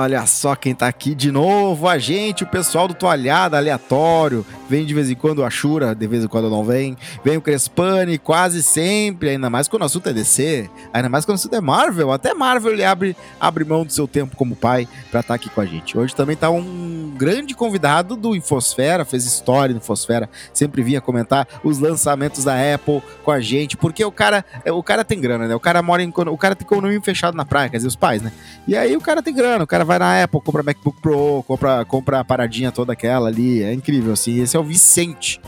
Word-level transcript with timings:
Olha 0.00 0.24
só, 0.24 0.56
quem 0.56 0.74
tá 0.74 0.88
aqui 0.88 1.14
de 1.14 1.30
novo, 1.30 1.86
a 1.86 1.98
gente, 1.98 2.42
o 2.42 2.46
pessoal 2.46 2.88
do 2.88 2.94
Toalhada 2.94 3.58
Aleatório. 3.58 4.46
Vem 4.70 4.86
de 4.86 4.94
vez 4.94 5.10
em 5.10 5.16
quando 5.16 5.40
o 5.40 5.44
Ashura, 5.44 5.96
de 5.96 6.06
vez 6.06 6.22
em 6.22 6.28
quando 6.28 6.48
não 6.48 6.64
vem. 6.64 6.96
Vem 7.24 7.36
o 7.36 7.40
Crespani, 7.40 8.18
quase 8.18 8.62
sempre, 8.62 9.30
ainda 9.30 9.50
mais 9.50 9.66
quando 9.66 9.82
o 9.82 9.84
assunto 9.84 10.08
é 10.08 10.12
DC, 10.12 10.70
ainda 10.92 11.08
mais 11.08 11.24
quando 11.24 11.38
o 11.38 11.40
assunto 11.40 11.56
é 11.56 11.60
Marvel. 11.60 12.12
Até 12.12 12.32
Marvel 12.32 12.74
ele 12.74 12.84
abre, 12.84 13.16
abre 13.40 13.64
mão 13.64 13.84
do 13.84 13.92
seu 13.92 14.06
tempo 14.06 14.36
como 14.36 14.54
pai 14.54 14.86
pra 15.10 15.18
estar 15.18 15.22
tá 15.30 15.34
aqui 15.34 15.50
com 15.50 15.60
a 15.60 15.66
gente. 15.66 15.98
Hoje 15.98 16.14
também 16.14 16.36
tá 16.36 16.50
um 16.50 17.12
grande 17.16 17.52
convidado 17.52 18.14
do 18.14 18.36
Infosfera, 18.36 19.04
fez 19.04 19.26
história 19.26 19.72
no 19.72 19.80
Infosfera, 19.80 20.30
sempre 20.54 20.84
vinha 20.84 21.00
comentar 21.00 21.48
os 21.64 21.80
lançamentos 21.80 22.44
da 22.44 22.54
Apple 22.72 23.02
com 23.24 23.32
a 23.32 23.40
gente, 23.40 23.76
porque 23.76 24.04
o 24.04 24.12
cara, 24.12 24.44
o 24.66 24.84
cara 24.84 25.04
tem 25.04 25.20
grana, 25.20 25.48
né? 25.48 25.54
O 25.56 25.60
cara 25.60 25.82
mora 25.82 26.00
em, 26.00 26.12
o 26.14 26.38
cara 26.38 26.54
tem 26.54 26.64
condomínio 26.64 27.02
fechado 27.02 27.36
na 27.36 27.44
praia, 27.44 27.68
quer 27.68 27.78
dizer, 27.78 27.88
os 27.88 27.96
pais, 27.96 28.22
né? 28.22 28.30
E 28.68 28.76
aí 28.76 28.96
o 28.96 29.00
cara 29.00 29.20
tem 29.20 29.34
grana, 29.34 29.64
o 29.64 29.66
cara 29.66 29.84
vai 29.84 29.98
na 29.98 30.22
Apple, 30.22 30.40
compra 30.40 30.62
MacBook 30.62 31.00
Pro, 31.02 31.42
compra, 31.44 31.84
compra 31.84 32.20
a 32.20 32.24
paradinha 32.24 32.70
toda 32.70 32.92
aquela 32.92 33.26
ali, 33.26 33.64
é 33.64 33.72
incrível, 33.72 34.12
assim. 34.12 34.40
Esse 34.40 34.56
é 34.56 34.59
o 34.60 34.64
Vicente. 34.64 35.40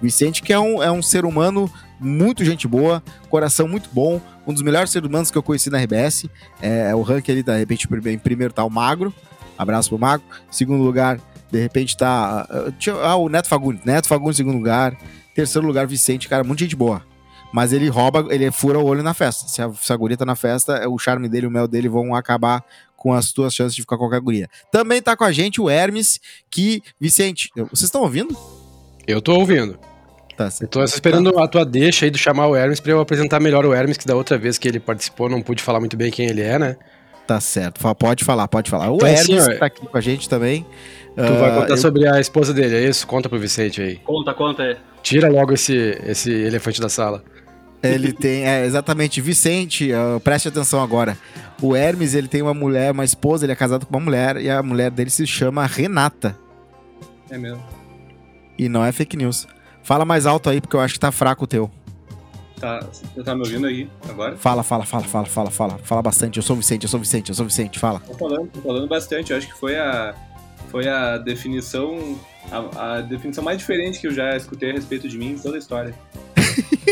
Vicente 0.00 0.42
que 0.42 0.52
é 0.52 0.58
um, 0.58 0.82
é 0.82 0.90
um 0.90 1.02
ser 1.02 1.24
humano 1.24 1.70
muito 2.00 2.44
gente 2.44 2.66
boa, 2.66 3.02
coração 3.28 3.68
muito 3.68 3.90
bom, 3.92 4.20
um 4.46 4.52
dos 4.54 4.62
melhores 4.62 4.90
seres 4.90 5.06
humanos 5.06 5.30
que 5.30 5.36
eu 5.36 5.42
conheci 5.42 5.68
na 5.68 5.78
RBS. 5.78 6.26
É, 6.62 6.90
é 6.90 6.94
o 6.94 7.02
ranking 7.02 7.32
ali, 7.32 7.42
de 7.42 7.58
repente, 7.58 7.86
em 8.06 8.18
primeiro 8.18 8.52
tá 8.52 8.64
o 8.64 8.70
Magro, 8.70 9.12
abraço 9.58 9.90
pro 9.90 9.98
Magro. 9.98 10.26
Segundo 10.50 10.82
lugar, 10.82 11.20
de 11.52 11.60
repente 11.60 11.96
tá 11.96 12.48
ah, 13.02 13.16
o 13.16 13.28
Neto 13.28 13.48
Fagundes, 13.48 13.84
Neto 13.84 14.08
Fagundes 14.08 14.36
em 14.36 14.42
segundo 14.42 14.56
lugar. 14.56 14.96
Terceiro 15.34 15.66
lugar, 15.66 15.86
Vicente, 15.86 16.28
cara, 16.28 16.42
muito 16.42 16.60
gente 16.60 16.74
boa. 16.74 17.02
Mas 17.52 17.72
ele 17.72 17.88
rouba, 17.88 18.26
ele 18.30 18.50
fura 18.50 18.78
o 18.78 18.84
olho 18.84 19.02
na 19.02 19.12
festa. 19.12 19.48
Se 19.48 19.60
a, 19.60 19.72
se 19.72 19.92
a 19.92 19.96
guria 19.96 20.16
tá 20.16 20.24
na 20.24 20.36
festa, 20.36 20.88
o 20.88 20.98
charme 20.98 21.28
dele, 21.28 21.46
o 21.46 21.50
mel 21.50 21.66
dele 21.66 21.88
vão 21.88 22.14
acabar 22.14 22.64
com 22.96 23.12
as 23.12 23.32
tuas 23.32 23.54
chances 23.54 23.74
de 23.74 23.82
ficar 23.82 23.96
com 23.96 24.04
qualquer 24.04 24.20
guria. 24.20 24.48
Também 24.70 25.02
tá 25.02 25.16
com 25.16 25.24
a 25.24 25.32
gente 25.32 25.60
o 25.60 25.68
Hermes, 25.68 26.20
que. 26.48 26.82
Vicente, 27.00 27.50
vocês 27.56 27.84
estão 27.84 28.02
ouvindo? 28.02 28.36
Eu 29.10 29.20
tô 29.20 29.34
ouvindo. 29.34 29.78
Tá, 30.36 30.48
eu 30.60 30.68
tô 30.68 30.82
esperando 30.82 31.38
a 31.38 31.46
tua 31.46 31.66
deixa 31.66 32.06
aí 32.06 32.10
de 32.10 32.18
chamar 32.18 32.46
o 32.46 32.56
Hermes 32.56 32.80
pra 32.80 32.92
eu 32.92 33.00
apresentar 33.00 33.38
melhor 33.40 33.66
o 33.66 33.74
Hermes, 33.74 33.98
que 33.98 34.06
da 34.06 34.16
outra 34.16 34.38
vez 34.38 34.56
que 34.56 34.66
ele 34.66 34.80
participou 34.80 35.28
não 35.28 35.42
pude 35.42 35.62
falar 35.62 35.80
muito 35.80 35.96
bem 35.96 36.10
quem 36.10 36.26
ele 36.26 36.40
é, 36.40 36.58
né? 36.58 36.76
Tá 37.26 37.38
certo. 37.38 37.80
Pode 37.94 38.24
falar, 38.24 38.48
pode 38.48 38.70
falar. 38.70 38.90
O 38.90 38.96
então, 38.96 39.08
Hermes 39.08 39.38
assim, 39.38 39.58
tá 39.58 39.66
aqui 39.66 39.86
com 39.86 39.96
a 39.96 40.00
gente 40.00 40.28
também. 40.28 40.66
Tu 41.14 41.22
uh, 41.22 41.38
vai 41.38 41.54
contar 41.54 41.74
eu... 41.74 41.76
sobre 41.76 42.08
a 42.08 42.18
esposa 42.18 42.54
dele, 42.54 42.74
é 42.74 42.88
isso? 42.88 43.06
Conta 43.06 43.28
pro 43.28 43.38
Vicente 43.38 43.82
aí. 43.82 43.96
Conta, 43.96 44.32
conta, 44.32 44.62
é. 44.62 44.76
Tira 45.02 45.28
logo 45.28 45.52
esse, 45.52 45.96
esse 46.06 46.30
elefante 46.30 46.80
da 46.80 46.88
sala. 46.88 47.22
Ele 47.82 48.10
tem, 48.14 48.48
é, 48.48 48.64
exatamente, 48.64 49.20
Vicente, 49.20 49.92
uh, 49.92 50.18
preste 50.20 50.48
atenção 50.48 50.82
agora. 50.82 51.16
O 51.60 51.76
Hermes, 51.76 52.14
ele 52.14 52.28
tem 52.28 52.42
uma 52.42 52.54
mulher, 52.54 52.92
uma 52.92 53.04
esposa, 53.04 53.44
ele 53.44 53.52
é 53.52 53.56
casado 53.56 53.86
com 53.86 53.94
uma 53.94 54.04
mulher, 54.04 54.36
e 54.38 54.48
a 54.48 54.62
mulher 54.62 54.90
dele 54.90 55.10
se 55.10 55.26
chama 55.26 55.66
Renata. 55.66 56.36
É 57.30 57.38
mesmo. 57.38 57.62
E 58.60 58.68
não 58.68 58.84
é 58.84 58.92
fake 58.92 59.16
news. 59.16 59.48
Fala 59.82 60.04
mais 60.04 60.26
alto 60.26 60.50
aí, 60.50 60.60
porque 60.60 60.76
eu 60.76 60.80
acho 60.80 60.92
que 60.92 61.00
tá 61.00 61.10
fraco 61.10 61.44
o 61.44 61.46
teu. 61.46 61.70
Tá, 62.60 62.80
você 62.80 63.22
tá 63.24 63.34
me 63.34 63.40
ouvindo 63.40 63.66
aí 63.66 63.88
agora? 64.06 64.36
Fala, 64.36 64.62
fala, 64.62 64.84
fala, 64.84 65.04
fala, 65.04 65.24
fala, 65.24 65.50
fala. 65.50 65.78
Fala 65.78 66.02
bastante. 66.02 66.36
Eu 66.36 66.42
sou 66.42 66.54
o 66.54 66.58
Vicente, 66.58 66.82
eu 66.82 66.88
sou 66.90 67.00
o 67.00 67.02
Vicente, 67.02 67.30
eu 67.30 67.34
sou 67.34 67.46
o 67.46 67.48
Vicente, 67.48 67.78
fala. 67.78 68.00
Tô 68.00 68.12
falando, 68.12 68.50
tô 68.50 68.60
falando 68.60 68.86
bastante. 68.86 69.32
Eu 69.32 69.38
acho 69.38 69.46
que 69.46 69.58
foi 69.58 69.78
a, 69.78 70.14
foi 70.68 70.86
a 70.86 71.16
definição, 71.16 72.20
a, 72.52 72.96
a 72.96 73.00
definição 73.00 73.42
mais 73.42 73.56
diferente 73.56 73.98
que 73.98 74.06
eu 74.06 74.12
já 74.12 74.36
escutei 74.36 74.72
a 74.72 74.74
respeito 74.74 75.08
de 75.08 75.16
mim 75.16 75.30
em 75.30 75.38
toda 75.38 75.56
a 75.56 75.58
história. 75.58 75.94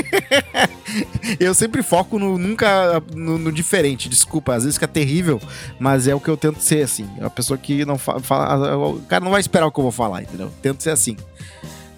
eu 1.39 1.53
sempre 1.53 1.83
foco 1.83 2.19
no 2.19 2.39
nunca 2.39 3.03
no, 3.15 3.37
no, 3.37 3.53
diferente, 3.53 4.09
desculpa, 4.09 4.55
às 4.55 4.63
vezes 4.63 4.77
fica 4.77 4.89
terrível, 4.89 5.39
mas 5.79 6.09
é 6.09 6.15
o 6.15 6.21
que 6.21 6.29
eu 6.29 6.37
tento 6.37 6.61
ser 6.61 6.83
assim. 6.83 7.07
A 7.21 7.29
pessoa 7.29 7.59
que 7.59 7.85
não 7.85 7.99
fala, 7.99 8.21
fala 8.21 8.77
o 8.79 9.01
cara 9.03 9.23
não 9.23 9.33
vai 9.33 9.41
esperar 9.41 9.67
o 9.67 9.71
que 9.71 9.79
eu 9.79 9.83
vou 9.83 9.93
falar, 9.93 10.23
entendeu? 10.23 10.51
Tento 10.63 10.83
ser 10.83 10.91
assim. 10.91 11.15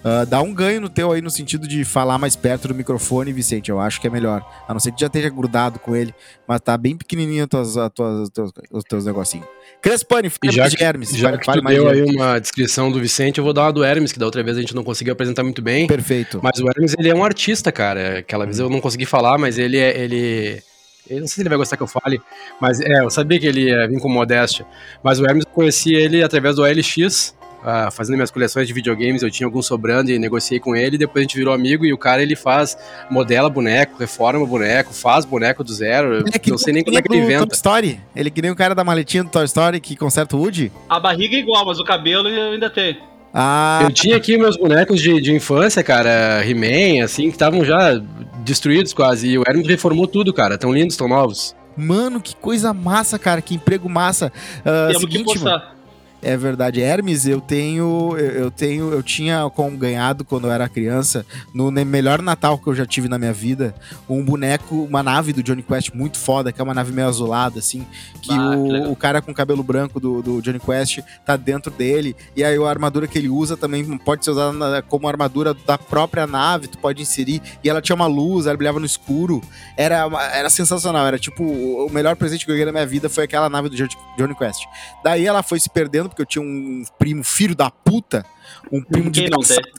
Uh, 0.03 0.25
dá 0.25 0.41
um 0.41 0.51
ganho 0.51 0.81
no 0.81 0.89
teu 0.89 1.11
aí 1.11 1.21
no 1.21 1.29
sentido 1.29 1.67
de 1.67 1.83
falar 1.85 2.17
mais 2.17 2.35
perto 2.35 2.67
do 2.67 2.73
microfone, 2.73 3.31
Vicente. 3.31 3.69
Eu 3.69 3.79
acho 3.79 4.01
que 4.01 4.07
é 4.07 4.09
melhor. 4.09 4.43
A 4.67 4.73
não 4.73 4.79
ser 4.79 4.91
que 4.91 4.99
já 4.99 5.07
esteja 5.07 5.29
grudado 5.29 5.77
com 5.77 5.95
ele, 5.95 6.13
mas 6.47 6.59
tá 6.59 6.75
bem 6.75 6.97
pequenininho 6.97 7.47
tuas, 7.47 7.75
tuas, 7.93 8.29
tuas, 8.29 8.51
os 8.71 8.83
teus 8.83 9.05
negocinhos. 9.05 9.45
Crespani, 9.79 10.29
fale 10.29 10.51
já 10.51 10.69
que, 10.69 10.83
Hermes. 10.83 11.15
Já 11.15 11.37
que 11.37 11.51
tu 11.51 11.61
deu 11.61 11.87
aí 11.87 12.03
uma 12.03 12.39
descrição 12.39 12.91
do 12.91 12.99
Vicente, 12.99 13.37
eu 13.37 13.43
vou 13.43 13.53
dar 13.53 13.63
uma 13.63 13.73
do 13.73 13.83
Hermes, 13.83 14.11
que 14.11 14.17
da 14.17 14.25
outra 14.25 14.43
vez 14.43 14.57
a 14.57 14.61
gente 14.61 14.73
não 14.73 14.83
conseguiu 14.83 15.13
apresentar 15.13 15.43
muito 15.43 15.61
bem. 15.61 15.85
Perfeito. 15.85 16.39
Mas 16.41 16.59
o 16.59 16.67
Hermes, 16.67 16.95
ele 16.97 17.09
é 17.09 17.15
um 17.15 17.23
artista, 17.23 17.71
cara. 17.71 18.19
Aquela 18.19 18.45
vez 18.45 18.57
eu 18.57 18.69
não 18.69 18.81
consegui 18.81 19.05
falar, 19.05 19.37
mas 19.37 19.59
ele 19.59 19.77
é... 19.77 19.99
Ele... 19.99 20.63
Eu 21.09 21.19
não 21.19 21.27
sei 21.27 21.35
se 21.35 21.41
ele 21.41 21.49
vai 21.49 21.57
gostar 21.57 21.77
que 21.77 21.83
eu 21.83 21.87
fale, 21.87 22.21
mas 22.59 22.79
é, 22.79 23.03
eu 23.03 23.09
sabia 23.09 23.39
que 23.39 23.45
ele 23.45 23.65
ia 23.69 23.87
vir 23.87 23.99
com 23.99 24.07
modéstia. 24.07 24.65
Mas 25.03 25.19
o 25.19 25.25
Hermes, 25.25 25.43
eu 25.45 25.51
conheci 25.51 25.93
ele 25.93 26.23
através 26.23 26.55
do 26.55 26.61
OLX, 26.61 27.35
uh, 27.61 27.91
fazendo 27.91 28.15
minhas 28.15 28.31
coleções 28.31 28.67
de 28.67 28.73
videogames, 28.73 29.21
eu 29.21 29.31
tinha 29.31 29.47
alguns 29.47 29.65
sobrando 29.65 30.11
e 30.11 30.19
negociei 30.19 30.59
com 30.59 30.75
ele, 30.75 30.97
depois 30.97 31.21
a 31.21 31.23
gente 31.23 31.35
virou 31.35 31.53
amigo 31.53 31.85
e 31.85 31.93
o 31.93 31.97
cara 31.97 32.21
ele 32.21 32.35
faz, 32.35 32.77
modela 33.09 33.49
boneco, 33.49 33.97
reforma 33.99 34.45
boneco, 34.45 34.93
faz 34.93 35.25
boneco 35.25 35.63
do 35.63 35.73
zero, 35.73 36.23
é 36.31 36.39
que 36.39 36.51
não 36.51 36.57
sei 36.57 36.73
nem 36.73 36.83
como 36.83 36.97
é 36.97 37.01
que 37.01 37.11
ele 37.11 37.23
inventa. 37.23 37.47
Toy 37.47 37.55
Story, 37.55 37.99
ele 38.15 38.29
que 38.29 38.41
nem 38.41 38.51
o 38.51 38.55
cara 38.55 38.75
da 38.75 38.83
maletinha 38.83 39.23
do 39.23 39.29
Toy 39.29 39.45
Story 39.45 39.79
que 39.79 39.95
conserta 39.95 40.35
o 40.35 40.39
Woody. 40.39 40.71
A 40.89 40.99
barriga 40.99 41.35
é 41.35 41.39
igual, 41.39 41.65
mas 41.65 41.79
o 41.79 41.83
cabelo 41.83 42.27
eu 42.27 42.53
ainda 42.53 42.69
tem. 42.69 42.97
Ah. 43.33 43.79
Eu 43.83 43.91
tinha 43.91 44.17
aqui 44.17 44.37
meus 44.37 44.57
bonecos 44.57 45.01
de, 45.01 45.21
de 45.21 45.33
infância, 45.33 45.81
cara, 45.83 46.45
He-Man, 46.45 47.03
assim, 47.03 47.23
que 47.23 47.35
estavam 47.35 47.63
já 47.63 48.01
destruídos 48.43 48.93
quase. 48.93 49.29
E 49.29 49.37
o 49.37 49.43
Hermes 49.47 49.67
reformou 49.67 50.07
tudo, 50.07 50.33
cara. 50.33 50.57
Tão 50.57 50.73
lindos, 50.73 50.97
tão 50.97 51.07
novos. 51.07 51.55
Mano, 51.77 52.19
que 52.19 52.35
coisa 52.35 52.73
massa, 52.73 53.17
cara. 53.17 53.41
Que 53.41 53.55
emprego 53.55 53.89
massa. 53.89 54.31
Uh, 54.59 54.87
Temos 54.87 55.01
seguinte, 55.01 55.17
que 55.19 55.23
postar. 55.23 55.49
Mano, 55.49 55.80
é 56.21 56.37
verdade. 56.37 56.81
Hermes, 56.81 57.25
eu 57.25 57.41
tenho. 57.41 58.15
Eu 58.17 58.51
tenho. 58.51 58.91
Eu 58.91 59.01
tinha 59.01 59.49
como 59.55 59.75
ganhado 59.77 60.23
quando 60.23 60.47
eu 60.47 60.51
era 60.51 60.69
criança, 60.69 61.25
no 61.53 61.71
melhor 61.71 62.21
Natal 62.21 62.57
que 62.57 62.67
eu 62.67 62.75
já 62.75 62.85
tive 62.85 63.07
na 63.07 63.17
minha 63.17 63.33
vida, 63.33 63.73
um 64.07 64.23
boneco, 64.23 64.83
uma 64.83 65.01
nave 65.01 65.33
do 65.33 65.41
Johnny 65.41 65.63
Quest 65.63 65.93
muito 65.93 66.19
foda, 66.19 66.51
que 66.51 66.61
é 66.61 66.63
uma 66.63 66.73
nave 66.73 66.91
meio 66.91 67.07
azulada, 67.07 67.59
assim. 67.59 67.85
Que, 68.21 68.31
ah, 68.31 68.51
o, 68.51 68.67
que 68.67 68.77
o, 68.91 68.95
cara 68.95 69.21
com 69.21 69.33
cabelo 69.33 69.63
branco 69.63 69.99
do, 69.99 70.21
do, 70.21 70.41
Johnny 70.41 70.59
Quest 70.59 70.99
tá 71.25 71.35
dentro 71.35 71.71
dele. 71.71 72.15
E 72.35 72.43
aí 72.43 72.55
a 72.55 72.69
armadura 72.69 73.07
que 73.07 73.17
ele 73.17 73.29
usa 73.29 73.57
também 73.57 73.97
pode 73.97 74.23
ser 74.23 74.31
usada 74.31 74.81
como 74.83 75.07
armadura 75.07 75.53
da 75.53 75.77
própria 75.77 76.27
nave, 76.27 76.67
tu 76.67 76.77
pode 76.77 77.01
inserir. 77.01 77.41
E 77.63 77.69
ela 77.69 77.81
tinha 77.81 77.95
uma 77.95 78.07
luz, 78.07 78.45
ela 78.45 78.55
brilhava 78.55 78.79
no 78.79 78.85
escuro. 78.85 79.41
Era, 79.75 80.07
era 80.33 80.49
sensacional. 80.49 81.07
Era 81.07 81.17
tipo, 81.17 81.43
o 81.43 81.89
melhor 81.89 82.15
presente 82.15 82.45
que 82.45 82.51
eu 82.51 82.55
ganhei 82.55 82.65
na 82.65 82.71
minha 82.71 82.85
vida 82.85 83.09
foi 83.09 83.23
aquela 83.23 83.49
nave 83.49 83.69
do 83.69 83.75
Johnny 83.75 84.35
Quest. 84.37 84.61
Daí 85.03 85.25
ela 85.25 85.41
foi 85.41 85.59
se 85.59 85.69
perdendo 85.69 86.10
porque 86.11 86.21
eu 86.21 86.25
tinha 86.25 86.43
um 86.43 86.83
primo 86.99 87.23
filho 87.23 87.55
da 87.55 87.71
puta, 87.71 88.25
um 88.71 88.83
primo 88.83 89.09
de 89.09 89.27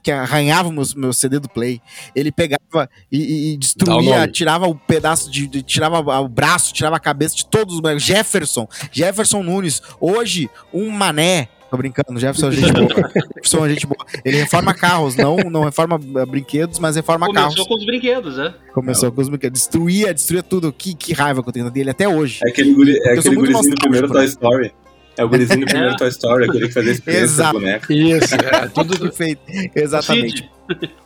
que 0.02 0.11
arranhava 0.11 0.69
o 0.69 0.73
meu, 0.73 0.84
meu 0.96 1.12
CD 1.12 1.38
do 1.38 1.49
Play. 1.49 1.81
Ele 2.14 2.32
pegava 2.32 2.88
e, 3.11 3.52
e 3.52 3.56
destruía, 3.56 4.26
tirava 4.26 4.67
o 4.67 4.75
pedaço 4.75 5.31
de, 5.31 5.46
de, 5.46 5.62
tirava 5.62 5.99
o 6.20 6.29
braço, 6.29 6.73
tirava 6.73 6.96
a 6.96 7.00
cabeça 7.00 7.37
de 7.37 7.46
todos 7.46 7.79
os 7.79 8.02
Jefferson, 8.02 8.67
Jefferson 8.90 9.43
Nunes, 9.43 9.81
hoje 10.00 10.50
um 10.73 10.90
mané 10.90 11.49
Tô 11.73 11.79
brincando, 11.79 12.20
Jefferson 12.20 12.49
é 12.49 12.52
gente 12.52 12.70
boa. 12.70 12.87
Jefferson 13.35 13.64
é 13.64 13.69
gente 13.70 13.87
boa. 13.87 14.05
Ele 14.23 14.37
reforma 14.37 14.75
carros, 14.75 15.17
não, 15.17 15.37
não 15.38 15.64
reforma 15.64 15.99
eh, 16.20 16.26
brinquedos, 16.26 16.78
mas 16.78 16.96
reforma 16.96 17.25
Começou 17.25 17.43
carros. 17.43 17.55
Começou 17.55 17.67
com 17.67 17.81
os 17.81 17.87
brinquedos, 17.87 18.37
né? 18.37 18.55
Começou 18.75 19.11
com 19.11 19.23
os 19.23 19.28
brinquedos. 19.31 19.58
Destruía, 19.58 20.12
destruía 20.12 20.43
tudo. 20.43 20.70
Que, 20.70 20.94
que 20.94 21.14
raiva 21.14 21.43
que 21.43 21.49
eu 21.49 21.52
tenho 21.55 21.70
dele 21.70 21.88
até 21.88 22.06
hoje. 22.06 22.40
É 22.44 22.50
aquele, 22.50 22.75
guri, 22.75 22.99
é 22.99 23.14
aquele 23.14 23.37
gurizinho 23.37 23.75
do 23.75 23.81
primeiro 23.81 24.06
Toy 24.06 24.26
Story. 24.26 24.75
É 25.23 25.25
o 25.25 25.29
gurizinho 25.29 25.61
do 25.61 25.67
primeiro 25.71 25.97
Toy 25.97 26.09
Story, 26.09 26.45
aquele 26.47 26.67
que 26.67 26.75
fazia 26.75 26.93
experiência 26.93 27.47
do 27.47 27.53
boneco. 27.53 27.93
Isso, 27.93 28.35
é, 28.35 28.69
tudo 28.75 29.13
feito. 29.13 29.41
Exatamente. 29.75 30.51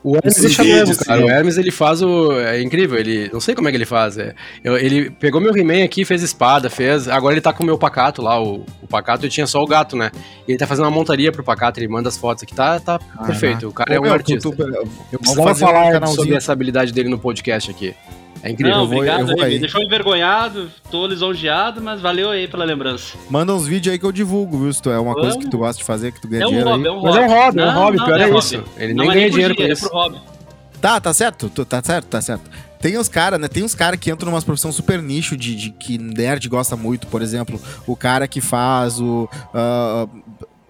O 0.03 0.17
Hermes 0.17 0.59
é 0.59 0.63
mesmo, 0.63 1.05
cara. 1.05 1.25
O 1.25 1.31
Hermes 1.31 1.59
ele 1.59 1.71
faz 1.71 2.01
o. 2.01 2.33
É 2.33 2.63
incrível, 2.63 2.99
ele. 2.99 3.29
Não 3.33 3.41
sei 3.41 3.55
como 3.55 3.69
é 3.69 3.71
que 3.71 3.77
ele 3.77 3.85
faz. 3.85 4.17
É. 4.17 4.35
Eu, 4.63 4.77
ele 4.77 5.11
pegou 5.11 5.41
meu 5.41 5.57
He-Man 5.57 5.85
aqui, 5.85 6.05
fez 6.05 6.23
espada, 6.23 6.71
fez. 6.71 7.09
Agora 7.09 7.35
ele 7.35 7.41
tá 7.41 7.53
com 7.53 7.63
o 7.63 7.67
meu 7.67 7.77
pacato 7.77 8.23
lá. 8.23 8.41
O, 8.41 8.65
o 8.83 8.87
pacato 8.87 9.27
eu 9.27 9.31
tinha 9.31 9.47
só 9.47 9.63
o 9.63 9.67
gato, 9.67 9.97
né? 9.97 10.11
E 10.47 10.53
ele 10.53 10.59
tá 10.59 10.67
fazendo 10.67 10.85
uma 10.85 10.91
montaria 10.91 11.33
pro 11.33 11.43
pacato, 11.43 11.81
ele 11.81 11.89
manda 11.89 12.09
as 12.09 12.17
fotos 12.17 12.45
aqui. 12.45 12.55
Tá, 12.55 12.79
tá 12.79 13.01
ah, 13.17 13.25
perfeito. 13.25 13.69
O 13.69 13.73
cara 13.73 13.95
é 13.95 14.01
um 14.01 14.13
artista. 14.13 14.49
Eu 15.13 15.19
precisava 15.19 15.55
falar 15.55 16.03
um 16.03 16.07
sobre 16.07 16.35
essa 16.35 16.53
habilidade 16.53 16.93
dele 16.93 17.09
no 17.09 17.19
podcast 17.19 17.71
aqui. 17.71 17.95
É 18.47 18.51
incrível. 18.53 18.77
Não, 18.77 18.85
obrigado 18.85 19.21
eu 19.21 19.27
vou, 19.27 19.33
eu 19.33 19.37
vou 19.39 19.45
aí. 19.45 19.55
Me 19.55 19.59
deixou 19.59 19.83
envergonhado, 19.83 20.71
tô 20.89 21.05
lisonjeado, 21.07 21.83
mas 21.83 22.01
valeu 22.01 22.31
aí 22.31 22.47
pela 22.47 22.65
lembrança. 22.65 23.17
Manda 23.29 23.53
uns 23.53 23.67
vídeos 23.67 23.93
aí 23.93 23.99
que 23.99 24.07
eu 24.07 24.13
divulgo, 24.13 24.59
viu? 24.59 24.73
Se 24.73 24.81
tu 24.81 24.89
é 24.89 24.99
uma 24.99 25.15
Vamos. 25.15 25.21
coisa 25.21 25.39
que 25.39 25.51
tu 25.51 25.59
gosta 25.59 25.79
de 25.79 25.85
fazer, 25.85 26.13
que 26.13 26.21
tu 26.21 26.29
ganha 26.29 26.45
é 26.45 26.47
um 26.47 26.51
dinheiro 26.51 26.71
hobby, 26.71 26.83
aí. 26.83 26.87
É 26.87 26.93
um 26.93 27.01
hobby, 27.01 27.07
mas 27.07 27.17
é 27.17 27.21
um 27.21 27.29
hobby, 27.29 27.57
não, 27.57 27.65
é 27.65 27.69
um 27.69 27.75
hobby, 27.75 27.97
pior 27.97 28.21
é, 28.21 28.23
é 28.23 28.39
isso. 28.39 28.65
Ele 28.79 28.95
não 28.95 29.05
nem 29.05 29.15
ganha 29.15 29.31
dinheiro 29.31 29.57
com 29.57 29.63
isso. 29.65 29.87
É 29.87 29.89
pro 29.89 29.99
hobby. 29.99 30.21
Tá, 30.81 31.01
tá 31.01 31.13
certo, 31.13 31.49
tá 31.49 31.83
certo, 31.83 32.07
tá 32.07 32.21
certo. 32.21 32.51
Tem 32.81 32.97
uns 32.97 33.09
caras, 33.09 33.41
né? 33.41 33.49
Tem 33.49 33.65
uns 33.65 33.75
caras 33.75 33.99
que 33.99 34.11
entram 34.13 34.31
numa 34.31 34.41
profissão 34.41 34.71
super 34.71 35.03
nicho 35.03 35.37
de, 35.37 35.57
de, 35.57 35.71
que 35.71 35.99
nerd 35.99 36.49
gosta 36.49 36.77
muito, 36.77 37.09
por 37.09 37.23
exemplo, 37.23 37.61
o 37.85 37.97
cara 37.97 38.29
que 38.29 38.41
faz 38.41 39.01
o. 39.01 39.29
Uh, 39.53 40.23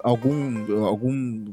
algum. 0.03 0.87
algum 0.87 1.45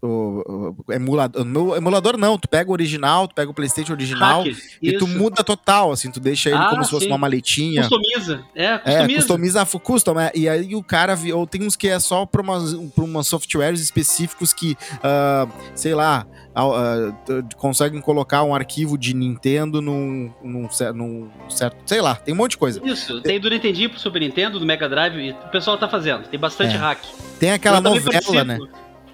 o, 0.00 0.74
o 0.86 0.92
emulador, 0.92 1.44
no 1.44 1.74
emulador 1.76 2.16
não, 2.16 2.38
tu 2.38 2.48
pega 2.48 2.70
o 2.70 2.72
original, 2.72 3.26
tu 3.26 3.34
pega 3.34 3.50
o 3.50 3.54
PlayStation 3.54 3.92
original 3.92 4.38
Hacker, 4.44 4.56
e 4.80 4.92
tu 4.92 5.06
isso. 5.06 5.18
muda 5.18 5.42
total, 5.42 5.90
assim, 5.90 6.10
tu 6.10 6.20
deixa 6.20 6.50
ele 6.50 6.58
Ah, 6.58 6.68
como 6.70 6.84
se 6.84 6.90
fosse 6.90 7.06
sim. 7.06 7.10
uma 7.10 7.18
maletinha. 7.18 7.80
Customiza. 7.82 8.44
É, 8.54 8.64
É, 8.64 8.78
customiza. 8.78 9.16
customiza, 9.18 9.64
fu- 9.66 9.80
custom, 9.80 10.20
é, 10.20 10.30
e 10.34 10.48
aí 10.48 10.74
o 10.76 10.82
cara, 10.82 11.18
ou 11.34 11.46
tem 11.46 11.62
uns 11.66 11.74
que 11.76 11.88
é 11.88 11.98
só 11.98 12.24
pra 12.24 12.40
umas, 12.42 12.74
pra 12.94 13.04
umas 13.04 13.26
softwares 13.26 13.80
específicos 13.80 14.52
que, 14.52 14.76
ah, 15.02 15.48
sei 15.74 15.94
lá, 15.94 16.26
ah, 16.54 17.12
t- 17.26 17.56
conseguem 17.56 18.00
colocar 18.00 18.42
um 18.44 18.54
arquivo 18.54 18.96
de 18.96 19.14
Nintendo 19.14 19.82
num, 19.82 20.32
num, 20.42 20.68
num 20.94 21.30
certo, 21.50 21.76
sei 21.86 22.00
lá, 22.00 22.14
tem 22.14 22.32
um 22.34 22.36
monte 22.36 22.52
de 22.52 22.58
coisa. 22.58 22.80
Isso, 22.84 23.20
tem 23.22 23.40
do 23.40 23.50
Nintendinho 23.50 23.90
pro 23.90 23.98
Super 23.98 24.20
Nintendo, 24.20 24.58
do 24.60 24.66
Mega 24.66 24.88
Drive, 24.88 25.16
e 25.18 25.30
o 25.32 25.48
pessoal 25.50 25.76
tá 25.76 25.88
fazendo. 25.88 26.28
Tem 26.28 26.38
bastante 26.38 26.74
É. 26.74 26.78
hack. 26.78 27.00
Tem 27.40 27.52
aquela 27.52 27.78
Eu 27.78 27.82
novela, 27.82 28.44
né? 28.44 28.58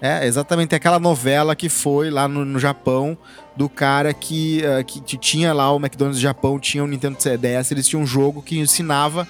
É, 0.01 0.25
exatamente, 0.27 0.75
aquela 0.75 0.99
novela 0.99 1.55
que 1.55 1.69
foi 1.69 2.09
lá 2.09 2.27
no, 2.27 2.43
no 2.45 2.59
Japão 2.59 3.17
do 3.55 3.69
cara 3.69 4.13
que, 4.13 4.61
que, 4.85 5.01
que 5.01 5.17
tinha 5.17 5.53
lá 5.53 5.71
o 5.71 5.77
McDonald's 5.77 6.19
do 6.19 6.21
Japão, 6.21 6.59
tinha 6.59 6.83
o 6.83 6.87
Nintendo 6.87 7.17
DS, 7.17 7.71
eles 7.71 7.87
tinham 7.87 8.03
um 8.03 8.05
jogo 8.05 8.41
que 8.41 8.59
ensinava 8.59 9.27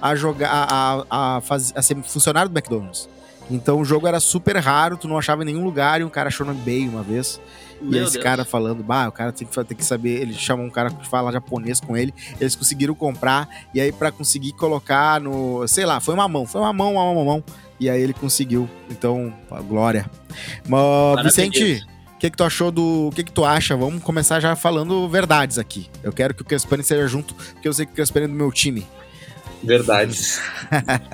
a 0.00 0.14
jogar, 0.14 0.50
a, 0.50 1.04
a, 1.10 1.36
a, 1.36 1.40
faz- 1.40 1.72
a 1.74 1.82
ser 1.82 1.96
funcionário 2.02 2.48
do 2.48 2.56
McDonald's. 2.56 3.08
Então 3.50 3.80
o 3.80 3.84
jogo 3.84 4.06
era 4.06 4.20
super 4.20 4.56
raro, 4.56 4.96
tu 4.96 5.06
não 5.06 5.18
achava 5.18 5.42
em 5.42 5.46
nenhum 5.46 5.64
lugar 5.64 6.00
e 6.00 6.04
um 6.04 6.08
cara 6.08 6.28
achou 6.28 6.46
no 6.46 6.52
eBay 6.52 6.88
uma 6.88 7.02
vez. 7.02 7.40
E 7.80 7.84
Meu 7.84 8.04
esse 8.04 8.14
Deus. 8.14 8.24
cara 8.24 8.44
falando, 8.44 8.82
bah, 8.82 9.08
o 9.08 9.12
cara 9.12 9.32
tem 9.32 9.46
que, 9.46 9.64
tem 9.64 9.76
que 9.76 9.84
saber, 9.84 10.22
ele 10.22 10.32
chama 10.32 10.62
um 10.62 10.70
cara 10.70 10.90
que 10.90 11.06
fala 11.06 11.32
japonês 11.32 11.80
com 11.80 11.96
ele, 11.96 12.14
eles 12.40 12.54
conseguiram 12.56 12.94
comprar, 12.94 13.48
e 13.74 13.80
aí 13.80 13.92
pra 13.92 14.10
conseguir 14.10 14.52
colocar 14.52 15.20
no, 15.20 15.66
sei 15.68 15.84
lá, 15.84 16.00
foi 16.00 16.14
uma 16.14 16.26
mão, 16.26 16.46
foi 16.46 16.60
uma 16.60 16.72
mão, 16.72 16.92
uma 16.94 17.04
mão, 17.04 17.14
uma 17.16 17.24
mão, 17.24 17.44
e 17.78 17.90
aí 17.90 18.00
ele 18.00 18.14
conseguiu, 18.14 18.68
então, 18.90 19.34
glória. 19.68 20.08
Mas. 20.66 21.24
Vicente, 21.24 21.84
o 22.14 22.18
que 22.18 22.30
que 22.30 22.36
tu 22.36 22.44
achou 22.44 22.70
do, 22.70 23.08
o 23.08 23.12
que 23.12 23.24
que 23.24 23.32
tu 23.32 23.44
acha? 23.44 23.76
Vamos 23.76 24.02
começar 24.02 24.40
já 24.40 24.56
falando 24.56 25.06
verdades 25.08 25.58
aqui. 25.58 25.90
Eu 26.02 26.12
quero 26.12 26.32
que 26.32 26.42
o 26.42 26.44
Crespani 26.44 26.82
seja 26.82 27.06
junto, 27.06 27.34
porque 27.34 27.68
eu 27.68 27.72
sei 27.72 27.84
que 27.84 27.92
o 27.92 27.94
Crespani 27.94 28.24
é 28.24 28.28
do 28.28 28.34
meu 28.34 28.50
time. 28.50 28.86
Verdades. 29.64 30.40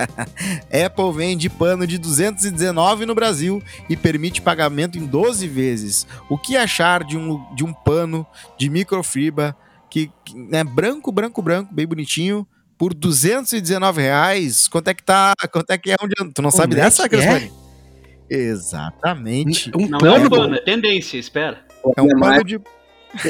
Apple 0.84 1.12
vende 1.14 1.48
pano 1.48 1.86
de 1.86 1.98
219 1.98 3.06
no 3.06 3.14
Brasil 3.14 3.62
e 3.88 3.96
permite 3.96 4.42
pagamento 4.42 4.98
em 4.98 5.06
12 5.06 5.46
vezes. 5.48 6.06
O 6.28 6.36
que 6.36 6.56
achar 6.56 7.04
de 7.04 7.16
um, 7.16 7.42
de 7.54 7.64
um 7.64 7.72
pano 7.72 8.26
de 8.58 8.68
microfibra 8.68 9.56
que, 9.90 10.10
que 10.24 10.48
é 10.52 10.64
branco, 10.64 11.10
branco, 11.10 11.42
branco, 11.42 11.72
bem 11.74 11.86
bonitinho, 11.86 12.46
por 12.78 12.94
219 12.94 14.00
reais? 14.00 14.68
Quanto 14.68 14.88
é 14.88 14.94
que 14.94 15.02
tá? 15.02 15.32
Quanto 15.52 15.70
é 15.70 15.78
que 15.78 15.90
é 15.90 15.96
onde 16.02 16.14
Tu 16.32 16.42
não 16.42 16.50
sabe 16.50 16.74
é 16.74 16.76
dessa, 16.76 17.06
é? 17.06 17.50
Exatamente. 18.30 19.70
Um 19.76 19.88
Não 19.88 19.98
é 19.98 20.00
pano? 20.00 20.26
um 20.26 20.30
pano, 20.30 20.54
é 20.54 20.60
tendência, 20.60 21.18
espera. 21.18 21.64
É 21.96 22.00
um 22.00 22.06
É 22.06 22.18
pano 22.20 22.44
de. 22.44 22.60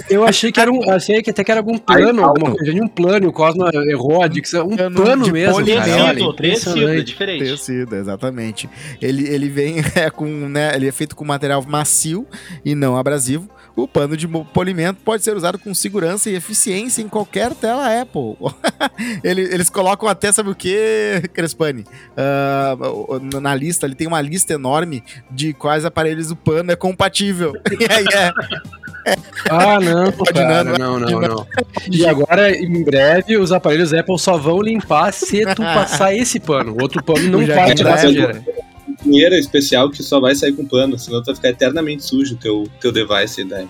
Eu 0.09 0.25
achei 0.25 0.53
que 0.53 0.61
era 0.61 0.71
um. 0.71 0.91
Achei 0.91 1.23
que 1.23 1.31
até 1.31 1.43
que 1.43 1.51
era 1.51 1.61
algum 1.61 1.79
plano, 1.79 2.23
alguma 2.25 2.55
coisa 2.55 2.73
de 2.73 2.81
um 2.81 2.89
plano, 2.89 3.29
o 3.29 3.33
Cosmo 3.33 3.67
errou 3.69 4.23
a 4.23 4.29
dicção. 4.29 4.69
Um 4.69 4.77
pano 4.77 5.25
de 5.25 5.33
mesmo, 5.33 5.55
polimento. 5.55 5.87
cara. 5.87 6.05
Olha, 6.05 6.15
Tecido, 6.15 6.75
tecido, 6.75 6.89
é 6.89 7.01
diferente. 7.01 7.45
Tecido, 7.45 7.97
exatamente. 7.97 8.69
Ele, 9.01 9.27
ele 9.29 9.49
vem 9.49 9.77
é, 9.97 10.11
com, 10.11 10.27
né, 10.27 10.73
ele 10.75 10.89
é 10.89 10.93
feito 10.93 11.17
com 11.17 11.25
material 11.25 11.65
macio 11.67 12.27
e 12.65 12.75
não 12.75 12.97
abrasivo. 12.97 13.49
O 13.83 13.89
pano 13.89 14.17
de 14.17 14.27
polimento 14.29 15.01
pode 15.05 15.23
ser 15.25 15.37
usado 15.37 15.59
com 15.59 15.73
segurança 15.75 16.31
e 16.31 16.35
eficiência 16.35 17.03
em 17.03 17.09
qualquer 17.09 17.55
tela 17.55 18.01
Apple. 18.01 18.37
Ele- 19.25 19.43
eles 19.53 19.69
colocam 19.71 20.09
até, 20.09 20.31
sabe 20.33 20.51
o 20.51 20.55
que, 20.55 21.23
Crespani? 21.33 21.85
O- 23.09 23.19
na 23.41 23.55
lista, 23.55 23.87
ele 23.87 23.95
tem 23.95 24.07
uma 24.07 24.21
lista 24.21 24.53
enorme 24.53 25.03
de 25.31 25.53
quais 25.53 25.85
aparelhos 25.85 26.31
o 26.31 26.37
pano 26.37 26.71
é 26.73 26.77
compatível. 26.77 27.53
E 27.81 27.85
aí 27.91 28.05
é, 28.15 29.17
Ah, 29.49 29.81
não, 29.81 30.13
cara, 30.33 30.65
não, 30.65 30.99
não, 30.99 31.01
não, 31.01 31.21
não. 31.21 31.47
E 31.91 32.07
agora, 32.07 32.55
em 32.55 32.85
breve, 32.85 33.39
os 33.39 33.51
aparelhos 33.53 33.95
Apple 33.95 34.19
só 34.19 34.37
vão 34.37 34.61
limpar 34.61 35.13
se 35.13 35.43
tu 35.55 35.63
passar 35.63 36.15
esse 36.15 36.39
pano. 36.39 36.73
O 36.79 36.83
outro 36.83 37.03
pano 37.03 37.27
não 37.31 37.39
que 37.41 37.75
tirar 37.75 37.99
sujeira. 37.99 38.43
Dinheiro 39.03 39.35
especial 39.35 39.91
que 39.91 40.03
só 40.03 40.21
vai 40.21 40.35
sair 40.35 40.53
com 40.53 40.65
pano, 40.65 40.99
senão 40.99 41.23
tu 41.23 41.27
vai 41.27 41.35
ficar 41.35 41.49
eternamente 41.49 42.05
sujo 42.05 42.35
o 42.35 42.39
teu, 42.39 42.69
teu 42.81 42.93
device 42.93 43.45
daí. 43.45 43.67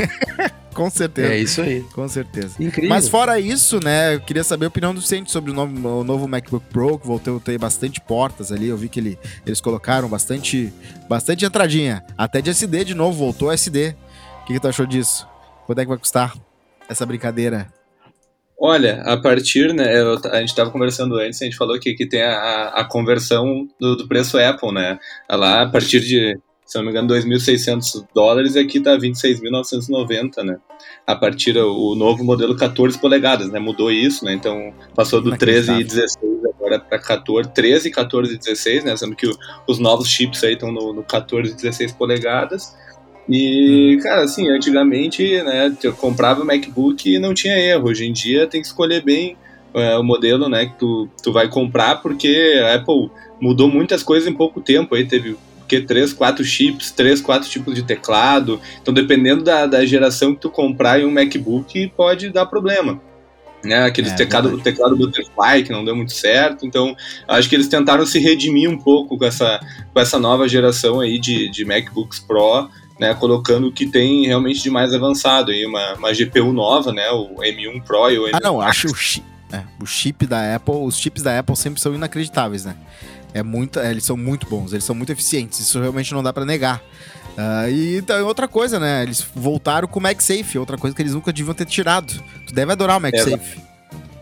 com 0.74 0.90
certeza. 0.90 1.32
É 1.32 1.38
isso 1.38 1.62
aí. 1.62 1.82
Com 1.94 2.06
certeza. 2.06 2.54
Incrível. 2.60 2.90
Mas 2.90 3.08
fora 3.08 3.40
isso, 3.40 3.80
né, 3.82 4.14
eu 4.14 4.20
queria 4.20 4.44
saber 4.44 4.66
a 4.66 4.68
opinião 4.68 4.94
do 4.94 5.00
Vicente 5.00 5.30
sobre 5.30 5.50
o 5.50 5.54
novo, 5.54 5.88
o 5.88 6.04
novo 6.04 6.28
MacBook 6.28 6.66
Pro, 6.66 6.98
que 6.98 7.06
voltou 7.06 7.38
a 7.38 7.40
ter 7.40 7.58
bastante 7.58 8.00
portas 8.00 8.52
ali. 8.52 8.68
Eu 8.68 8.76
vi 8.76 8.88
que 8.88 9.00
ele, 9.00 9.18
eles 9.46 9.60
colocaram 9.60 10.08
bastante, 10.08 10.72
bastante 11.08 11.44
entradinha. 11.44 12.04
Até 12.16 12.42
de 12.42 12.50
SD 12.50 12.84
de 12.84 12.94
novo, 12.94 13.18
voltou 13.18 13.50
SD. 13.50 13.94
O 14.42 14.46
que, 14.46 14.54
que 14.54 14.60
tu 14.60 14.68
achou 14.68 14.86
disso? 14.86 15.26
Quanto 15.66 15.78
é 15.78 15.84
que 15.84 15.88
vai 15.88 15.98
custar 15.98 16.34
essa 16.88 17.04
brincadeira? 17.06 17.72
Olha, 18.58 19.02
a 19.02 19.16
partir, 19.20 19.74
né, 19.74 20.00
eu- 20.00 20.18
a 20.32 20.40
gente 20.40 20.48
estava 20.48 20.70
conversando 20.70 21.16
antes, 21.16 21.40
a 21.42 21.44
gente 21.44 21.56
falou 21.56 21.78
que, 21.78 21.92
que 21.94 22.06
tem 22.08 22.22
a, 22.22 22.68
a- 22.68 22.84
conversão 22.84 23.68
do, 23.78 23.96
do 23.96 24.08
preço 24.08 24.38
Apple, 24.38 24.72
né? 24.72 24.98
Lá, 25.30 25.62
a 25.62 25.68
partir 25.68 26.00
de, 26.00 26.38
se 26.64 26.78
não 26.78 26.84
me 26.84 26.90
engano, 26.90 27.06
2.600 27.08 28.02
dólares, 28.14 28.54
e 28.54 28.58
aqui 28.60 28.80
tá 28.80 28.96
26.990, 28.96 30.42
né? 30.42 30.56
A 31.06 31.14
partir 31.14 31.56
o 31.58 31.94
novo 31.94 32.24
modelo 32.24 32.56
14 32.56 32.98
polegadas, 32.98 33.50
né? 33.50 33.58
Mudou 33.58 33.90
isso, 33.92 34.24
né? 34.24 34.32
Então 34.32 34.72
passou 34.94 35.20
do 35.20 35.36
13 35.36 35.72
e 35.80 35.84
16 35.84 36.44
agora 36.54 36.78
para 36.80 36.98
14, 36.98 37.50
13, 37.52 37.90
14 37.90 38.34
e 38.34 38.38
16, 38.38 38.84
né? 38.84 38.96
Sendo 38.96 39.14
que 39.14 39.26
o- 39.26 39.36
os 39.68 39.78
novos 39.78 40.08
chips 40.08 40.42
aí 40.42 40.54
estão 40.54 40.72
no, 40.72 40.94
no 40.94 41.02
14 41.02 41.52
e 41.52 41.54
16 41.56 41.92
polegadas. 41.92 42.74
E, 43.28 43.98
cara, 44.02 44.22
assim, 44.22 44.48
antigamente, 44.48 45.42
né, 45.42 45.74
eu 45.82 45.92
comprava 45.92 46.42
o 46.42 46.44
MacBook 46.46 47.12
e 47.12 47.18
não 47.18 47.34
tinha 47.34 47.58
erro. 47.58 47.88
Hoje 47.88 48.06
em 48.06 48.12
dia 48.12 48.46
tem 48.46 48.60
que 48.60 48.66
escolher 48.66 49.02
bem 49.02 49.36
é, 49.74 49.96
o 49.98 50.02
modelo, 50.02 50.48
né, 50.48 50.66
que 50.66 50.78
tu, 50.78 51.08
tu 51.22 51.32
vai 51.32 51.48
comprar, 51.48 51.96
porque 51.96 52.60
a 52.64 52.74
Apple 52.74 53.10
mudou 53.40 53.68
muitas 53.68 54.02
coisas 54.02 54.28
em 54.28 54.32
pouco 54.32 54.60
tempo. 54.60 54.94
Aí 54.94 55.04
teve 55.04 55.36
que 55.66 55.80
três, 55.80 56.12
quatro 56.12 56.44
chips, 56.44 56.92
três, 56.92 57.20
quatro 57.20 57.48
tipos 57.48 57.74
de 57.74 57.82
teclado. 57.82 58.60
Então, 58.80 58.94
dependendo 58.94 59.42
da, 59.42 59.66
da 59.66 59.84
geração 59.84 60.32
que 60.32 60.40
tu 60.40 60.50
comprar 60.50 61.00
em 61.00 61.04
um 61.04 61.10
MacBook, 61.10 61.92
pode 61.96 62.30
dar 62.30 62.46
problema. 62.46 63.00
Né, 63.64 63.84
aqueles 63.84 64.12
É, 64.12 64.14
teclado, 64.14 64.50
verdade. 64.50 64.62
teclado 64.62 64.96
Butterfly 64.96 65.64
que 65.64 65.72
não 65.72 65.84
deu 65.84 65.96
muito 65.96 66.12
certo. 66.12 66.64
Então, 66.64 66.94
acho 67.26 67.48
que 67.48 67.56
eles 67.56 67.66
tentaram 67.66 68.06
se 68.06 68.20
redimir 68.20 68.70
um 68.70 68.78
pouco 68.78 69.18
com 69.18 69.24
essa, 69.24 69.58
com 69.92 69.98
essa 69.98 70.20
nova 70.20 70.46
geração 70.46 71.00
aí 71.00 71.18
de, 71.18 71.50
de 71.50 71.64
MacBooks 71.64 72.20
Pro 72.20 72.68
né, 72.98 73.14
colocando 73.14 73.68
o 73.68 73.72
que 73.72 73.86
tem 73.86 74.26
realmente 74.26 74.62
de 74.62 74.70
mais 74.70 74.92
avançado 74.94 75.50
aí, 75.50 75.66
uma, 75.66 75.94
uma 75.94 76.12
GPU 76.12 76.52
nova, 76.52 76.92
né, 76.92 77.10
o 77.10 77.36
M1 77.36 77.82
Pro 77.82 78.10
e 78.10 78.18
o 78.18 78.24
M1 78.24 78.30
Ah, 78.32 78.40
não, 78.42 78.60
acho 78.60 78.88
o 78.88 78.94
chip, 78.94 79.26
o 79.80 79.86
chip 79.86 80.26
da 80.26 80.56
Apple, 80.56 80.74
os 80.74 80.98
chips 80.98 81.22
da 81.22 81.38
Apple 81.38 81.56
sempre 81.56 81.80
são 81.80 81.94
inacreditáveis, 81.94 82.64
né? 82.64 82.76
É 83.34 83.42
muito, 83.42 83.78
é, 83.78 83.90
eles 83.90 84.04
são 84.04 84.16
muito 84.16 84.48
bons, 84.48 84.72
eles 84.72 84.84
são 84.84 84.94
muito 84.94 85.12
eficientes, 85.12 85.60
isso 85.60 85.78
realmente 85.78 86.12
não 86.14 86.22
dá 86.22 86.32
pra 86.32 86.44
negar. 86.44 86.82
Ah, 87.36 87.68
e 87.68 87.98
então, 87.98 88.26
outra 88.26 88.48
coisa, 88.48 88.80
né? 88.80 89.02
Eles 89.02 89.20
voltaram 89.34 89.86
com 89.86 90.00
o 90.00 90.02
MagSafe, 90.02 90.58
outra 90.58 90.78
coisa 90.78 90.96
que 90.96 91.02
eles 91.02 91.12
nunca 91.12 91.32
deviam 91.32 91.54
ter 91.54 91.66
tirado. 91.66 92.14
Tu 92.46 92.54
deve 92.54 92.72
adorar 92.72 92.96
o 92.96 93.00
MagSafe. 93.00 93.60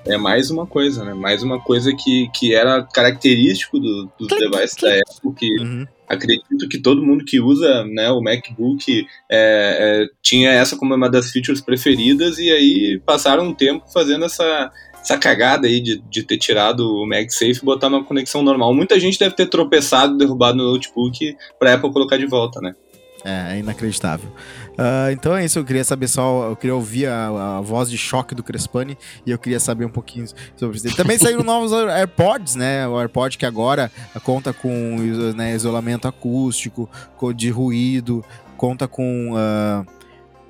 É 0.06 0.18
mais 0.18 0.50
uma 0.50 0.66
coisa, 0.66 1.02
né, 1.02 1.14
mais 1.14 1.42
uma 1.42 1.58
coisa 1.58 1.90
que, 1.96 2.28
que 2.34 2.54
era 2.54 2.82
característico 2.82 3.78
do, 3.78 4.10
dos 4.18 4.28
devices 4.28 4.76
da 4.76 4.90
Apple, 4.98 5.32
que 5.34 5.62
Uhum. 5.62 5.86
Acredito 6.08 6.68
que 6.68 6.78
todo 6.78 7.04
mundo 7.04 7.24
que 7.24 7.40
usa 7.40 7.84
né, 7.84 8.10
o 8.10 8.20
MacBook 8.20 9.06
é, 9.30 10.06
é, 10.06 10.06
tinha 10.22 10.50
essa 10.50 10.76
como 10.76 10.94
uma 10.94 11.10
das 11.10 11.30
features 11.30 11.60
preferidas 11.60 12.38
e 12.38 12.50
aí 12.50 13.00
passaram 13.04 13.48
um 13.48 13.54
tempo 13.54 13.84
fazendo 13.92 14.24
essa, 14.24 14.70
essa 15.00 15.18
cagada 15.18 15.66
aí 15.66 15.80
de, 15.80 16.02
de 16.10 16.22
ter 16.22 16.38
tirado 16.38 16.80
o 16.80 17.06
MagSafe 17.06 17.60
e 17.60 17.64
botar 17.64 17.88
uma 17.88 18.04
conexão 18.04 18.42
normal. 18.42 18.74
Muita 18.74 18.98
gente 18.98 19.18
deve 19.18 19.34
ter 19.34 19.46
tropeçado, 19.46 20.16
derrubado 20.16 20.58
no 20.58 20.72
notebook 20.72 21.36
pra 21.58 21.74
Apple 21.74 21.92
colocar 21.92 22.16
de 22.16 22.26
volta, 22.26 22.60
né? 22.60 22.74
É, 23.24 23.54
é 23.54 23.58
inacreditável. 23.60 24.30
Ah, 24.76 25.10
então 25.10 25.34
é 25.34 25.44
isso, 25.44 25.58
eu 25.58 25.64
queria 25.64 25.82
saber 25.82 26.08
só, 26.08 26.48
eu 26.50 26.56
queria 26.56 26.74
ouvir 26.74 27.06
a, 27.06 27.56
a 27.56 27.60
voz 27.62 27.88
de 27.88 27.96
choque 27.96 28.34
do 28.34 28.42
Crespani 28.42 28.98
e 29.24 29.30
eu 29.30 29.38
queria 29.38 29.58
saber 29.58 29.86
um 29.86 29.90
pouquinho 29.90 30.26
sobre 30.56 30.76
isso. 30.76 30.94
Também 30.94 31.16
saíram 31.18 31.42
novos 31.44 31.72
AirPods, 31.72 32.54
né? 32.54 32.86
O 32.86 33.00
AirPod 33.00 33.38
que 33.38 33.46
agora 33.46 33.90
conta 34.24 34.52
com 34.52 34.96
né, 35.36 35.54
isolamento 35.54 36.06
acústico, 36.06 36.88
co- 37.16 37.32
de 37.32 37.48
ruído, 37.48 38.22
conta 38.58 38.86
com. 38.86 39.32
ah, 39.36 39.84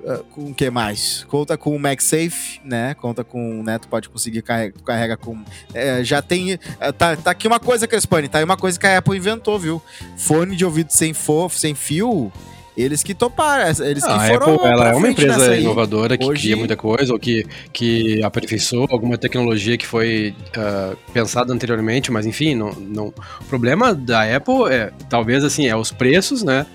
ah, 0.07 0.19
com 0.31 0.51
o 0.51 0.53
que 0.53 0.69
mais? 0.69 1.23
Conta 1.29 1.57
com 1.57 1.75
o 1.75 1.79
MagSafe, 1.79 2.59
né? 2.63 2.93
Conta 2.95 3.23
com, 3.23 3.63
né? 3.63 3.79
Tu 3.79 3.87
pode 3.87 4.09
conseguir 4.09 4.41
carregar, 4.41 4.79
carrega 4.83 5.15
com. 5.17 5.41
é, 5.73 6.03
já 6.03 6.21
tem. 6.21 6.59
Tá, 6.97 7.15
tá 7.15 7.31
aqui 7.31 7.47
uma 7.47 7.59
coisa, 7.59 7.87
Crespani, 7.87 8.27
tá 8.27 8.39
aí 8.39 8.43
uma 8.43 8.57
coisa 8.57 8.77
que 8.77 8.85
a 8.85 8.97
Apple 8.97 9.15
inventou, 9.17 9.57
viu? 9.57 9.81
Fone 10.17 10.55
de 10.57 10.65
ouvido 10.65 10.91
sem, 10.91 11.13
fo, 11.13 11.49
sem 11.49 11.73
fio, 11.73 12.31
eles 12.77 13.01
que 13.03 13.13
toparam, 13.13 13.63
eles 13.85 14.03
que 14.03 14.11
Ah, 14.11 14.15
a 14.15 14.27
foram. 14.27 14.55
Apple 14.55 14.67
ela 14.67 14.89
é 14.89 14.93
uma 14.95 15.09
empresa 15.09 15.55
inovadora 15.57 16.17
que 16.17 16.25
Hoje- 16.25 16.41
cria 16.41 16.57
muita 16.57 16.75
coisa, 16.75 17.13
ou 17.13 17.19
que, 17.19 17.45
que 17.71 18.21
aperfeiçoou 18.23 18.87
alguma 18.89 19.17
tecnologia 19.17 19.77
que 19.77 19.87
foi 19.87 20.35
ah, 20.57 20.93
pensada 21.13 21.53
anteriormente, 21.53 22.11
mas 22.11 22.25
enfim, 22.25 22.55
não, 22.55 22.71
não. 22.73 23.07
O 23.41 23.45
problema 23.45 23.93
da 23.93 24.23
Apple 24.35 24.71
é, 24.71 24.91
talvez 25.09 25.43
assim, 25.43 25.67
é 25.67 25.75
os 25.75 25.91
preços, 25.91 26.43
né? 26.43 26.65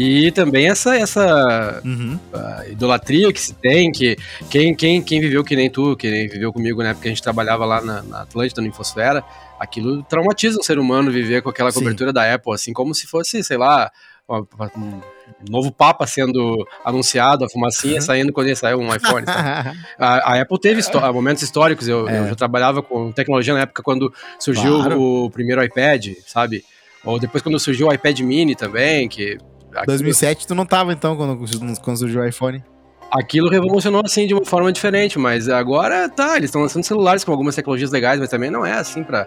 E 0.00 0.30
também 0.30 0.68
essa, 0.68 0.94
essa 0.96 1.82
Uhum. 1.84 2.16
uh, 2.32 2.70
idolatria 2.70 3.32
que 3.32 3.40
se 3.40 3.52
tem, 3.52 3.90
que 3.90 4.16
quem, 4.48 4.72
quem, 4.72 5.02
quem 5.02 5.20
viveu 5.20 5.42
que 5.42 5.56
nem 5.56 5.68
tu, 5.68 5.96
que 5.96 6.08
nem 6.08 6.28
viveu 6.28 6.52
comigo 6.52 6.80
na 6.84 6.90
época 6.90 7.02
que 7.02 7.08
a 7.08 7.10
gente 7.10 7.22
trabalhava 7.22 7.64
lá 7.64 7.80
na, 7.80 8.02
na 8.04 8.20
Atlântida, 8.22 8.60
no 8.62 8.68
Infosfera, 8.68 9.24
aquilo 9.58 10.04
traumatiza 10.04 10.56
um 10.56 10.62
ser 10.62 10.78
humano 10.78 11.10
viver 11.10 11.42
com 11.42 11.48
aquela 11.50 11.72
Sim. 11.72 11.80
cobertura 11.80 12.12
da 12.12 12.32
Apple, 12.32 12.52
assim, 12.54 12.72
como 12.72 12.94
se 12.94 13.08
fosse, 13.08 13.42
sei 13.42 13.56
lá, 13.56 13.90
um 14.28 15.00
novo 15.48 15.72
Papa 15.72 16.06
sendo 16.06 16.66
anunciado, 16.84 17.44
a 17.44 17.48
fumacinha 17.48 18.00
saindo 18.00 18.32
quando 18.32 18.48
ia 18.48 18.56
sair 18.56 18.74
um 18.74 18.94
iPhone. 18.94 19.24
A, 19.98 20.34
a 20.34 20.40
Apple 20.42 20.60
teve 20.60 20.80
histó- 20.80 21.12
momentos 21.12 21.42
históricos. 21.42 21.88
Eu, 21.88 22.08
É. 22.08 22.20
eu 22.20 22.28
já 22.28 22.34
trabalhava 22.34 22.82
com 22.82 23.10
tecnologia 23.12 23.54
na 23.54 23.60
época 23.60 23.82
quando 23.82 24.12
surgiu 24.38 24.76
Claro. 24.82 25.00
o 25.00 25.30
primeiro 25.30 25.62
iPad, 25.64 26.08
sabe? 26.26 26.64
Ou 27.04 27.18
depois 27.18 27.42
quando 27.42 27.58
surgiu 27.58 27.88
o 27.88 27.92
iPad 27.92 28.20
Mini 28.20 28.54
também, 28.54 29.08
que. 29.08 29.38
aquilo- 29.70 29.86
2007 29.86 30.46
tu 30.46 30.54
não 30.54 30.66
tava 30.66 30.92
então 30.92 31.16
quando, 31.16 31.38
quando 31.80 31.96
surgiu 31.96 32.20
o 32.20 32.26
iPhone. 32.26 32.62
Aquilo 33.10 33.48
revolucionou 33.48 34.02
assim 34.04 34.26
de 34.26 34.34
uma 34.34 34.44
forma 34.44 34.70
diferente, 34.70 35.18
mas 35.18 35.48
agora 35.48 36.10
tá, 36.10 36.36
eles 36.36 36.48
estão 36.48 36.60
lançando 36.60 36.84
celulares 36.84 37.24
com 37.24 37.30
algumas 37.32 37.54
tecnologias 37.54 37.90
legais, 37.90 38.20
mas 38.20 38.28
também 38.28 38.50
não 38.50 38.66
é 38.66 38.74
assim 38.74 39.02
pra 39.02 39.26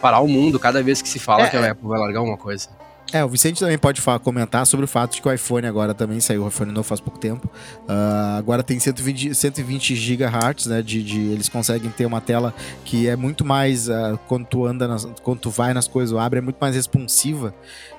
parar 0.00 0.20
o 0.20 0.28
mundo 0.28 0.58
cada 0.58 0.82
vez 0.82 1.02
que 1.02 1.08
se 1.08 1.18
fala 1.18 1.42
É, 1.44 1.48
que 1.50 1.56
a 1.56 1.72
Apple 1.72 1.86
vai 1.86 1.98
largar 2.00 2.20
alguma 2.20 2.38
coisa. 2.38 2.70
É, 3.10 3.24
o 3.24 3.28
Vicente 3.28 3.58
também 3.60 3.78
pode 3.78 4.02
falar, 4.02 4.18
comentar 4.18 4.66
sobre 4.66 4.84
o 4.84 4.88
fato 4.88 5.14
de 5.14 5.22
que 5.22 5.28
o 5.28 5.32
iPhone 5.32 5.66
agora 5.66 5.94
também 5.94 6.20
saiu, 6.20 6.44
o 6.44 6.48
iPhone 6.48 6.70
novo 6.72 6.86
faz 6.86 7.00
pouco 7.00 7.18
tempo. 7.18 7.48
Ah, 7.88 8.36
agora 8.36 8.62
tem 8.62 8.78
120, 8.78 9.34
120 9.34 9.94
GHz, 9.94 10.66
né? 10.66 10.82
De, 10.82 11.02
de- 11.02 11.32
eles 11.32 11.48
conseguem 11.48 11.90
ter 11.90 12.04
uma 12.04 12.20
tela 12.20 12.52
que 12.84 13.08
é 13.08 13.16
muito 13.16 13.46
mais. 13.46 13.88
ah, 13.88 14.18
quando 14.28 14.44
tu 14.44 14.66
anda, 14.66 14.86
nas, 14.86 15.06
quando 15.22 15.38
tu 15.40 15.48
vai 15.50 15.72
nas 15.72 15.88
coisas 15.88 16.12
ou 16.12 16.18
abre, 16.18 16.40
é 16.40 16.42
muito 16.42 16.58
mais 16.60 16.74
responsiva 16.76 17.54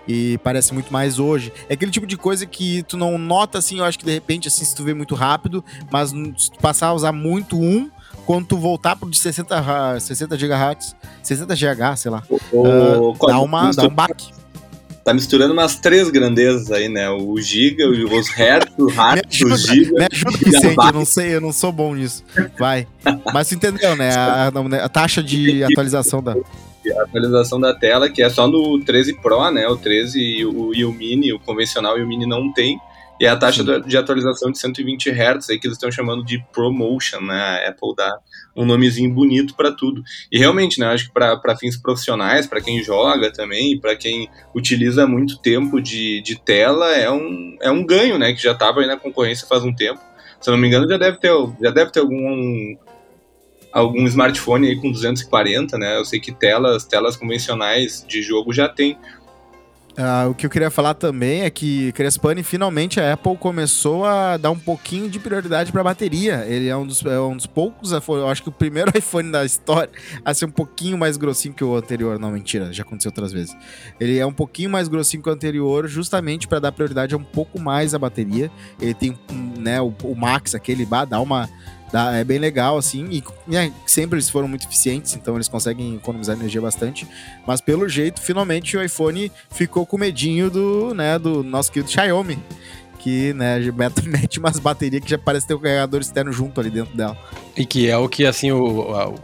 e 0.07 0.37
parece 0.43 0.75
muito 0.75 0.93
mais 0.93 1.17
hoje. 1.17 1.51
É 1.67 1.73
aquele 1.73 1.89
tipo 1.91 2.05
de 2.05 2.15
coisa 2.15 2.45
que 2.45 2.83
tu 2.83 2.95
não 2.95 3.17
nota 3.17 3.57
assim, 3.57 3.79
eu 3.79 3.85
acho 3.85 3.97
que 3.97 4.05
de 4.05 4.11
repente, 4.13 4.47
assim, 4.47 4.63
se 4.63 4.75
tu 4.75 4.83
vê 4.83 4.93
muito 4.93 5.15
rápido, 5.15 5.65
mas 5.91 6.11
se 6.11 6.51
tu 6.51 6.59
passar 6.59 6.87
a 6.87 6.93
usar 6.93 7.11
muito 7.11 7.59
um. 7.59 7.89
Quando 8.27 8.45
tu 8.45 8.57
voltar 8.57 8.95
pro 8.95 9.09
de 9.09 9.17
60, 9.17 9.59
ra- 9.59 9.99
60 9.99 10.37
GHz, 10.37 10.95
60 11.23 11.55
GH, 11.55 11.95
sei 11.97 12.11
lá, 12.11 12.21
O- 12.29 12.37
Ah, 12.67 13.27
dá, 13.27 13.39
uma, 13.39 13.61
dá 13.75 13.83
um 13.83 13.95
baque. 13.95 14.31
Tá 15.09 15.13
misturando 15.15 15.53
umas 15.53 15.75
três 15.75 16.07
grandezas 16.11 16.71
aí, 16.71 16.87
né? 16.87 17.09
O 17.09 17.35
Giga, 17.41 17.87
os 17.89 18.29
Hertz, 18.29 18.71
o 18.77 18.85
Hertz, 18.87 19.41
o 19.41 19.57
Giga. 19.57 19.91
me 19.97 20.07
ajuda, 20.11 20.37
Vicente, 20.37 20.77
eu 20.85 20.93
não 20.93 21.03
sei, 21.05 21.35
eu 21.35 21.41
não 21.41 21.51
sou 21.51 21.71
bom 21.71 21.95
nisso. 21.95 22.23
Vai. 22.59 22.85
Mas 23.33 23.49
tu 23.49 23.55
entendeu, 23.55 23.95
né? 23.95 24.11
A, 24.15 24.49
a- 24.49 24.85
a 24.85 24.89
taxa 24.89 25.23
de 25.23 25.63
atualização 25.63 26.21
da. 26.21 26.33
A 26.33 27.03
atualização 27.03 27.59
da 27.59 27.73
tela, 27.73 28.07
que 28.07 28.21
é 28.21 28.29
só 28.29 28.47
no 28.47 28.79
13 28.81 29.13
Pro, 29.19 29.49
né? 29.49 29.67
O 29.67 29.75
13 29.77 30.19
e 30.19 30.45
o, 30.45 30.75
e 30.75 30.85
o 30.85 30.91
Mini, 30.93 31.33
o 31.33 31.39
convencional 31.39 31.97
e 31.97 32.03
o 32.03 32.07
Mini 32.07 32.27
não 32.27 32.53
tem. 32.53 32.79
E 33.19 33.27
a 33.27 33.35
taxa 33.35 33.63
Sim. 33.63 33.81
de 33.81 33.97
atualização 33.97 34.49
de 34.51 34.57
120 34.57 35.09
Hz 35.09 35.49
aí 35.49 35.59
que 35.59 35.67
eles 35.67 35.75
estão 35.75 35.91
chamando 35.91 36.23
de 36.23 36.41
ProMotion, 36.53 37.19
né? 37.21 37.65
A 37.65 37.69
Apple 37.69 37.93
dá 37.95 38.17
um 38.55 38.65
nomezinho 38.65 39.13
bonito 39.13 39.55
para 39.55 39.71
tudo. 39.71 40.01
E 40.31 40.39
realmente, 40.39 40.79
né? 40.79 40.87
Acho 40.87 41.07
que 41.07 41.13
para 41.13 41.57
fins 41.57 41.75
profissionais, 41.75 42.47
para 42.47 42.61
quem 42.61 42.81
joga 42.81 43.31
também, 43.31 43.77
para 43.77 43.95
quem 43.95 44.29
utiliza 44.55 45.05
muito 45.05 45.37
tempo 45.39 45.81
de, 45.81 46.21
de 46.21 46.39
tela, 46.39 46.95
é 46.95 47.11
um, 47.11 47.57
é 47.61 47.69
um 47.69 47.85
ganho, 47.85 48.17
né? 48.17 48.33
Que 48.33 48.41
já 48.41 48.53
estava 48.53 48.79
aí 48.79 48.87
na 48.87 48.97
concorrência 48.97 49.47
faz 49.47 49.63
um 49.63 49.73
tempo. 49.73 49.99
Se 50.39 50.49
eu 50.49 50.53
não 50.53 50.59
me 50.59 50.67
engano, 50.67 50.89
já 50.89 50.97
deve 50.97 51.17
ter, 51.17 51.31
já 51.61 51.71
deve 51.71 51.91
ter 51.91 51.99
algum 51.99 52.77
algum 53.71 54.05
smartphone 54.07 54.67
aí 54.67 54.75
com 54.75 54.91
240, 54.91 55.77
né? 55.77 55.97
Eu 55.97 56.05
sei 56.05 56.19
que 56.19 56.31
telas, 56.31 56.85
telas 56.85 57.15
convencionais 57.15 58.03
de 58.07 58.21
jogo 58.21 58.53
já 58.53 58.67
tem. 58.67 58.97
Ah, 60.01 60.29
o 60.29 60.33
que 60.33 60.45
eu 60.45 60.49
queria 60.49 60.71
falar 60.71 60.93
também 60.93 61.41
é 61.41 61.49
que 61.49 61.91
Crespani, 61.91 62.41
finalmente 62.41 63.01
a 63.01 63.11
Apple 63.11 63.35
começou 63.35 64.05
a 64.05 64.37
dar 64.37 64.49
um 64.49 64.57
pouquinho 64.57 65.09
de 65.09 65.19
prioridade 65.19 65.73
para 65.73 65.83
bateria. 65.83 66.45
Ele 66.47 66.69
é 66.69 66.77
um, 66.77 66.87
dos, 66.87 67.03
é 67.03 67.19
um 67.19 67.35
dos 67.35 67.45
poucos, 67.45 67.91
eu 67.91 68.29
acho 68.29 68.41
que 68.41 68.47
o 68.47 68.51
primeiro 68.51 68.89
iPhone 68.97 69.29
da 69.29 69.43
história 69.43 69.91
a 70.23 70.33
ser 70.33 70.45
um 70.45 70.51
pouquinho 70.51 70.97
mais 70.97 71.17
grossinho 71.17 71.53
que 71.53 71.65
o 71.65 71.75
anterior. 71.75 72.17
Não, 72.17 72.31
mentira, 72.31 72.71
já 72.71 72.83
aconteceu 72.83 73.09
outras 73.09 73.33
vezes. 73.33 73.53
Ele 73.99 74.17
é 74.17 74.25
um 74.25 74.31
pouquinho 74.31 74.69
mais 74.69 74.87
grossinho 74.87 75.21
que 75.21 75.27
o 75.27 75.33
anterior, 75.33 75.85
justamente 75.85 76.47
para 76.47 76.59
dar 76.59 76.71
prioridade 76.71 77.13
a 77.13 77.17
um 77.17 77.23
pouco 77.23 77.59
mais 77.59 77.93
a 77.93 77.99
bateria. 77.99 78.49
Ele 78.79 78.93
tem 78.93 79.19
né, 79.57 79.81
o, 79.81 79.93
o 80.03 80.15
Max, 80.15 80.55
aquele, 80.55 80.87
dá 81.09 81.19
uma. 81.19 81.49
Dá- 81.91 82.13
é 82.15 82.23
bem 82.23 82.39
legal, 82.39 82.77
assim, 82.77 83.07
e 83.11 83.23
né, 83.47 83.71
sempre 83.85 84.15
eles 84.17 84.29
foram 84.29 84.47
muito 84.47 84.65
eficientes, 84.67 85.15
então 85.15 85.35
eles 85.35 85.47
conseguem 85.47 85.95
economizar 85.95 86.35
energia 86.35 86.61
bastante. 86.61 87.07
Mas 87.45 87.61
pelo 87.61 87.87
jeito, 87.87 88.21
finalmente 88.21 88.75
o 88.77 88.83
iPhone 88.83 89.31
ficou 89.51 89.85
com 89.85 89.97
medinho 89.97 90.49
do, 90.49 90.93
né, 90.93 91.17
do 91.19 91.43
nosso 91.43 91.71
querido 91.71 91.91
Xiaomi. 91.91 92.39
Que, 92.99 93.31
né, 93.33 93.57
mete, 94.05 94.39
umas 94.39 94.59
baterias 94.59 95.01
que 95.01 95.09
já 95.09 95.17
parece 95.17 95.47
ter 95.47 95.53
um 95.53 95.59
carregador 95.59 96.01
externo 96.01 96.33
junto 96.33 96.59
ali 96.59 96.69
dentro 96.69 96.95
dela. 96.97 97.17
E 97.55 97.65
que 97.65 97.89
é 97.89 97.97
o 97.97 98.09
que, 98.09 98.25
assim, 98.25 98.51
o, 98.51 98.59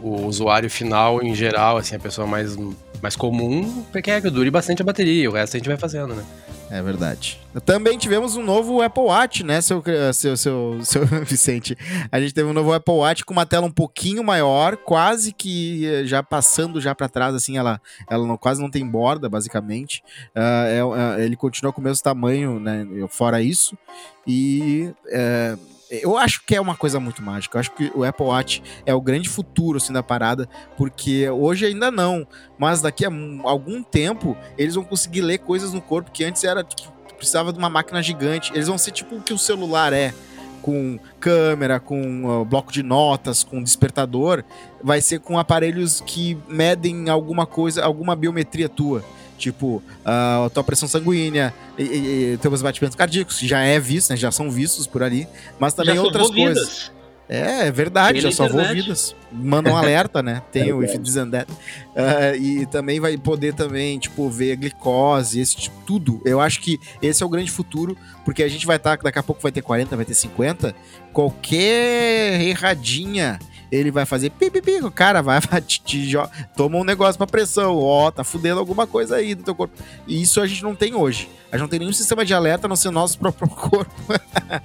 o 0.02 0.26
usuário 0.26 0.70
final, 0.70 1.22
em 1.22 1.34
geral, 1.34 1.76
assim, 1.76 1.94
a 1.94 1.98
pessoa 1.98 2.26
mais, 2.26 2.56
mais 3.02 3.14
comum, 3.16 3.84
quer 4.02 4.22
que 4.22 4.30
dure 4.30 4.50
bastante 4.50 4.80
a 4.80 4.84
bateria, 4.84 5.28
o 5.30 5.34
resto 5.34 5.56
a 5.56 5.58
gente 5.58 5.68
vai 5.68 5.76
fazendo, 5.76 6.14
né? 6.14 6.24
É 6.68 6.82
verdade. 6.82 7.38
Também 7.64 7.96
tivemos 7.96 8.36
um 8.36 8.42
novo 8.42 8.82
Apple 8.82 9.04
Watch, 9.04 9.44
né, 9.44 9.60
seu, 9.60 9.82
seu, 10.12 10.36
seu, 10.36 10.78
seu 10.84 11.06
Vicente? 11.24 11.78
A 12.10 12.20
gente 12.20 12.34
teve 12.34 12.48
um 12.48 12.52
novo 12.52 12.72
Apple 12.72 12.94
Watch 12.94 13.24
com 13.24 13.32
uma 13.32 13.46
tela 13.46 13.66
um 13.66 13.70
pouquinho 13.70 14.24
maior, 14.24 14.76
quase 14.76 15.32
que 15.32 15.86
eh, 15.86 16.04
já 16.04 16.22
passando 16.24 16.80
já 16.80 16.92
para 16.94 17.08
trás, 17.08 17.34
assim, 17.36 17.56
ela, 17.56 17.80
ela 18.10 18.26
não, 18.26 18.36
quase 18.36 18.60
não 18.60 18.68
tem 18.70 18.84
borda, 18.86 19.28
basicamente. 19.28 20.02
Ah, 20.34 20.64
é- 20.66 21.20
é- 21.20 21.24
ele 21.24 21.36
continua 21.36 21.72
com 21.72 21.80
o 21.80 21.84
mesmo 21.84 22.02
tamanho, 22.02 22.58
né, 22.58 22.84
fora 23.08 23.40
isso. 23.40 23.78
E 24.26 24.90
é, 25.08 25.56
eu 25.90 26.16
acho 26.16 26.44
que 26.44 26.54
é 26.54 26.60
uma 26.60 26.74
coisa 26.76 26.98
muito 26.98 27.22
mágica. 27.22 27.56
Eu 27.56 27.60
acho 27.60 27.70
que 27.72 27.90
o 27.94 28.04
Apple 28.04 28.26
Watch 28.26 28.62
é 28.84 28.94
o 28.94 29.00
grande 29.00 29.28
futuro, 29.28 29.78
assim, 29.78 29.92
da 29.92 30.02
parada, 30.02 30.48
porque 30.76 31.28
hoje 31.30 31.66
ainda 31.66 31.90
não, 31.90 32.26
mas 32.58 32.80
daqui 32.82 33.04
a 33.04 33.08
um- 33.08 33.40
algum 33.46 33.82
tempo 33.82 34.36
eles 34.58 34.74
vão 34.74 34.84
conseguir 34.84 35.20
ler 35.22 35.38
coisas 35.38 35.72
no 35.72 35.80
corpo 35.80 36.10
que 36.10 36.24
antes 36.24 36.42
era, 36.44 36.62
tipo, 36.64 36.92
precisava 37.16 37.52
de 37.52 37.58
uma 37.58 37.70
máquina 37.70 38.02
gigante. 38.02 38.52
Eles 38.52 38.68
vão 38.68 38.76
ser 38.76 38.90
tipo 38.90 39.16
o 39.16 39.22
que 39.22 39.32
o 39.32 39.38
celular 39.38 39.92
é, 39.92 40.12
com 40.60 40.98
câmera, 41.20 41.78
com 41.78 42.24
ó, 42.24 42.44
bloco 42.44 42.72
de 42.72 42.82
notas, 42.82 43.44
com 43.44 43.62
despertador, 43.62 44.42
vai 44.82 45.00
ser 45.00 45.20
com 45.20 45.38
aparelhos 45.38 46.00
que 46.00 46.36
medem 46.48 47.08
alguma 47.08 47.46
coisa, 47.46 47.84
alguma 47.84 48.16
biometria 48.16 48.68
tua. 48.68 49.04
Tipo, 49.36 49.82
ah, 50.04 50.44
a 50.46 50.50
tua 50.50 50.64
pressão 50.64 50.88
sanguínea, 50.88 51.52
e, 51.78 51.82
e, 51.82 52.38
teus 52.40 52.62
batimentos 52.62 52.96
cardíacos, 52.96 53.38
que 53.38 53.46
já 53.46 53.60
é 53.60 53.78
visto, 53.78 54.10
né? 54.10 54.16
Já 54.16 54.30
são 54.30 54.50
vistos 54.50 54.86
por 54.86 55.02
ali, 55.02 55.28
mas 55.58 55.74
também 55.74 55.94
Já 55.94 56.02
outras 56.02 56.30
coisas. 56.30 56.90
É, 57.28 57.66
é 57.66 57.72
verdade, 57.72 58.20
Tem 58.20 58.30
já 58.30 58.36
salvou 58.36 58.64
vidas. 58.64 59.14
Manda 59.32 59.70
um 59.70 59.76
alerta, 59.76 60.22
né? 60.22 60.42
Tem 60.52 60.72
o 60.72 60.82
If. 60.82 60.96
This 60.98 61.16
and 61.16 61.30
That. 61.30 61.52
Ah, 61.94 62.36
e 62.36 62.64
também 62.66 63.00
vai 63.00 63.16
poder 63.16 63.52
também, 63.52 63.98
tipo, 63.98 64.30
ver 64.30 64.52
a 64.52 64.56
glicose, 64.56 65.40
esse 65.40 65.56
tipo, 65.56 65.76
tudo. 65.84 66.22
Eu 66.24 66.40
acho 66.40 66.60
que 66.60 66.78
esse 67.02 67.22
é 67.22 67.26
o 67.26 67.28
grande 67.28 67.50
futuro, 67.50 67.96
porque 68.24 68.42
a 68.42 68.48
gente 68.48 68.64
vai 68.64 68.76
estar, 68.76 68.96
daqui 68.98 69.18
a 69.18 69.22
pouco 69.22 69.42
vai 69.42 69.50
ter 69.50 69.62
40, 69.62 69.96
vai 69.96 70.04
ter 70.04 70.14
50. 70.14 70.74
Qualquer 71.12 72.40
erradinha, 72.42 73.38
ele 73.76 73.90
vai 73.90 74.04
fazer 74.06 74.30
pi, 74.30 74.50
pi, 74.50 74.60
pi, 74.62 74.78
o 74.82 74.90
cara 74.90 75.22
vai, 75.22 75.40
vai 75.48 75.60
te, 75.60 75.80
te 75.82 76.12
toma 76.56 76.78
um 76.78 76.84
negócio 76.84 77.16
pra 77.18 77.26
pressão, 77.26 77.76
ó, 77.76 78.10
tá 78.10 78.24
fudendo 78.24 78.58
alguma 78.60 78.86
coisa 78.86 79.16
aí 79.16 79.34
do 79.34 79.42
teu 79.42 79.54
corpo. 79.54 79.74
E 80.06 80.20
isso 80.20 80.40
a 80.40 80.46
gente 80.46 80.62
não 80.62 80.74
tem 80.74 80.94
hoje. 80.94 81.28
A 81.50 81.56
gente 81.56 81.62
não 81.62 81.68
tem 81.68 81.78
nenhum 81.78 81.92
sistema 81.92 82.24
de 82.24 82.34
alerta, 82.34 82.66
a 82.66 82.68
não 82.68 82.76
ser 82.76 82.88
o 82.88 82.92
nosso 82.92 83.18
próprio 83.18 83.48
corpo. 83.54 83.92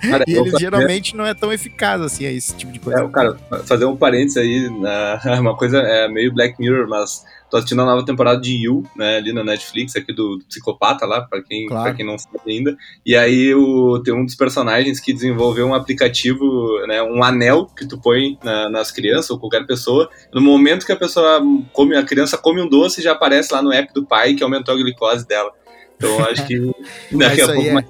Cara, 0.10 0.24
E 0.28 0.34
ele 0.34 0.52
geralmente 0.60 1.16
não 1.16 1.26
é 1.26 1.34
tão 1.34 1.52
eficaz 1.54 2.02
assim, 2.02 2.26
é 2.26 2.34
esse 2.34 2.56
tipo 2.56 2.72
de 2.72 2.80
coisa. 2.80 3.04
É, 3.04 3.08
cara, 3.10 3.38
fazer 3.66 3.86
um 3.86 3.96
parênteses 3.96 4.38
aí, 4.38 4.70
na- 4.80 5.20
uma 5.40 5.56
coisa 5.56 5.78
é 5.80 6.08
meio 6.08 6.34
Black 6.34 6.56
Mirror, 6.60 6.88
mas 6.90 7.24
tô 7.52 7.58
assistindo 7.58 7.82
a 7.82 7.86
nova 7.86 8.06
temporada 8.06 8.40
de 8.40 8.56
You, 8.66 8.84
né, 8.96 9.18
ali 9.18 9.34
na 9.34 9.44
Netflix, 9.44 9.96
aqui 9.96 10.14
do, 10.14 10.38
do 10.38 10.46
Psicopata 10.46 11.06
lá, 11.06 11.22
pra 11.22 11.44
quem, 11.44 11.68
Claro. 11.68 11.84
pra 11.84 11.94
quem 11.94 12.06
não 12.06 12.18
sabe 12.18 12.40
ainda. 12.48 12.78
E 13.06 13.16
aí 13.16 13.54
o, 13.54 14.00
tem 14.02 14.14
um 14.14 14.24
dos 14.26 14.36
personagens 14.36 15.00
que 15.02 15.12
desenvolveu 15.14 15.68
um 15.68 15.74
aplicativo, 15.76 16.46
né, 16.88 17.04
um 17.04 17.22
anel 17.24 17.66
que 17.66 17.86
tu 17.86 18.00
põe 18.00 18.38
na- 18.44 18.70
nas 18.70 18.90
crianças 18.92 19.30
ou 19.32 19.38
qualquer 19.40 19.68
pessoa. 19.68 20.10
No 20.34 20.40
momento 20.42 20.86
que 20.86 20.92
a 20.94 20.96
pessoa 20.96 21.42
come, 21.74 21.96
a 21.96 22.04
criança 22.04 22.38
come 22.38 22.62
um 22.62 22.70
doce, 22.70 23.02
já 23.02 23.12
aparece 23.12 23.54
lá 23.54 23.62
no 23.62 23.72
app 23.74 23.94
do 23.94 24.06
pai 24.06 24.34
que 24.34 24.44
aumentou 24.44 24.74
a 24.74 24.78
glicose 24.78 25.28
dela. 25.28 25.52
Então 25.98 26.24
acho 26.26 26.48
que 26.48 26.58
daqui 27.12 27.42
a 27.42 27.46
pouco 27.48 27.62
é- 27.68 27.74
mais. 27.74 27.86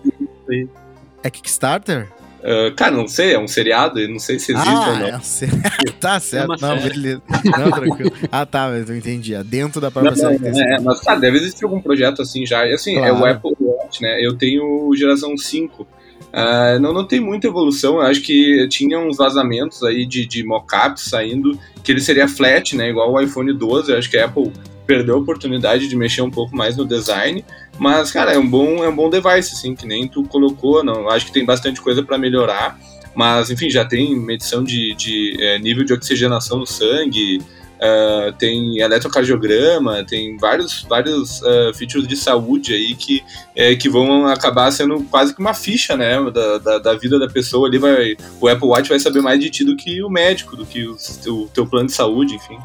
É 1.23 1.29
Kickstarter? 1.29 2.09
Ah, 2.43 2.71
cara, 2.75 2.91
não 2.91 3.07
sei, 3.07 3.33
é 3.33 3.39
um 3.39 3.47
seriado, 3.47 3.99
eu 3.99 4.09
não 4.09 4.19
sei 4.19 4.39
se 4.39 4.51
existe 4.53 4.69
ou 4.69 4.75
ah, 4.75 4.99
não. 4.99 5.07
é 5.07 5.17
um 5.17 5.21
ser- 5.21 5.49
tá 5.99 6.19
certo. 6.19 6.45
uma 6.45 6.57
não, 6.59 6.79
série. 6.79 6.89
beleza. 6.93 7.21
Não, 7.45 7.71
tranquilo. 7.71 8.11
Ah, 8.31 8.45
tá, 8.45 8.69
mas 8.69 8.89
eu 8.89 8.95
entendi. 8.97 9.33
É 9.35 9.43
dentro 9.43 9.79
da 9.79 9.91
própria 9.91 10.11
Não, 10.11 10.17
série. 10.17 10.39
não, 10.39 10.51
tem 10.51 10.63
é, 10.73 10.79
mas 10.79 10.99
cara, 11.01 11.19
deve 11.19 11.37
existir 11.37 11.63
algum 11.65 11.81
projeto 11.81 12.21
assim 12.21 12.45
já. 12.45 12.65
E 12.67 12.73
assim, 12.73 12.97
é 12.97 13.11
o 13.11 13.17
Claro. 13.17 13.35
Apple 13.37 13.55
Watch, 13.59 14.01
né? 14.01 14.17
Eu 14.25 14.35
tenho 14.37 14.91
geração 14.95 15.37
5. 15.37 15.87
Ah, 16.33 16.79
não, 16.79 16.93
não 16.93 17.05
tem 17.05 17.19
muita 17.19 17.47
evolução. 17.47 17.95
Eu 17.95 18.01
acho 18.01 18.21
que 18.21 18.67
tinha 18.69 18.99
uns 18.99 19.17
vazamentos 19.17 19.83
aí 19.83 20.05
de, 20.05 20.25
de 20.25 20.43
mockups 20.43 21.03
saindo 21.09 21.57
que 21.83 21.91
ele 21.91 22.01
seria 22.01 22.27
flat, 22.27 22.75
né? 22.75 22.89
Igual 22.89 23.11
o 23.13 23.21
iPhone 23.21 23.53
12. 23.53 23.91
Eu 23.91 23.97
acho 23.97 24.09
que 24.09 24.17
a 24.17 24.25
Apple 24.25 24.51
perdeu 24.87 25.15
a 25.15 25.19
oportunidade 25.19 25.87
de 25.87 25.95
mexer 25.95 26.21
um 26.21 26.31
pouco 26.31 26.55
mais 26.55 26.75
no 26.75 26.85
design. 26.85 27.43
Mas, 27.77 28.11
cara, 28.11 28.33
é 28.33 28.37
um 28.37 28.47
bom, 28.47 28.83
é 28.83 28.89
um 28.89 28.95
bom 28.95 29.09
device, 29.09 29.53
assim, 29.53 29.75
que 29.75 29.87
nem 29.87 30.07
tu 30.07 30.23
colocou. 30.23 30.83
Não, 30.83 31.09
acho 31.09 31.25
que 31.25 31.31
tem 31.31 31.45
bastante 31.45 31.81
coisa 31.81 32.03
para 32.03 32.17
melhorar. 32.17 32.79
Mas, 33.15 33.49
enfim, 33.49 33.69
já 33.69 33.83
tem 33.83 34.15
medição 34.15 34.63
de, 34.63 34.93
de 34.95 35.35
é, 35.39 35.59
nível 35.59 35.83
de 35.83 35.93
oxigenação 35.93 36.59
no 36.59 36.67
sangue, 36.67 37.39
Uh, 37.81 38.31
tem 38.33 38.77
eletrocardiograma, 38.77 40.05
tem 40.05 40.37
vários, 40.37 40.83
vários 40.83 41.41
uh, 41.41 41.73
features 41.73 42.07
de 42.07 42.15
saúde 42.15 42.75
aí 42.75 42.93
que, 42.93 43.23
é, 43.55 43.75
que 43.75 43.89
vão 43.89 44.27
acabar 44.27 44.69
sendo 44.69 45.03
quase 45.05 45.33
que 45.33 45.39
uma 45.39 45.55
ficha, 45.55 45.97
né, 45.97 46.15
da, 46.29 46.59
da, 46.59 46.77
da, 46.77 46.93
vida 46.93 47.17
da 47.17 47.27
pessoa 47.27 47.67
ali, 47.67 47.79
vai, 47.79 48.15
o 48.39 48.47
Apple 48.47 48.67
Watch 48.67 48.87
vai 48.87 48.99
saber 48.99 49.21
mais 49.21 49.39
de 49.39 49.49
ti 49.49 49.65
do 49.65 49.75
que 49.75 50.03
o 50.03 50.11
médico, 50.11 50.55
do 50.55 50.63
que 50.63 50.85
o, 50.85 50.95
o 51.29 51.47
teu 51.47 51.65
plano 51.65 51.87
de 51.87 51.93
saúde, 51.93 52.35
enfim. 52.35 52.59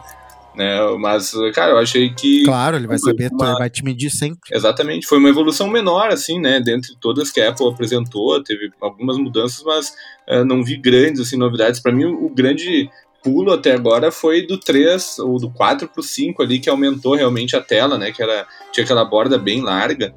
Né, 0.57 0.81
mas, 0.99 1.33
cara, 1.55 1.73
eu 1.73 1.79
achei 1.79 2.15
que... 2.15 2.45
Claro, 2.45 2.77
ele 2.77 2.87
vai 2.87 2.99
saber, 2.99 3.31
uma... 3.31 3.49
ele 3.49 3.59
vai 3.59 3.69
te 3.69 3.85
medir 3.85 4.11
sempre. 4.11 4.39
Exatamente, 4.51 5.07
foi 5.07 5.19
uma 5.19 5.29
evolução 5.29 5.69
menor, 5.69 6.09
assim, 6.09 6.41
né, 6.41 6.61
dentre 6.61 6.97
todas 6.99 7.31
que 7.31 7.43
a 7.43 7.51
Apple 7.51 7.69
apresentou, 7.69 8.43
teve 8.43 8.71
algumas 8.81 9.19
mudanças, 9.19 9.63
mas 9.63 9.93
uh, 10.29 10.45
não 10.47 10.65
vi 10.65 10.79
grandes, 10.79 11.21
assim, 11.21 11.37
novidades. 11.37 11.79
Para 11.79 11.93
mim, 11.93 12.07
o, 12.07 12.31
grande 12.31 12.89
pulo 13.23 13.53
até 13.53 13.73
agora 13.73 14.11
foi 14.11 14.47
do 14.47 14.57
3 14.59 15.19
ou 15.19 15.39
do 15.39 15.51
4 15.51 15.89
pro 15.89 16.03
5 16.03 16.43
ali, 16.43 16.59
que 16.59 16.71
aumentou 16.71 17.15
realmente 17.15 17.55
a 17.55 17.61
tela, 17.61 17.99
né? 17.99 18.13
Que 18.13 18.23
era, 18.23 18.47
tinha 18.73 18.85
aquela 18.85 19.05
borda 19.05 19.37
bem 19.37 19.61
larga. 19.61 20.15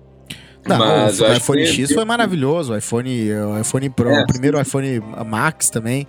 Não, 0.67 0.77
Mas 0.77 1.19
o 1.19 1.25
iPhone 1.25 1.63
que... 1.63 1.67
X 1.67 1.93
foi 1.93 2.03
maravilhoso, 2.05 2.73
o 2.73 2.77
iPhone, 2.77 3.33
o 3.33 3.59
iPhone 3.59 3.89
Pro, 3.89 4.09
é, 4.09 4.23
o 4.23 4.27
primeiro 4.27 4.59
iPhone 4.59 5.01
Max 5.25 5.69
também. 5.69 6.05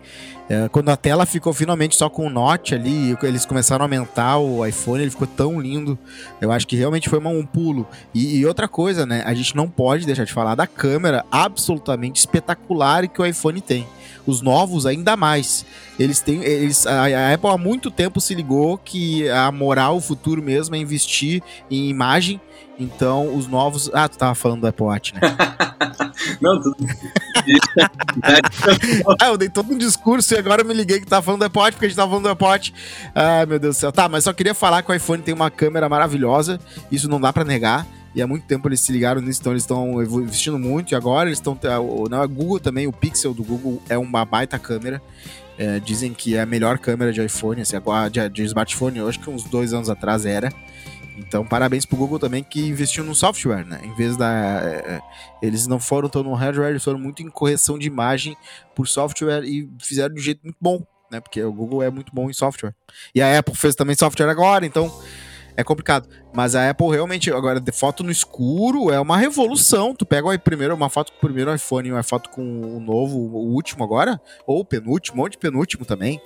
É, 0.48 0.68
quando 0.68 0.88
a 0.88 0.96
tela 0.96 1.24
ficou 1.24 1.52
finalmente 1.52 1.94
só 1.94 2.10
com 2.10 2.26
o 2.26 2.30
Note 2.30 2.74
ali, 2.74 3.16
eles 3.22 3.46
começaram 3.46 3.84
a 3.84 3.86
aumentar 3.86 4.38
o 4.38 4.66
iPhone, 4.66 5.02
ele 5.02 5.10
ficou 5.10 5.26
tão 5.26 5.60
lindo. 5.60 5.96
Eu 6.40 6.50
acho 6.50 6.66
que 6.66 6.74
realmente 6.74 7.08
foi 7.08 7.20
um 7.20 7.46
pulo. 7.46 7.86
E, 8.12 8.38
e, 8.38 8.46
outra 8.46 8.66
coisa, 8.66 9.06
né? 9.06 9.22
A 9.24 9.32
gente 9.32 9.54
não 9.54 9.68
pode 9.68 10.04
deixar 10.04 10.24
de 10.24 10.32
falar 10.32 10.56
da 10.56 10.66
câmera 10.66 11.24
absolutamente 11.30 12.18
espetacular 12.18 13.06
que 13.06 13.22
o 13.22 13.24
iPhone 13.24 13.60
tem 13.60 13.86
os 14.26 14.42
novos 14.42 14.86
ainda 14.86 15.16
mais. 15.16 15.64
Eles 15.98 16.20
têm, 16.20 16.42
eles, 16.42 16.86
a, 16.86 17.04
a, 17.04 17.34
Apple 17.34 17.50
há 17.50 17.56
muito 17.56 17.90
tempo 17.90 18.20
se 18.20 18.34
ligou 18.34 18.76
que 18.78 19.28
a 19.28 19.50
moral, 19.52 19.96
o 19.96 20.00
futuro 20.00 20.42
mesmo 20.42 20.74
é 20.74 20.78
investir 20.78 21.42
em 21.70 21.88
imagem. 21.88 22.40
Então, 22.80 23.36
os 23.36 23.46
novos. 23.46 23.90
Ah, 23.92 24.08
tu 24.08 24.16
tava 24.16 24.34
falando 24.34 24.62
do 24.62 24.66
Apple 24.66 24.86
Watch, 24.86 25.14
né? 25.14 25.20
Não, 26.40 26.58
tudo. 26.60 26.76
ah, 29.20 29.26
eu 29.26 29.36
dei 29.36 29.50
todo 29.50 29.72
um 29.72 29.76
discurso 29.76 30.32
e 30.32 30.38
agora 30.38 30.62
eu 30.62 30.66
me 30.66 30.72
liguei 30.72 30.98
que 30.98 31.06
tava 31.06 31.22
falando 31.22 31.40
do 31.40 31.44
Apple 31.44 31.60
Watch, 31.60 31.72
porque 31.72 31.84
a 31.84 31.88
gente 31.90 31.96
tava 31.96 32.08
falando 32.08 32.24
do 32.24 32.30
Apple 32.30 32.46
Watch. 32.46 32.72
Ai, 33.14 33.44
meu 33.44 33.58
Deus 33.58 33.76
do 33.76 33.80
céu. 33.80 33.92
Tá, 33.92 34.08
mas 34.08 34.24
só 34.24 34.32
queria 34.32 34.54
falar 34.54 34.82
que 34.82 34.90
o 34.90 34.94
iPhone 34.94 35.22
tem 35.22 35.34
uma 35.34 35.50
câmera 35.50 35.90
maravilhosa. 35.90 36.58
Isso 36.90 37.06
não 37.06 37.20
dá 37.20 37.34
para 37.34 37.44
negar. 37.44 37.86
E 38.14 38.22
há 38.22 38.26
muito 38.26 38.46
tempo 38.46 38.66
eles 38.66 38.80
se 38.80 38.90
ligaram 38.90 39.20
nisso, 39.20 39.40
então 39.40 39.52
eles 39.52 39.62
estão 39.62 40.02
investindo 40.02 40.58
muito. 40.58 40.92
E 40.92 40.94
agora 40.94 41.28
eles 41.28 41.38
estão. 41.38 41.58
Na 42.08 42.24
Google 42.24 42.60
também, 42.60 42.86
o 42.86 42.92
Pixel 42.92 43.34
do 43.34 43.44
Google 43.44 43.82
é 43.90 43.98
uma 43.98 44.24
baita 44.24 44.58
câmera. 44.58 45.02
É, 45.58 45.78
dizem 45.78 46.14
que 46.14 46.34
é 46.34 46.40
a 46.40 46.46
melhor 46.46 46.78
câmera 46.78 47.12
de 47.12 47.22
iPhone, 47.22 47.60
assim, 47.60 47.76
de, 48.10 48.28
de 48.30 48.44
smartphone, 48.44 48.98
eu 48.98 49.06
acho 49.06 49.20
que 49.20 49.28
uns 49.28 49.44
dois 49.44 49.74
anos 49.74 49.90
atrás 49.90 50.24
era. 50.24 50.50
Então, 51.16 51.44
parabéns 51.44 51.84
pro 51.84 51.96
Google 51.96 52.18
também 52.18 52.42
que 52.42 52.60
investiu 52.66 53.04
no 53.04 53.14
software, 53.14 53.64
né? 53.64 53.80
Em 53.84 53.94
vez 53.94 54.16
da. 54.16 54.60
É, 54.62 54.94
é 54.94 55.00
eles 55.42 55.66
não 55.66 55.78
foram 55.78 56.08
tão 56.08 56.22
no 56.22 56.34
hardware, 56.34 56.70
eles 56.70 56.84
foram 56.84 56.98
muito 56.98 57.22
em 57.22 57.28
correção 57.28 57.78
de 57.78 57.86
imagem 57.86 58.36
por 58.74 58.86
software 58.86 59.44
e 59.44 59.68
fizeram 59.80 60.14
de 60.14 60.20
um 60.20 60.24
jeito 60.24 60.40
muito 60.42 60.58
bom, 60.60 60.84
né? 61.10 61.20
Porque 61.20 61.42
o 61.42 61.52
Google 61.52 61.82
é 61.82 61.90
muito 61.90 62.14
bom 62.14 62.30
em 62.30 62.32
software. 62.32 62.74
E 63.14 63.20
a 63.20 63.38
Apple 63.38 63.54
fez 63.54 63.74
também 63.74 63.96
software 63.96 64.28
agora, 64.28 64.64
então 64.64 64.90
é 65.60 65.64
complicado. 65.64 66.08
Mas 66.32 66.54
a 66.54 66.70
Apple 66.70 66.88
realmente, 66.90 67.30
agora, 67.32 67.60
de 67.60 67.72
foto 67.72 68.04
no 68.04 68.10
escuro 68.10 68.90
é 68.90 69.00
uma 69.00 69.16
revolução. 69.16 69.94
Tu 69.94 70.06
pega 70.06 70.28
o 70.28 70.38
primeiro, 70.38 70.74
uma 70.74 70.88
foto 70.88 71.12
com 71.12 71.18
o 71.18 71.20
primeiro 71.20 71.52
iPhone 71.54 71.88
e 71.88 71.92
uma 71.92 72.02
foto 72.02 72.30
com 72.30 72.42
o 72.42 72.80
novo, 72.80 73.18
o 73.18 73.52
último 73.52 73.82
agora, 73.82 74.20
ou 74.46 74.60
o 74.60 74.64
penúltimo, 74.64 75.18
um 75.18 75.22
monte 75.22 75.32
de 75.32 75.38
penúltimo 75.38 75.84
também, 75.84 76.20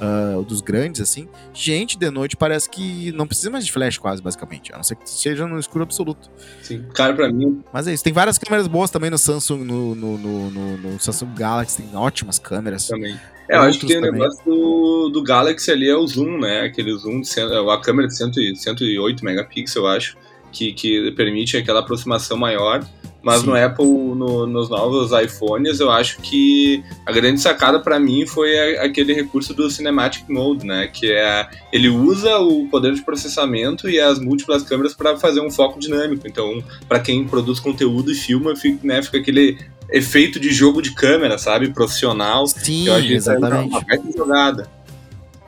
uh, 0.00 0.42
dos 0.44 0.60
grandes, 0.60 1.00
assim. 1.00 1.28
Gente, 1.54 1.98
de 1.98 2.10
noite 2.10 2.36
parece 2.36 2.68
que 2.68 3.12
não 3.12 3.26
precisa 3.26 3.50
mais 3.50 3.64
de 3.64 3.72
flash 3.72 3.98
quase, 3.98 4.22
basicamente. 4.22 4.72
A 4.72 4.76
não 4.76 4.84
ser 4.84 4.96
que 4.96 5.08
seja 5.08 5.46
no 5.46 5.58
escuro 5.58 5.84
absoluto. 5.84 6.30
Sim, 6.62 6.84
cara, 6.94 7.14
pra 7.14 7.32
mim... 7.32 7.62
Mas 7.72 7.86
é 7.86 7.94
isso. 7.94 8.04
Tem 8.04 8.12
várias 8.12 8.38
câmeras 8.38 8.66
boas 8.66 8.90
também 8.90 9.10
no 9.10 9.18
Samsung, 9.18 9.64
no, 9.64 9.94
no, 9.94 10.18
no, 10.18 10.76
no, 10.76 11.00
Samsung 11.00 11.34
Galaxy, 11.34 11.82
tem 11.82 11.96
ótimas 11.96 12.38
câmeras. 12.38 12.86
Também. 12.86 13.18
É, 13.48 13.56
eu 13.56 13.60
acho 13.62 13.78
que 13.78 13.86
tem 13.86 13.96
o 13.96 14.00
um 14.00 14.02
negócio 14.02 14.44
do, 14.44 15.08
do 15.10 15.22
Galaxy 15.22 15.70
ali 15.70 15.88
é 15.88 15.96
o 15.96 16.06
zoom, 16.06 16.38
né? 16.38 16.62
Aquele 16.62 16.92
zoom, 16.96 17.20
de, 17.20 17.40
é, 17.40 17.72
a 17.72 17.80
câmera 17.80 18.08
de 18.08 18.16
100, 18.16 18.32
108 18.76 19.24
megapixels, 19.24 19.76
eu 19.76 19.86
acho, 19.86 20.16
que, 20.52 20.72
que 20.72 21.10
permite 21.12 21.56
aquela 21.56 21.80
aproximação 21.80 22.36
maior. 22.36 22.84
Mas 23.22 23.40
Sim. 23.40 23.48
no 23.48 23.56
Apple, 23.56 23.84
no, 23.84 24.46
nos 24.46 24.70
novos 24.70 25.10
iPhones, 25.10 25.80
eu 25.80 25.90
acho 25.90 26.18
que 26.22 26.84
a 27.04 27.10
grande 27.10 27.40
sacada 27.40 27.80
para 27.80 27.98
mim 27.98 28.24
foi 28.24 28.56
a, 28.56 28.84
aquele 28.84 29.12
recurso 29.12 29.52
do 29.52 29.68
Cinematic 29.68 30.28
Mode, 30.28 30.64
né? 30.64 30.86
Que 30.86 31.10
é 31.10 31.48
ele 31.72 31.88
usa 31.88 32.38
o 32.38 32.68
poder 32.68 32.94
de 32.94 33.02
processamento 33.02 33.90
e 33.90 33.98
as 33.98 34.20
múltiplas 34.20 34.62
câmeras 34.62 34.94
para 34.94 35.16
fazer 35.16 35.40
um 35.40 35.50
foco 35.50 35.80
dinâmico. 35.80 36.28
Então, 36.28 36.62
para 36.88 37.00
quem 37.00 37.26
produz 37.26 37.58
conteúdo 37.58 38.12
e 38.12 38.14
filma, 38.14 38.54
fica, 38.54 38.78
né, 38.86 39.02
fica 39.02 39.18
aquele 39.18 39.58
efeito 39.90 40.38
de 40.38 40.50
jogo 40.52 40.80
de 40.80 40.94
câmera, 40.94 41.36
sabe? 41.36 41.72
Profissional. 41.72 42.46
Sim, 42.46 42.86
eu 42.86 42.94
acho 42.94 43.12
exatamente. 43.12 43.74
Uma 43.74 44.12
jogada. 44.16 44.75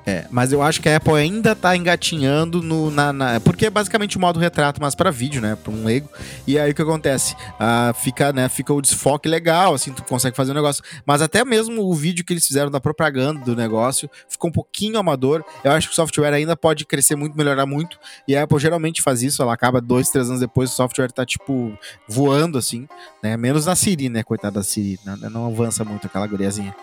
É, 0.09 0.25
mas 0.31 0.55
eu 0.55 0.63
acho 0.63 0.81
que 0.81 0.89
a 0.89 0.97
Apple 0.97 1.13
ainda 1.13 1.55
tá 1.55 1.77
engatinhando 1.77 2.63
no, 2.63 2.91
na, 2.91 3.13
na 3.13 3.41
porque 3.41 3.67
é 3.67 3.71
basicamente 3.71 4.17
o 4.17 4.21
modo 4.21 4.41
retrato, 4.41 4.81
mas 4.81 4.95
para 4.95 5.11
vídeo, 5.11 5.39
né, 5.39 5.55
para 5.55 5.71
um 5.71 5.85
leigo. 5.85 6.09
E 6.47 6.59
aí 6.59 6.71
o 6.71 6.75
que 6.75 6.81
acontece? 6.81 7.37
Ah, 7.61 7.93
fica, 7.95 8.33
né, 8.33 8.49
fica 8.49 8.73
o 8.73 8.81
desfoque 8.81 9.29
legal, 9.29 9.75
assim, 9.75 9.93
tu 9.93 10.03
consegue 10.05 10.35
fazer 10.35 10.53
o 10.53 10.55
um 10.55 10.57
negócio. 10.57 10.83
Mas 11.05 11.21
até 11.21 11.45
mesmo 11.45 11.83
o 11.83 11.95
vídeo 11.95 12.25
que 12.25 12.33
eles 12.33 12.47
fizeram 12.47 12.71
da 12.71 12.81
propaganda 12.81 13.45
do 13.45 13.55
negócio 13.55 14.09
ficou 14.27 14.49
um 14.49 14.53
pouquinho 14.53 14.99
amador. 14.99 15.45
Eu 15.63 15.73
acho 15.73 15.89
que 15.89 15.93
o 15.93 15.97
software 15.97 16.33
ainda 16.33 16.57
pode 16.57 16.87
crescer 16.87 17.15
muito, 17.15 17.37
melhorar 17.37 17.67
muito. 17.67 17.99
E 18.27 18.35
a 18.35 18.45
Apple 18.45 18.59
geralmente 18.59 19.03
faz 19.03 19.23
isso, 19.23 19.43
ela 19.43 19.53
acaba 19.53 19.79
dois, 19.79 20.09
três 20.09 20.31
anos 20.31 20.41
depois, 20.41 20.73
o 20.73 20.75
software 20.75 21.13
tá 21.13 21.27
tipo 21.27 21.77
voando, 22.09 22.57
assim, 22.57 22.89
né? 23.23 23.37
Menos 23.37 23.67
na 23.67 23.77
Siri, 23.77 24.09
né, 24.09 24.23
coitada 24.23 24.61
da 24.61 24.63
Siri, 24.63 24.99
não, 25.05 25.17
não 25.29 25.47
avança 25.47 25.85
muito 25.85 26.07
aquela 26.07 26.27
guriazinha. 26.27 26.75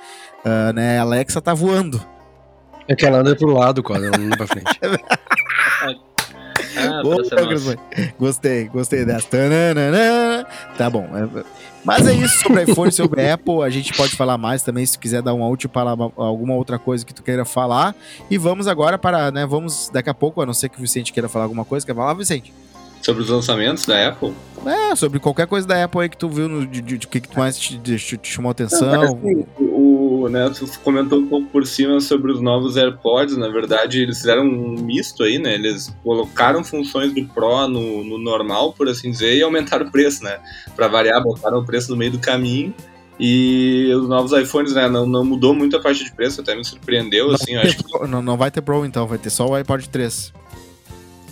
Uh, 0.46 0.74
né, 0.74 1.00
a 1.00 1.02
Alexa 1.02 1.42
tá 1.42 1.56
voando. 1.56 2.00
É 2.88 2.96
que 2.96 3.06
ela 3.06 3.20
anda 3.20 3.36
pro 3.36 3.52
lado 3.52 3.82
quando 3.82 4.06
ela 4.06 4.18
anda 4.18 4.38
pra 4.38 4.48
frente. 4.48 4.66
ah, 6.78 7.02
gostei, 8.20 8.66
gostei 8.66 9.06
dessa. 9.06 9.28
Tá 10.78 10.90
bom. 10.90 11.10
É, 11.14 11.44
mas 11.86 12.08
é 12.08 12.14
isso 12.14 12.42
sobre 12.42 12.64
iPhone, 12.64 12.92
sobre 12.92 13.30
Apple. 13.30 13.62
A 13.64 13.70
gente 13.70 13.94
pode 13.94 14.16
falar 14.16 14.38
mais 14.38 14.64
também 14.64 14.86
se 14.86 14.98
quiser 14.98 15.22
dar 15.22 15.34
uma 15.34 15.48
útil 15.48 15.70
para 15.70 15.92
alguma 15.92 16.56
outra 16.56 16.80
coisa 16.80 17.06
que 17.06 17.14
tu 17.14 17.22
queira 17.22 17.46
falar. 17.46 17.96
E 18.30 18.38
vamos 18.38 18.68
agora 18.68 18.98
para, 18.98 19.32
né? 19.32 19.46
Vamos 19.46 19.90
daqui 19.94 20.10
a 20.10 20.14
pouco, 20.14 20.42
a 20.42 20.46
não 20.46 20.54
ser 20.54 20.70
que 20.70 20.78
o 20.80 20.82
Vicente 20.82 21.14
queira 21.14 21.30
falar 21.30 21.46
alguma 21.46 21.64
coisa. 21.64 21.86
Quer 21.86 21.94
falar, 21.94 22.14
Vicente? 22.16 22.52
Sobre 23.04 23.22
os 23.22 23.30
lançamentos 23.30 23.86
da 23.86 24.08
Apple? 24.08 24.34
É, 24.66 24.96
sobre 24.96 25.20
qualquer 25.20 25.46
coisa 25.46 25.68
da 25.68 25.84
Apple 25.84 26.02
aí 26.02 26.10
que 26.10 26.18
tu 26.18 26.28
viu, 26.28 26.50
no, 26.50 26.66
de, 26.66 26.82
de, 26.82 26.98
de 26.98 27.08
que, 27.08 27.22
que 27.22 27.28
tu 27.28 27.38
mais 27.38 27.56
te, 27.56 27.78
te, 27.78 28.18
te 28.18 28.28
chamou 28.28 28.50
atenção. 28.50 28.92
Não, 28.92 29.46
né, 30.30 30.50
tu 30.50 30.68
comentou 30.80 31.20
um 31.20 31.28
pouco 31.28 31.48
por 31.48 31.66
cima 31.66 32.00
sobre 32.00 32.32
os 32.32 32.42
novos 32.42 32.78
AirPods, 32.78 33.38
na 33.38 33.50
verdade 33.50 34.02
eles 34.02 34.18
fizeram 34.18 34.44
um 34.44 34.82
misto 34.82 35.24
aí, 35.24 35.38
né, 35.38 35.56
eles 35.56 35.96
colocaram 36.04 36.64
funções 36.64 37.14
do 37.14 37.26
Pro 37.26 37.68
no, 37.68 38.04
no 38.04 38.18
normal, 38.18 38.74
por 38.74 38.88
assim 38.90 39.12
dizer, 39.12 39.36
e 39.36 39.44
aumentaram 39.44 39.88
o 39.88 39.92
preço, 39.92 40.24
né, 40.24 40.40
para 40.76 40.88
variar, 40.88 41.22
botaram 41.22 41.60
o 41.60 41.66
preço 41.66 41.92
no 41.92 41.98
meio 41.98 42.12
do 42.12 42.20
caminho, 42.20 42.74
e 43.20 43.92
os 43.96 44.10
novos 44.10 44.32
iPhones, 44.34 44.74
né, 44.74 44.90
não, 44.90 45.06
não 45.06 45.24
mudou 45.24 45.54
muito 45.54 45.78
a 45.78 45.82
faixa 45.82 46.04
de 46.04 46.14
preço, 46.14 46.42
até 46.42 46.56
me 46.56 46.66
surpreendeu, 46.66 47.28
não 47.28 47.36
assim, 47.36 47.56
acho 47.56 47.78
que... 47.78 48.08
Não, 48.08 48.22
não 48.22 48.38
vai 48.38 48.52
ter 48.52 48.62
Pro 48.62 48.86
então, 48.86 49.08
vai 49.08 49.18
ter 49.18 49.30
só 49.30 49.48
o 49.48 49.56
iPod 49.56 49.88
3. 49.90 50.34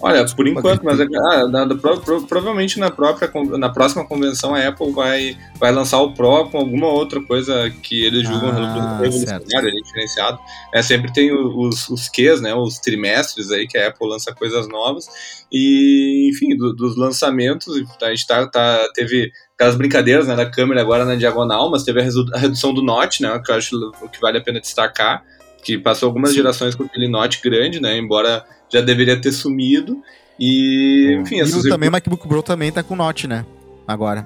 Olha, 0.03 0.25
por 0.35 0.45
enquanto, 0.45 0.83
mas 0.83 0.99
é 0.99 1.05
ah, 1.05 1.47
na, 1.47 1.65
na, 1.65 1.75
pro, 1.75 2.01
pro, 2.01 2.27
provavelmente 2.27 2.77
na 2.77 2.91
própria 2.91 3.31
na 3.57 3.69
próxima 3.69 4.05
convenção 4.05 4.53
a 4.53 4.67
Apple 4.67 4.91
vai, 4.91 5.37
vai 5.57 5.71
lançar 5.71 6.01
o 6.01 6.13
Pro 6.13 6.49
com 6.49 6.57
alguma 6.57 6.87
outra 6.87 7.21
coisa 7.21 7.69
que 7.81 8.03
eles 8.03 8.27
julgam 8.27 8.49
ah, 8.49 8.99
revolucionária, 8.99 9.71
diferenciado. 9.81 10.39
É, 10.73 10.81
sempre 10.81 11.13
tem 11.13 11.31
os, 11.31 11.87
os 11.87 12.09
Qs, 12.09 12.41
né, 12.41 12.53
os 12.53 12.79
trimestres 12.79 13.49
aí 13.49 13.65
que 13.65 13.77
a 13.77 13.87
Apple 13.87 14.09
lança 14.09 14.35
coisas 14.35 14.67
novas. 14.67 15.07
E, 15.49 16.29
enfim, 16.29 16.57
do, 16.57 16.73
dos 16.75 16.97
lançamentos, 16.97 17.73
a 18.01 18.09
gente 18.09 18.27
tá, 18.27 18.45
tá, 18.45 18.85
teve 18.93 19.31
aquelas 19.55 19.77
brincadeiras 19.77 20.27
né, 20.27 20.35
da 20.35 20.45
câmera 20.45 20.81
agora 20.81 21.05
na 21.05 21.15
diagonal, 21.15 21.71
mas 21.71 21.83
teve 21.83 22.01
a, 22.01 22.05
a 22.33 22.39
redução 22.39 22.73
do 22.73 22.83
Note, 22.83 23.21
né, 23.21 23.41
que 23.41 23.49
eu 23.49 23.55
acho 23.55 23.91
que 24.11 24.19
vale 24.19 24.37
a 24.37 24.41
pena 24.41 24.59
destacar, 24.59 25.23
que 25.63 25.77
passou 25.77 26.07
algumas 26.07 26.31
Sim. 26.31 26.37
gerações 26.37 26.75
com 26.75 26.83
aquele 26.83 27.07
Note 27.07 27.39
grande, 27.41 27.79
né, 27.79 27.97
embora 27.97 28.43
já 28.73 28.81
deveria 28.81 29.19
ter 29.19 29.31
sumido. 29.31 30.01
E, 30.39 31.19
enfim, 31.21 31.39
E 31.39 31.69
também 31.69 31.89
o 31.89 31.91
MacBook 31.91 32.27
Pro 32.27 32.41
também 32.41 32.71
tá 32.71 32.81
com 32.81 32.95
Note, 32.95 33.27
né? 33.27 33.45
Agora. 33.87 34.25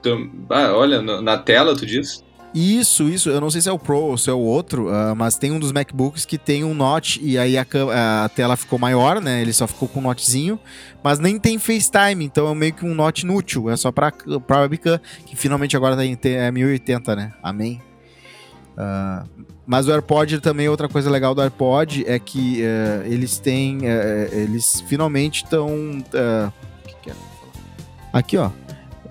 Então, 0.00 0.30
ah, 0.50 0.72
olha, 0.72 1.02
na 1.02 1.36
tela, 1.36 1.76
tu 1.76 1.84
diz? 1.84 2.22
Isso, 2.54 3.08
isso. 3.08 3.28
Eu 3.28 3.40
não 3.40 3.50
sei 3.50 3.60
se 3.60 3.68
é 3.68 3.72
o 3.72 3.78
Pro 3.78 3.98
ou 3.98 4.16
se 4.16 4.30
é 4.30 4.32
o 4.32 4.38
outro, 4.38 4.88
ah, 4.88 5.14
mas 5.14 5.36
tem 5.36 5.50
um 5.50 5.58
dos 5.58 5.72
MacBooks 5.72 6.24
que 6.24 6.38
tem 6.38 6.64
um 6.64 6.72
Note 6.72 7.20
e 7.22 7.36
aí 7.36 7.58
a, 7.58 7.66
a 8.24 8.28
tela 8.28 8.56
ficou 8.56 8.78
maior, 8.78 9.20
né? 9.20 9.42
Ele 9.42 9.52
só 9.52 9.66
ficou 9.66 9.88
com 9.88 9.98
um 9.98 10.04
Notezinho, 10.04 10.58
mas 11.02 11.18
nem 11.18 11.38
tem 11.38 11.58
FaceTime, 11.58 12.24
então 12.24 12.50
é 12.50 12.54
meio 12.54 12.72
que 12.72 12.86
um 12.86 12.94
Note 12.94 13.24
inútil. 13.24 13.68
É 13.68 13.76
só 13.76 13.90
pra, 13.90 14.12
pra 14.46 14.60
webcam, 14.60 15.00
que 15.26 15.36
finalmente 15.36 15.76
agora 15.76 15.96
tá 15.96 16.04
em 16.04 16.16
é 16.22 16.50
1080, 16.50 17.16
né? 17.16 17.32
Amém. 17.42 17.80
Ah, 18.80 19.24
mas 19.66 19.88
o 19.88 19.92
AirPod 19.92 20.40
também, 20.40 20.68
outra 20.68 20.88
coisa 20.88 21.10
legal 21.10 21.34
do 21.34 21.42
AirPod 21.42 22.04
é 22.06 22.18
que 22.18 22.62
eh, 22.62 23.02
eles 23.06 23.38
têm. 23.38 23.80
eh, 23.82 24.28
eles 24.32 24.80
finalmente 24.86 25.42
estão. 25.42 25.66
o 25.68 26.88
que 26.88 26.94
que 27.02 27.10
é? 27.10 27.14
Aqui, 28.12 28.36
ó. 28.36 28.50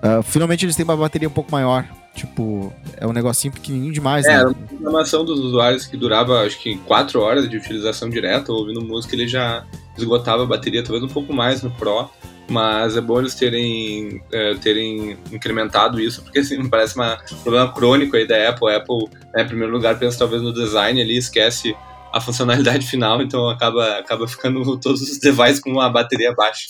Ah, 0.02 0.22
finalmente 0.22 0.64
eles 0.64 0.74
têm 0.74 0.84
uma 0.84 0.96
bateria 0.96 1.28
um 1.28 1.32
pouco 1.32 1.52
maior. 1.52 1.84
Tipo, 2.14 2.72
é 2.96 3.06
um 3.06 3.12
negocinho 3.12 3.52
pequenininho 3.52 3.92
demais, 3.92 4.24
É, 4.26 4.30
né? 4.30 4.34
era 4.40 4.48
uma 4.48 4.54
programação 4.66 5.24
dos 5.24 5.38
usuários 5.38 5.86
que 5.86 5.96
durava 5.96 6.40
acho 6.44 6.58
que 6.58 6.76
4 6.78 7.20
horas 7.20 7.48
de 7.48 7.56
utilização 7.56 8.10
direta, 8.10 8.50
ouvindo 8.52 8.80
música, 8.80 9.14
ele 9.14 9.28
já 9.28 9.64
esgotava 9.96 10.42
a 10.42 10.46
bateria, 10.46 10.82
talvez 10.82 11.04
um 11.04 11.08
pouco 11.14 11.32
mais 11.32 11.62
no 11.62 11.70
Pro, 11.70 12.10
mas 12.48 12.96
é 12.96 13.00
bom 13.00 13.18
eles 13.20 13.34
terem, 13.34 14.22
é, 14.32 14.54
terem 14.54 15.16
incrementado 15.32 16.00
isso, 16.00 16.22
porque 16.22 16.38
assim, 16.40 16.58
me 16.62 16.68
parece 16.68 16.94
uma- 16.96 17.18
um 17.32 17.36
problema 17.42 17.72
crônico 17.72 18.16
aí 18.16 18.26
da 18.26 18.48
Apple. 18.48 18.70
A 18.72 18.76
Apple, 18.78 19.08
né, 19.34 19.42
em 19.42 19.46
primeiro 19.46 19.72
lugar, 19.72 19.98
pensa 19.98 20.18
talvez 20.18 20.42
no 20.42 20.52
design 20.52 21.00
ali, 21.00 21.16
esquece 21.16 21.76
a 22.12 22.20
funcionalidade 22.20 22.86
final, 22.88 23.20
então 23.22 23.48
acaba, 23.50 23.98
acaba 23.98 24.26
ficando 24.26 24.76
todos 24.80 25.02
os 25.02 25.18
devices 25.18 25.60
com 25.60 25.78
a 25.80 25.88
bateria 25.90 26.34
baixa. 26.34 26.68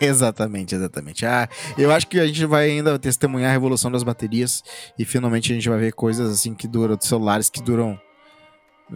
exatamente, 0.00 0.74
exatamente. 0.74 1.24
Ah, 1.24 1.48
eu 1.78 1.90
acho 1.90 2.06
que 2.06 2.20
a 2.20 2.26
gente 2.26 2.44
vai 2.44 2.70
ainda 2.70 2.98
testemunhar 2.98 3.50
a 3.50 3.52
revolução 3.52 3.90
das 3.90 4.02
baterias 4.02 4.62
e 4.98 5.04
finalmente 5.04 5.50
a 5.50 5.54
gente 5.54 5.68
vai 5.68 5.78
ver 5.78 5.92
coisas 5.92 6.30
assim 6.30 6.54
que 6.54 6.68
duram, 6.68 6.98
celulares 7.00 7.48
que 7.48 7.62
duram, 7.62 7.98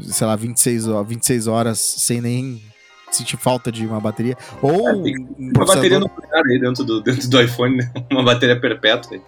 sei 0.03 0.27
lá, 0.27 0.37
26, 0.37 0.87
ho- 0.89 1.05
26 1.05 1.47
horas 1.47 1.79
sem 1.81 2.21
nem 2.21 2.63
sentir 3.11 3.37
falta 3.37 3.71
de 3.71 3.87
uma 3.87 4.01
bateria. 4.01 4.37
Ou 4.61 4.89
É, 4.89 4.93
um 4.93 5.53
Uma 5.57 5.65
bateria 5.67 5.99
nuclear 5.99 6.43
aí 6.47 6.59
dentro 6.61 6.85
do, 6.85 7.01
dentro 7.01 7.29
do 7.29 7.41
iPhone, 7.41 7.77
né? 7.77 7.93
uma 8.11 8.23
bateria 8.23 8.59
perpétua. 8.59 9.19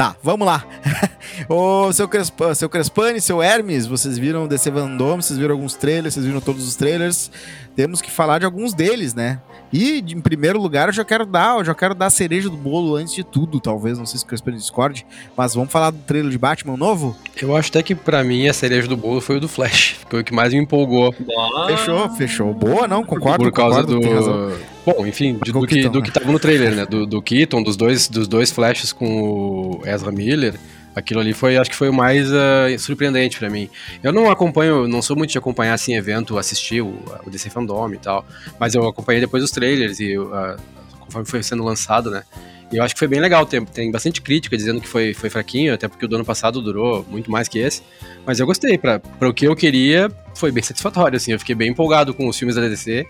Tá, 0.00 0.16
vamos 0.22 0.46
lá. 0.46 0.64
Ô, 1.46 1.92
seu, 1.92 2.08
Crespa, 2.08 2.54
seu 2.54 2.70
Crespani, 2.70 3.20
seu 3.20 3.42
Hermes, 3.42 3.86
vocês 3.86 4.16
viram 4.16 4.48
DC 4.48 4.70
Vendôme, 4.70 5.22
vocês 5.22 5.38
viram 5.38 5.54
alguns 5.54 5.74
trailers, 5.74 6.14
vocês 6.14 6.24
viram 6.24 6.40
todos 6.40 6.66
os 6.66 6.74
trailers. 6.74 7.30
Temos 7.76 8.00
que 8.00 8.10
falar 8.10 8.38
de 8.38 8.46
alguns 8.46 8.72
deles, 8.72 9.12
né? 9.12 9.42
E, 9.70 9.98
em 9.98 10.22
primeiro 10.22 10.58
lugar, 10.58 10.88
eu 10.88 10.92
já 10.94 11.04
quero 11.04 11.26
dar, 11.26 11.58
eu 11.58 11.64
já 11.66 11.74
quero 11.74 11.94
dar 11.94 12.06
a 12.06 12.10
cereja 12.10 12.48
do 12.48 12.56
bolo 12.56 12.96
antes 12.96 13.12
de 13.12 13.22
tudo, 13.22 13.60
talvez, 13.60 13.98
não 13.98 14.06
sei 14.06 14.18
se 14.18 14.24
o 14.24 14.28
Crespani 14.28 14.56
discorde, 14.56 15.04
mas 15.36 15.54
vamos 15.54 15.70
falar 15.70 15.90
do 15.90 15.98
trailer 15.98 16.30
de 16.30 16.38
Batman 16.38 16.78
novo? 16.78 17.14
Eu 17.40 17.54
acho 17.54 17.68
até 17.68 17.82
que 17.82 17.94
pra 17.94 18.24
mim 18.24 18.48
a 18.48 18.54
cereja 18.54 18.88
do 18.88 18.96
bolo 18.96 19.20
foi 19.20 19.36
o 19.36 19.40
do 19.40 19.48
Flash. 19.48 19.98
Foi 20.08 20.22
o 20.22 20.24
que 20.24 20.32
mais 20.32 20.54
me 20.54 20.60
empolgou. 20.60 21.14
Ah, 21.38 21.66
Fechou, 21.68 22.08
fechou. 22.16 22.54
Boa, 22.54 22.88
não? 22.88 23.04
Concordo, 23.04 23.44
por 23.44 23.52
causa 23.52 23.82
concordo, 23.84 24.00
do. 24.00 24.79
Bom, 24.96 25.06
enfim, 25.06 25.38
de- 25.42 25.52
do, 25.52 25.66
que, 25.66 25.88
do 25.88 26.00
né? 26.00 26.04
que 26.04 26.10
tava 26.10 26.30
no 26.30 26.38
trailer, 26.38 26.74
né? 26.74 26.86
Do, 26.86 27.06
do 27.06 27.22
Keaton, 27.22 27.62
dos 27.62 27.76
dois, 27.76 28.08
dos 28.08 28.26
dois 28.26 28.50
flashes 28.50 28.92
com 28.92 29.06
o 29.06 29.82
Ezra 29.86 30.10
Miller. 30.10 30.54
Aquilo 30.94 31.20
ali 31.20 31.32
foi, 31.32 31.56
acho 31.56 31.70
que 31.70 31.76
foi 31.76 31.88
o 31.88 31.92
mais 31.92 32.32
ah, 32.32 32.66
surpreendente 32.78 33.38
pra 33.38 33.48
mim. 33.48 33.70
Eu 34.02 34.12
não 34.12 34.30
acompanho, 34.30 34.88
não 34.88 35.00
sou 35.00 35.16
muito 35.16 35.30
de 35.30 35.38
acompanhar 35.38 35.74
assim 35.74 35.94
evento, 35.94 36.36
assistir 36.36 36.82
o, 36.82 36.98
o 37.24 37.30
DC 37.30 37.48
Fandom 37.48 37.92
e 37.94 37.98
tal, 37.98 38.26
mas 38.58 38.74
eu 38.74 38.86
acompanhei 38.88 39.20
depois 39.20 39.44
os 39.44 39.52
trailers 39.52 40.00
e 40.00 40.16
ah, 40.16 40.56
conforme 40.98 41.28
foi 41.28 41.42
sendo 41.42 41.62
lançado, 41.62 42.10
né? 42.10 42.24
E 42.72 42.76
eu 42.76 42.84
acho 42.84 42.94
que 42.94 42.98
foi 42.98 43.08
bem 43.08 43.20
legal. 43.20 43.44
Tem, 43.44 43.64
tem 43.64 43.90
bastante 43.90 44.20
crítica 44.22 44.56
dizendo 44.56 44.80
que 44.80 44.86
foi, 44.86 45.12
foi 45.12 45.28
fraquinho, 45.28 45.74
até 45.74 45.88
porque 45.88 46.04
o 46.04 46.08
do 46.08 46.16
ano 46.16 46.24
passado 46.24 46.62
durou 46.62 47.04
muito 47.08 47.30
mais 47.30 47.48
que 47.48 47.58
esse. 47.58 47.82
Mas 48.24 48.38
eu 48.38 48.46
gostei. 48.46 48.78
Pra 48.78 49.00
o 49.22 49.34
que 49.34 49.46
eu 49.46 49.56
queria, 49.56 50.10
foi 50.36 50.52
bem 50.52 50.62
satisfatório, 50.62 51.16
assim. 51.16 51.32
Eu 51.32 51.38
fiquei 51.38 51.54
bem 51.54 51.70
empolgado 51.70 52.14
com 52.14 52.28
os 52.28 52.38
filmes 52.38 52.54
da 52.54 52.62
DC. 52.62 53.06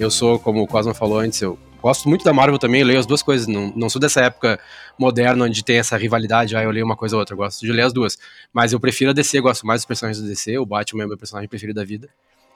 Eu 0.00 0.10
sou, 0.10 0.38
como 0.38 0.62
o 0.62 0.66
Cosmo 0.66 0.94
falou 0.94 1.18
antes, 1.18 1.42
eu 1.42 1.58
gosto 1.82 2.08
muito 2.08 2.24
da 2.24 2.32
Marvel 2.32 2.58
também, 2.58 2.80
eu 2.80 2.86
leio 2.86 2.98
as 2.98 3.04
duas 3.04 3.22
coisas. 3.22 3.46
Não, 3.46 3.70
não 3.76 3.90
sou 3.90 4.00
dessa 4.00 4.22
época 4.22 4.58
moderna 4.98 5.44
onde 5.44 5.62
tem 5.62 5.76
essa 5.76 5.94
rivalidade, 5.96 6.56
ah, 6.56 6.62
eu 6.62 6.70
leio 6.70 6.86
uma 6.86 6.96
coisa 6.96 7.16
ou 7.16 7.20
outra. 7.20 7.34
Eu 7.34 7.36
gosto 7.36 7.60
de 7.60 7.70
ler 7.70 7.82
as 7.82 7.92
duas. 7.92 8.16
Mas 8.50 8.72
eu 8.72 8.80
prefiro 8.80 9.10
a 9.10 9.12
DC, 9.12 9.38
eu 9.38 9.42
gosto 9.42 9.66
mais 9.66 9.82
dos 9.82 9.86
personagens 9.86 10.22
da 10.22 10.28
DC. 10.28 10.56
O 10.58 10.64
Batman 10.64 11.02
é 11.02 11.06
o 11.06 11.08
meu 11.10 11.18
personagem 11.18 11.48
preferido 11.50 11.78
da 11.78 11.84
vida. 11.84 12.08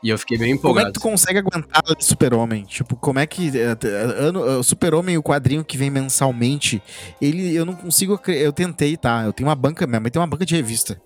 E 0.02 0.08
eu 0.10 0.18
fiquei 0.18 0.36
bem 0.36 0.48
Como 0.56 0.56
é 0.56 0.58
empolgado. 0.82 0.86
que 0.88 0.92
tu 0.94 1.00
consegue 1.02 1.38
aguentar 1.38 1.82
Super-Homem? 1.98 2.64
Tipo, 2.64 2.94
como 2.96 3.18
é 3.18 3.26
que. 3.26 3.50
ano- 3.58 4.58
O 4.58 4.62
Super-Homem, 4.62 5.16
o 5.16 5.22
quadrinho 5.22 5.64
que 5.64 5.78
vem 5.78 5.88
mensalmente, 5.90 6.82
ele 7.20 7.54
eu 7.54 7.64
não 7.64 7.74
consigo. 7.74 8.18
Eu 8.26 8.52
tentei, 8.52 8.96
tá? 8.98 9.22
Eu 9.24 9.32
tenho 9.32 9.48
uma 9.48 9.54
banca, 9.54 9.86
minha 9.86 10.00
mãe 10.00 10.10
tem 10.10 10.20
uma 10.20 10.26
banca 10.26 10.44
de 10.44 10.54
revista. 10.54 11.00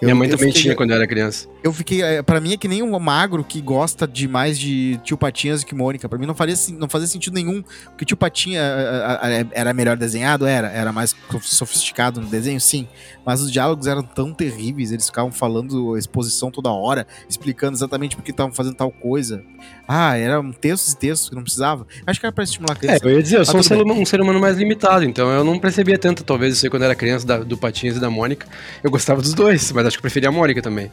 Eu- 0.00 0.06
Minha 0.06 0.14
mãe 0.14 0.28
eu 0.28 0.36
também 0.36 0.48
fiquei- 0.50 0.62
tinha 0.62 0.76
quando 0.76 0.90
eu 0.90 0.96
era 0.96 1.06
criança. 1.08 1.48
Eu 1.62 1.72
fiquei. 1.72 2.02
eh, 2.02 2.22
Pra 2.22 2.40
mim 2.40 2.52
é 2.52 2.56
que 2.56 2.68
nem 2.68 2.82
um 2.84 2.98
magro 3.00 3.42
que 3.42 3.60
gosta 3.60 4.06
demais 4.06 4.56
de 4.56 4.96
Tio 5.02 5.16
Patinhas 5.18 5.62
e 5.62 5.66
que 5.66 5.74
Mônica. 5.74 6.08
Pra 6.08 6.16
mim 6.16 6.24
não, 6.24 6.36
faria, 6.36 6.54
sen- 6.54 6.76
não 6.76 6.88
fazia 6.88 7.08
sentido 7.08 7.34
nenhum. 7.34 7.64
Porque 7.86 8.04
Tio 8.04 8.16
Patinha 8.16 8.60
eh, 8.62 9.46
era 9.50 9.74
melhor 9.74 9.96
desenhado? 9.96 10.46
Era. 10.46 10.68
Era 10.68 10.92
mais 10.92 11.16
sofisticado 11.42 12.20
no 12.20 12.28
desenho? 12.28 12.60
Sim. 12.60 12.86
Mas 13.26 13.40
os 13.40 13.50
diálogos 13.50 13.88
eram 13.88 14.02
tão 14.04 14.32
terríveis. 14.32 14.92
Eles 14.92 15.06
ficavam 15.06 15.32
falando 15.32 15.96
exposição 15.96 16.50
toda 16.50 16.70
hora, 16.70 17.04
explicando 17.28 17.76
exatamente 17.76 18.14
por 18.14 18.22
que 18.22 18.30
estavam 18.30 18.52
fazendo 18.52 18.76
tal 18.76 18.92
coisa. 18.92 19.42
Ah, 19.88 20.16
eram 20.18 20.52
textos 20.52 20.92
e 20.92 20.96
textos 20.98 21.30
que 21.30 21.34
não 21.34 21.42
precisava. 21.42 21.86
Acho 22.06 22.20
que 22.20 22.26
era 22.26 22.32
pra 22.32 22.44
estimular 22.44 22.74
a 22.74 22.76
É, 22.76 22.78
criança. 22.78 23.04
eu 23.08 23.10
ia 23.12 23.22
dizer, 23.22 23.36
eu 23.36 23.40
Mas 23.40 23.48
sou 23.48 23.60
um 23.60 23.62
ser, 23.62 23.76
um 23.82 24.04
ser 24.04 24.20
humano 24.20 24.38
mais 24.38 24.58
limitado, 24.58 25.02
então 25.04 25.30
eu 25.30 25.42
não 25.42 25.58
percebia 25.58 25.98
tanto, 25.98 26.22
talvez, 26.22 26.54
isso 26.54 26.66
aí 26.66 26.70
quando 26.70 26.82
eu 26.82 26.86
era 26.86 26.94
criança, 26.94 27.26
da- 27.26 27.38
do 27.38 27.56
Patinhas 27.56 27.96
e 27.96 28.00
da 28.00 28.10
Mônica. 28.10 28.46
Eu 28.84 28.90
gostava 28.90 29.22
dos 29.22 29.32
dois, 29.32 29.72
mas 29.72 29.86
acho 29.86 29.96
que 29.96 30.00
eu 30.00 30.02
preferia 30.02 30.28
a 30.28 30.32
Mônica 30.32 30.60
também. 30.60 30.90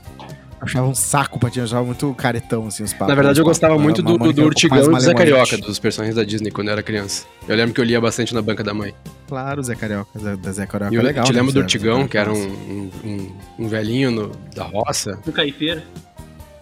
Achava 0.62 0.88
um 0.88 0.96
saco 0.96 1.36
o 1.38 1.40
Patinha, 1.40 1.66
achava 1.66 1.84
muito 1.84 2.12
caretão, 2.16 2.66
assim, 2.68 2.84
os 2.84 2.94
papos. 2.94 3.10
Na 3.10 3.16
verdade, 3.16 3.40
eu 3.40 3.44
os 3.44 3.48
gostava 3.50 3.78
muito 3.78 4.02
do, 4.02 4.18
do, 4.18 4.32
do 4.34 4.44
Urtigão 4.46 4.80
e 4.86 4.96
do 4.96 5.00
Zé. 5.02 5.14
Carioca, 5.14 5.58
dos 5.58 5.78
personagens 5.78 6.16
da 6.16 6.24
Disney 6.24 6.50
quando 6.50 6.70
eu 6.70 6.72
era 6.74 6.82
criança. 6.82 7.26
Eu 7.48 7.56
lembro 7.56 7.76
que 7.76 7.82
eu 7.82 7.86
lia 7.86 8.00
bastante 8.00 8.34
na 8.34 8.42
banca 8.42 8.64
da 8.64 8.74
mãe. 8.74 8.94
Claro, 9.28 9.62
Zé 9.62 9.76
Carioca. 9.76 10.18
Zé, 10.18 10.36
da 10.38 10.52
Zé 10.54 10.66
Carioca 10.66 10.94
E 10.94 10.98
eu 10.98 11.02
é 11.02 11.04
legal. 11.04 11.26
te 11.26 11.34
né, 11.34 11.40
lembro 11.40 11.54
do 11.54 11.60
Urtigão, 11.60 12.08
que 12.08 12.18
era 12.18 12.32
um, 12.32 12.38
um, 12.38 12.90
um- 13.04 13.36
um 13.60 13.68
velhinho 13.68 14.10
no- 14.10 14.32
da 14.56 14.64
roça, 14.64 15.20
Do 15.26 15.32
caipira. 15.34 15.84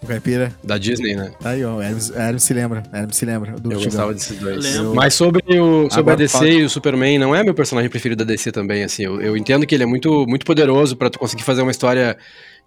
O 0.04 0.06
Caipira. 0.08 0.52
da 0.62 0.78
Disney, 0.78 1.14
né? 1.16 1.32
Tá 1.40 1.50
aí, 1.50 1.64
ó. 1.64 1.80
Hermes, 1.80 2.10
Hermes 2.10 2.42
se 2.42 2.54
lembra. 2.54 2.82
Hermes 2.92 3.16
se 3.16 3.24
lembra. 3.24 3.52
Do 3.52 3.72
Eu 3.72 3.80
gostava 3.82 4.12
desses 4.12 4.38
dois. 4.38 4.76
Eu. 4.76 4.94
Mas 4.94 5.14
sobre, 5.14 5.42
o, 5.58 5.90
sobre 5.90 6.12
a 6.12 6.16
DC 6.16 6.32
fala. 6.38 6.48
e 6.48 6.62
o 6.64 6.70
Superman, 6.70 7.18
não 7.18 7.34
é 7.34 7.42
meu 7.42 7.54
personagem 7.54 7.90
preferido 7.90 8.24
da 8.24 8.30
DC 8.30 8.52
também, 8.52 8.84
assim. 8.84 9.04
Eu, 9.04 9.20
eu 9.20 9.36
entendo 9.36 9.66
que 9.66 9.74
ele 9.74 9.82
é 9.82 9.86
muito, 9.86 10.26
muito 10.26 10.44
poderoso 10.46 10.96
pra 10.96 11.10
tu 11.10 11.18
conseguir 11.18 11.42
fazer 11.42 11.62
uma 11.62 11.70
história 11.70 12.16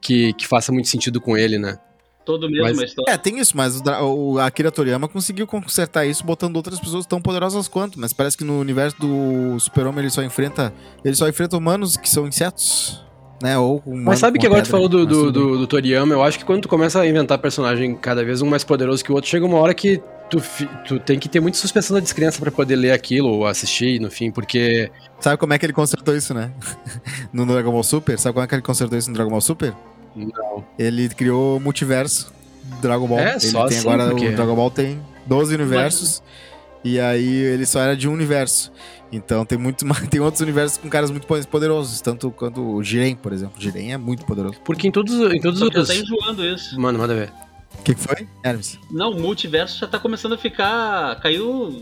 que, 0.01 0.33
que 0.33 0.47
faça 0.47 0.71
muito 0.71 0.87
sentido 0.87 1.21
com 1.21 1.37
ele, 1.37 1.57
né? 1.57 1.77
Todo 2.25 2.49
mesmo 2.49 2.63
Mas- 2.75 2.89
história. 2.89 3.13
É, 3.13 3.17
tem 3.17 3.39
isso, 3.39 3.55
mas 3.55 3.79
o, 3.79 4.33
o 4.33 4.39
Akira 4.39 4.69
Toriyama 4.69 5.07
conseguiu 5.07 5.47
consertar 5.47 6.05
isso 6.05 6.25
botando 6.25 6.57
outras 6.57 6.77
pessoas 6.77 7.05
tão 7.05 7.21
poderosas 7.21 7.69
quanto. 7.69 7.97
Mas 7.97 8.11
parece 8.11 8.35
que 8.35 8.43
no 8.43 8.59
universo 8.59 8.97
do 8.99 9.57
Super-Homem 9.61 10.01
ele 10.01 10.09
só 10.09 10.21
enfrenta. 10.21 10.73
Ele 11.05 11.15
só 11.15 11.29
enfrenta 11.29 11.55
humanos 11.55 11.95
que 11.95 12.09
são 12.09 12.27
insetos. 12.27 13.01
Né? 13.41 13.57
Ou 13.57 13.81
um 13.85 14.03
Mas 14.03 14.19
sabe 14.19 14.39
que 14.39 14.45
agora 14.47 14.63
tu 14.63 14.69
falou 14.69 14.89
do, 14.89 14.99
mas 14.99 15.07
do, 15.07 15.31
do, 15.31 15.57
do 15.59 15.67
Toriyama, 15.67 16.13
eu 16.13 16.23
acho 16.23 16.39
que 16.39 16.45
quando 16.45 16.63
tu 16.63 16.67
começa 16.67 16.99
a 16.99 17.07
inventar 17.07 17.37
personagem 17.37 17.95
cada 17.95 18.23
vez 18.23 18.41
um 18.41 18.47
mais 18.47 18.63
poderoso 18.63 19.03
que 19.03 19.11
o 19.11 19.15
outro, 19.15 19.29
chega 19.29 19.45
uma 19.45 19.59
hora 19.59 19.73
que 19.75 20.01
tu, 20.29 20.41
tu 20.87 20.99
tem 20.99 21.19
que 21.19 21.29
ter 21.29 21.39
muita 21.39 21.57
suspensão 21.57 21.93
da 21.95 21.99
descrença 22.01 22.39
pra 22.39 22.51
poder 22.51 22.75
ler 22.75 22.91
aquilo 22.91 23.29
ou 23.29 23.45
assistir, 23.47 23.99
no 24.01 24.09
fim, 24.09 24.31
porque 24.31 24.89
Sabe 25.19 25.37
como 25.37 25.53
é 25.53 25.59
que 25.59 25.65
ele 25.65 25.73
consertou 25.73 26.15
isso, 26.15 26.33
né? 26.33 26.51
no 27.31 27.45
Dragon 27.45 27.71
Ball 27.71 27.83
Super? 27.83 28.17
Sabe 28.19 28.33
como 28.33 28.43
é 28.43 28.47
que 28.47 28.55
ele 28.55 28.61
consertou 28.61 28.97
isso 28.97 29.09
no 29.09 29.15
Dragon 29.15 29.31
Ball 29.31 29.41
Super? 29.41 29.73
não. 30.15 30.65
Ele 30.79 31.07
criou 31.09 31.57
o 31.57 31.59
multiverso 31.59 32.33
do 32.63 32.77
Dragon 32.81 33.07
Ball. 33.07 33.19
É, 33.19 33.31
ele 33.33 33.39
só 33.39 33.67
tem 33.67 33.77
assim, 33.77 33.87
agora 33.87 34.09
porque- 34.09 34.29
o 34.29 34.35
Dragon 34.35 34.55
Ball 34.55 34.71
tem 34.71 34.99
12 35.27 35.53
universos. 35.53 36.23
E 36.83 36.99
aí 36.99 37.27
ele 37.27 37.65
só 37.65 37.81
era 37.81 37.95
de 37.97 38.07
um 38.07 38.13
universo. 38.13 38.71
Então 39.11 39.45
tem 39.45 39.57
muito 39.57 39.85
mais- 39.85 40.05
tem 40.09 40.19
outros 40.19 40.41
universos 40.41 40.77
com 40.77 40.89
caras 40.89 41.09
muito 41.11 41.25
poderosos, 41.47 42.01
tanto 42.01 42.29
quanto 42.31 42.61
o 42.61 42.83
Jiren, 42.83 43.15
por 43.15 43.31
exemplo. 43.31 43.55
O 43.57 43.61
Jiren 43.61 43.93
é 43.93 43.97
muito 43.97 44.25
poderoso. 44.25 44.59
Porque 44.63 44.87
em 44.87 44.91
todos, 44.91 45.13
em 45.33 45.39
todos 45.39 45.61
os. 45.61 45.87
tá 45.87 45.95
enjoando 45.95 46.43
isso. 46.45 46.79
Mano, 46.79 46.99
manda 46.99 47.15
ver. 47.15 47.31
O 47.79 47.83
que, 47.83 47.93
que 47.93 48.01
foi? 48.01 48.27
Hermes. 48.43 48.79
Não, 48.91 49.11
o 49.11 49.19
multiverso 49.19 49.77
já 49.79 49.87
tá 49.87 49.99
começando 49.99 50.33
a 50.33 50.37
ficar. 50.37 51.19
Caiu. 51.21 51.81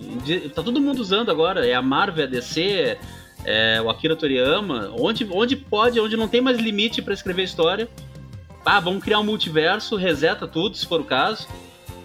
Tá 0.54 0.62
todo 0.62 0.80
mundo 0.82 1.00
usando 1.00 1.32
agora. 1.32 1.66
É 1.66 1.74
a 1.74 1.82
Marvel, 1.82 2.26
é 2.26 2.28
a 2.28 2.30
DC, 2.30 2.98
é 3.46 3.82
o 3.82 3.90
Akira 3.90 4.16
Toriyama. 4.16 4.92
Onde, 5.00 5.28
onde 5.32 5.56
pode, 5.56 6.00
onde 6.00 6.18
não 6.18 6.28
tem 6.28 6.42
mais 6.42 6.58
limite 6.60 7.02
pra 7.02 7.14
escrever 7.14 7.44
história. 7.44 7.88
Ah, 8.66 8.80
vamos 8.80 9.04
criar 9.04 9.20
um 9.20 9.24
multiverso, 9.24 9.96
reseta 9.96 10.48
tudo, 10.48 10.76
se 10.76 10.86
for 10.86 11.00
o 11.00 11.04
caso. 11.04 11.48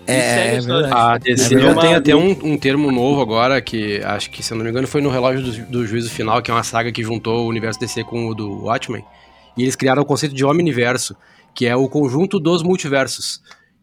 É, 0.07 0.57
é. 0.57 0.59
A 0.93 1.19
DC 1.19 1.55
É 1.55 1.59
já 1.59 1.67
verdade. 1.67 1.81
tem 1.81 1.95
até 1.95 2.17
um, 2.17 2.31
um 2.53 2.57
termo 2.59 2.91
novo 2.91 3.21
agora, 3.21 3.61
que 3.61 4.03
acho 4.03 4.31
que, 4.31 4.43
se 4.43 4.53
eu 4.53 4.57
não 4.57 4.65
me 4.65 4.71
engano, 4.71 4.87
foi 4.89 5.01
no 5.01 5.11
relógio 5.11 5.43
do, 5.43 5.67
do 5.67 5.87
juízo 5.87 6.11
final, 6.11 6.43
que 6.43 6.51
é 6.51 6.55
uma 6.55 6.63
saga 6.65 6.91
que 6.91 7.03
juntou 7.03 7.45
o 7.47 7.49
universo 7.49 7.79
DC 7.79 8.05
com 8.05 8.29
o 8.29 8.35
do 8.35 8.65
Watchmen. 8.65 9.05
E 9.57 9.63
eles 9.63 9.77
criaram 9.77 10.03
o 10.03 10.05
conceito 10.07 10.35
de 10.35 10.45
Omniverso, 10.45 11.15
que 11.55 11.67
é 11.67 11.77
o 11.77 11.89
conjunto 11.89 12.39
dos 12.41 12.63
multiversos. 12.63 13.41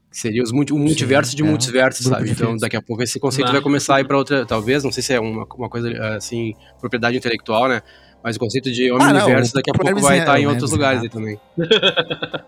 Que 0.09 0.17
seria 0.17 0.41
os 0.41 0.51
multi, 0.51 0.73
o 0.73 0.77
multiverso 0.77 1.35
de 1.35 1.43
é 1.43 1.45
multiversos, 1.45 2.05
sabe? 2.07 2.31
Então, 2.31 2.55
daqui 2.57 2.75
a 2.77 2.81
pouco 2.81 3.03
esse 3.03 3.19
conceito 3.19 3.47
Vai. 3.47 3.53
vai 3.53 3.61
começar 3.61 3.97
a 3.97 4.01
ir 4.01 4.05
pra 4.07 4.17
outra. 4.17 4.45
Talvez, 4.45 4.83
não 4.83 4.91
sei 4.91 5.03
se 5.03 5.13
é 5.13 5.19
uma, 5.19 5.45
uma 5.55 5.69
coisa 5.69 5.89
assim, 6.15 6.53
propriedade 6.79 7.17
intelectual, 7.17 7.67
né? 7.67 7.81
Mas 8.23 8.35
o 8.35 8.39
conceito 8.39 8.71
de 8.71 8.89
Ah, 8.91 9.13
não, 9.13 9.29
daqui 9.53 9.69
a 9.69 9.73
pouco 9.73 10.01
vai 10.01 10.19
estar 10.19 10.39
em 10.39 10.45
é- 10.45 10.47
outros 10.47 10.71
Hermes 10.71 10.71
lugares 10.71 10.99
é 11.01 11.03
aí 11.03 11.09
também. 11.09 11.39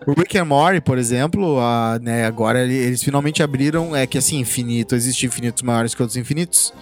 O 0.06 0.12
Rick 0.12 0.38
and 0.38 0.44
Morty, 0.44 0.80
por 0.80 0.98
exemplo, 0.98 1.58
a, 1.60 1.98
né, 2.00 2.24
agora 2.26 2.62
ele- 2.62 2.74
eles 2.76 3.02
finalmente 3.02 3.42
abriram, 3.42 3.94
é 3.94 4.06
que 4.06 4.16
assim, 4.18 4.38
infinito, 4.38 4.94
existe 4.94 5.26
infinitos 5.26 5.62
maiores 5.62 5.94
que 5.94 6.02
outros 6.02 6.16
infinitos. 6.16 6.72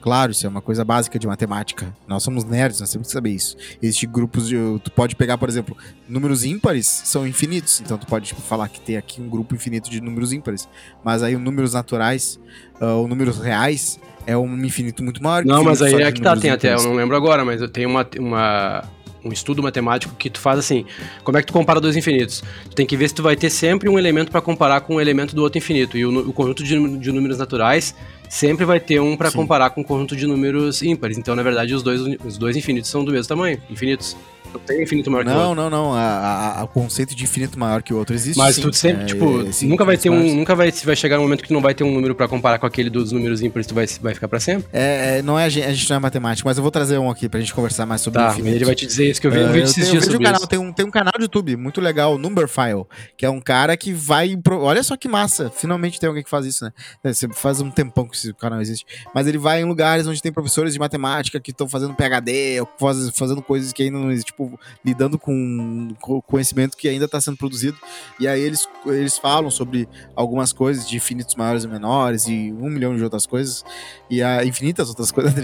Claro, 0.00 0.30
isso 0.30 0.46
é 0.46 0.48
uma 0.48 0.60
coisa 0.60 0.84
básica 0.84 1.18
de 1.18 1.26
matemática. 1.26 1.92
Nós 2.06 2.22
somos 2.22 2.44
nerds, 2.44 2.78
nós 2.78 2.92
temos 2.92 3.08
que 3.08 3.12
saber 3.12 3.30
isso. 3.30 3.56
Existem 3.82 4.08
grupos 4.08 4.46
de. 4.48 4.54
Tu 4.84 4.90
pode 4.92 5.16
pegar, 5.16 5.36
por 5.36 5.48
exemplo, 5.48 5.76
números 6.08 6.44
ímpares 6.44 6.86
são 6.86 7.26
infinitos. 7.26 7.80
Então 7.80 7.98
tu 7.98 8.06
pode 8.06 8.26
tipo, 8.26 8.40
falar 8.40 8.68
que 8.68 8.80
tem 8.80 8.96
aqui 8.96 9.20
um 9.20 9.28
grupo 9.28 9.54
infinito 9.56 9.90
de 9.90 10.00
números 10.00 10.32
ímpares. 10.32 10.68
Mas 11.04 11.24
aí 11.24 11.34
os 11.34 11.42
números 11.42 11.74
naturais, 11.74 12.38
ah, 12.80 12.94
ou 12.94 13.08
números 13.08 13.38
reais, 13.40 13.98
é 14.28 14.36
um 14.36 14.56
infinito 14.64 15.02
muito 15.02 15.20
maior 15.20 15.42
que 15.42 15.48
Não, 15.48 15.64
mas 15.64 15.82
aí 15.82 15.94
é 15.94 16.12
que 16.12 16.20
tá, 16.20 16.36
tem 16.36 16.50
até, 16.50 16.72
eu 16.74 16.82
não 16.84 16.94
lembro 16.94 17.16
agora, 17.16 17.44
mas 17.44 17.60
eu 17.60 17.68
tenho 17.68 17.88
uma, 17.88 18.06
uma, 18.20 18.84
um 19.26 19.32
estudo 19.32 19.62
matemático 19.62 20.14
que 20.16 20.30
tu 20.30 20.40
faz 20.40 20.58
assim, 20.58 20.84
como 21.24 21.36
é 21.36 21.40
que 21.40 21.46
tu 21.46 21.52
compara 21.52 21.80
dois 21.80 21.96
infinitos? 21.96 22.42
Tu 22.70 22.74
tem 22.74 22.86
que 22.86 22.96
ver 22.96 23.08
se 23.08 23.14
tu 23.14 23.22
vai 23.22 23.36
ter 23.36 23.50
sempre 23.50 23.88
um 23.88 23.98
elemento 23.98 24.30
pra 24.30 24.40
comparar 24.40 24.80
com 24.80 24.96
um 24.96 25.00
elemento 25.00 25.34
do 25.34 25.42
outro 25.42 25.58
infinito, 25.58 25.98
e 25.98 26.06
o, 26.06 26.28
o 26.28 26.32
conjunto 26.32 26.62
de, 26.62 26.98
de 26.98 27.12
números 27.12 27.38
naturais 27.38 27.94
sempre 28.28 28.64
vai 28.64 28.80
ter 28.80 29.00
um 29.00 29.16
pra 29.16 29.30
Sim. 29.30 29.38
comparar 29.38 29.70
com 29.70 29.80
o 29.80 29.84
conjunto 29.84 30.16
de 30.16 30.26
números 30.26 30.82
ímpares, 30.82 31.18
então 31.18 31.34
na 31.34 31.42
verdade 31.42 31.74
os 31.74 31.82
dois, 31.82 32.00
os 32.24 32.38
dois 32.38 32.56
infinitos 32.56 32.90
são 32.90 33.04
do 33.04 33.12
mesmo 33.12 33.28
tamanho, 33.28 33.60
infinitos. 33.70 34.16
Não 34.52 34.60
tem 34.60 34.82
infinito 34.82 35.10
maior 35.10 35.24
que 35.24 35.30
o 35.30 35.34
outro. 35.34 35.54
Não, 35.54 35.70
não, 35.70 35.92
não. 35.94 36.64
O 36.64 36.68
conceito 36.68 37.14
de 37.14 37.24
infinito 37.24 37.58
maior 37.58 37.82
que 37.82 37.92
o 37.94 37.98
outro 37.98 38.14
existe. 38.14 38.38
Mas 38.38 38.56
sim. 38.56 38.62
tu 38.62 38.72
sempre, 38.72 39.02
É, 39.02 39.06
tipo, 39.06 39.40
é, 39.42 39.66
nunca 39.66 39.84
vai 39.84 39.96
ter 39.96 40.10
um. 40.10 40.34
Nunca 40.34 40.54
vai, 40.54 40.70
vai 40.70 40.96
chegar 40.96 41.18
um 41.18 41.22
momento 41.22 41.42
que 41.42 41.48
tu 41.48 41.54
não 41.54 41.60
vai 41.60 41.74
ter 41.74 41.84
um 41.84 41.92
número 41.92 42.14
pra 42.14 42.26
comparar 42.28 42.58
com 42.58 42.66
aquele 42.66 42.90
dos 42.90 43.12
números 43.12 43.42
ímpares, 43.42 43.66
tu 43.66 43.74
vai, 43.74 43.86
vai 44.00 44.14
ficar 44.14 44.28
pra 44.28 44.40
sempre. 44.40 44.68
É, 44.72 45.18
é, 45.18 45.22
não 45.22 45.38
é, 45.38 45.44
a 45.44 45.48
gente, 45.48 45.64
a 45.66 45.72
gente 45.72 45.88
não 45.90 45.96
é 45.96 46.00
matemática, 46.00 46.48
mas 46.48 46.56
eu 46.56 46.62
vou 46.62 46.70
trazer 46.70 46.98
um 46.98 47.10
aqui 47.10 47.28
pra 47.28 47.38
gente 47.40 47.54
conversar 47.54 47.86
mais 47.86 48.00
sobre 48.00 48.20
Tá, 48.20 48.30
infinito. 48.30 48.56
ele 48.56 48.64
vai 48.64 48.74
te 48.74 48.86
dizer 48.86 49.10
isso 49.10 49.20
que 49.20 49.26
eu 49.26 49.30
vi 49.30 49.38
um 49.38 49.44
Ah, 49.44 49.46
vídeo 49.46 49.60
eu 49.60 49.64
esses 49.64 49.74
tenho- 49.74 49.86
eu 49.86 49.90
dias 49.92 50.04
vejo 50.06 50.18
um 50.18 50.22
canal, 50.22 50.46
tem, 50.46 50.58
um, 50.58 50.72
tem 50.72 50.86
um 50.86 50.90
canal 50.90 51.12
do 51.16 51.22
YouTube 51.22 51.56
muito 51.56 51.80
legal, 51.80 52.14
o 52.14 52.18
Numberphile, 52.18 52.84
que 53.16 53.24
é 53.26 53.30
um 53.30 53.40
cara 53.40 53.76
que 53.76 53.92
vai. 53.92 54.36
pro- 54.36 54.60
Olha 54.62 54.82
só 54.82 54.96
que 54.96 55.08
massa, 55.08 55.50
finalmente 55.54 55.98
tem 56.00 56.08
alguém 56.08 56.22
que 56.22 56.30
faz 56.30 56.46
isso, 56.46 56.64
né? 56.64 56.72
Você 57.04 57.28
faz 57.28 57.60
um 57.60 57.70
tempão 57.70 58.06
que 58.08 58.16
esse 58.16 58.32
canal 58.34 58.60
existe. 58.60 58.84
Mas 59.14 59.26
ele 59.26 59.38
vai 59.38 59.60
em 59.60 59.64
lugares 59.64 60.06
onde 60.06 60.20
tem 60.22 60.32
professores 60.32 60.72
de 60.72 60.78
matemática 60.78 61.38
que 61.40 61.50
estão 61.50 61.68
fazendo 61.68 61.94
PHD, 61.94 62.60
ou 62.60 62.68
faz- 62.78 63.10
fazendo 63.10 63.42
coisas 63.42 63.72
que 63.72 63.82
ainda 63.82 63.98
não 63.98 64.10
existem, 64.10 64.34
tipo, 64.36 64.60
lidando 64.84 65.18
com, 65.18 65.88
conhecimento 66.26 66.76
que 66.76 66.88
ainda 66.88 67.06
está 67.06 67.20
sendo 67.20 67.36
produzido. 67.36 67.78
E 68.20 68.28
aí 68.28 68.40
eles, 68.40 68.68
eles 68.84 69.16
falam 69.16 69.50
sobre 69.50 69.88
algumas 70.14 70.52
coisas 70.52 70.86
de 70.86 70.96
infinitos 70.96 71.34
maiores 71.34 71.64
e 71.64 71.68
menores 71.68 72.26
e 72.26 72.52
um 72.52 72.68
milhão 72.68 72.94
de 72.94 73.02
outras 73.02 73.26
coisas. 73.26 73.64
E 74.10 74.22
a, 74.22 74.44
infinitas 74.44 74.88
outras 74.88 75.10
coisas. 75.10 75.34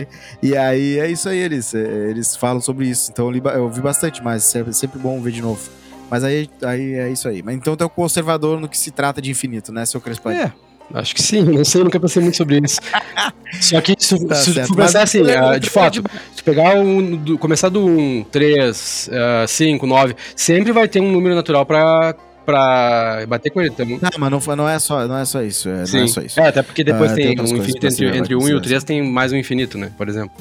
E 0.42 0.56
aí 0.56 0.98
é 0.98 1.10
isso 1.10 1.28
aí, 1.28 1.38
eles, 1.38 1.74
é, 1.74 2.10
eles 2.10 2.36
falam 2.36 2.60
sobre 2.60 2.86
isso. 2.86 3.10
Então 3.10 3.26
eu, 3.26 3.30
li 3.30 3.42
eu 3.44 3.70
vi 3.70 3.80
bastante, 3.80 4.22
mas 4.22 4.54
é 4.54 4.72
sempre 4.72 4.98
bom 4.98 5.20
ver 5.20 5.32
de 5.32 5.40
novo. 5.40 5.70
Mas 6.10 6.24
aí, 6.24 6.50
aí 6.62 6.94
é 6.94 7.10
isso 7.10 7.26
aí. 7.26 7.42
Mas 7.42 7.54
então 7.54 7.74
tu 7.74 7.82
é 7.82 7.86
o 7.86 7.90
conservador 7.90 8.60
no 8.60 8.68
que 8.68 8.76
se 8.76 8.90
trata 8.90 9.22
de 9.22 9.30
infinito, 9.30 9.72
né, 9.72 9.86
seu 9.86 10.00
Crespani? 10.00 10.40
É, 10.40 10.52
acho 10.94 11.14
que 11.14 11.22
sim, 11.22 11.42
não 11.42 11.64
sei, 11.64 11.82
nunca 11.84 11.98
pensei 12.00 12.22
muito 12.22 12.36
sobre 12.36 12.60
isso. 12.64 12.80
Só 13.60 13.80
que 13.80 13.94
se, 13.98 14.26
Tá 14.26 14.34
se 14.36 14.54
tu 14.66 14.74
pensar 14.74 15.02
assim, 15.02 15.22
ah, 15.30 15.58
de 15.58 15.68
fato, 15.68 16.02
se 16.34 16.42
pegar 16.42 16.74
um, 16.76 17.16
do- 17.16 17.38
começar 17.38 17.68
do 17.68 17.84
1, 17.86 18.24
3, 18.30 19.10
5, 19.46 19.86
9, 19.86 20.16
sempre 20.34 20.72
vai 20.72 20.88
ter 20.88 21.00
um 21.00 21.12
número 21.12 21.34
natural 21.34 21.66
pra, 21.66 22.14
pra 22.46 23.24
bater 23.28 23.50
com 23.50 23.60
ele. 23.60 23.70
Então, 23.70 23.86
Não, 23.86 24.10
mas 24.18 24.30
não, 24.30 24.56
não, 24.56 24.68
é 24.68 24.78
só, 24.78 25.06
não 25.06 25.18
é 25.18 25.24
só 25.24 25.42
isso. 25.42 25.68
É, 25.68 25.84
não 25.92 26.02
é 26.04 26.06
só 26.06 26.20
isso. 26.22 26.40
É, 26.40 26.48
até 26.48 26.62
porque 26.62 26.82
depois 26.82 27.12
Ah, 27.12 27.14
tem 27.14 27.34
tem 27.36 27.44
um 27.44 27.56
infinito 27.56 27.86
entre, 27.86 28.18
entre 28.18 28.34
em 28.34 28.36
o 28.36 28.40
1 28.40 28.48
e 28.48 28.54
o 28.54 28.58
consideração. 28.58 28.60
3 28.62 28.84
tem 28.84 29.02
mais 29.02 29.32
um 29.32 29.36
infinito, 29.36 29.76
né? 29.78 29.90
Por 29.98 30.08
exemplo. 30.08 30.32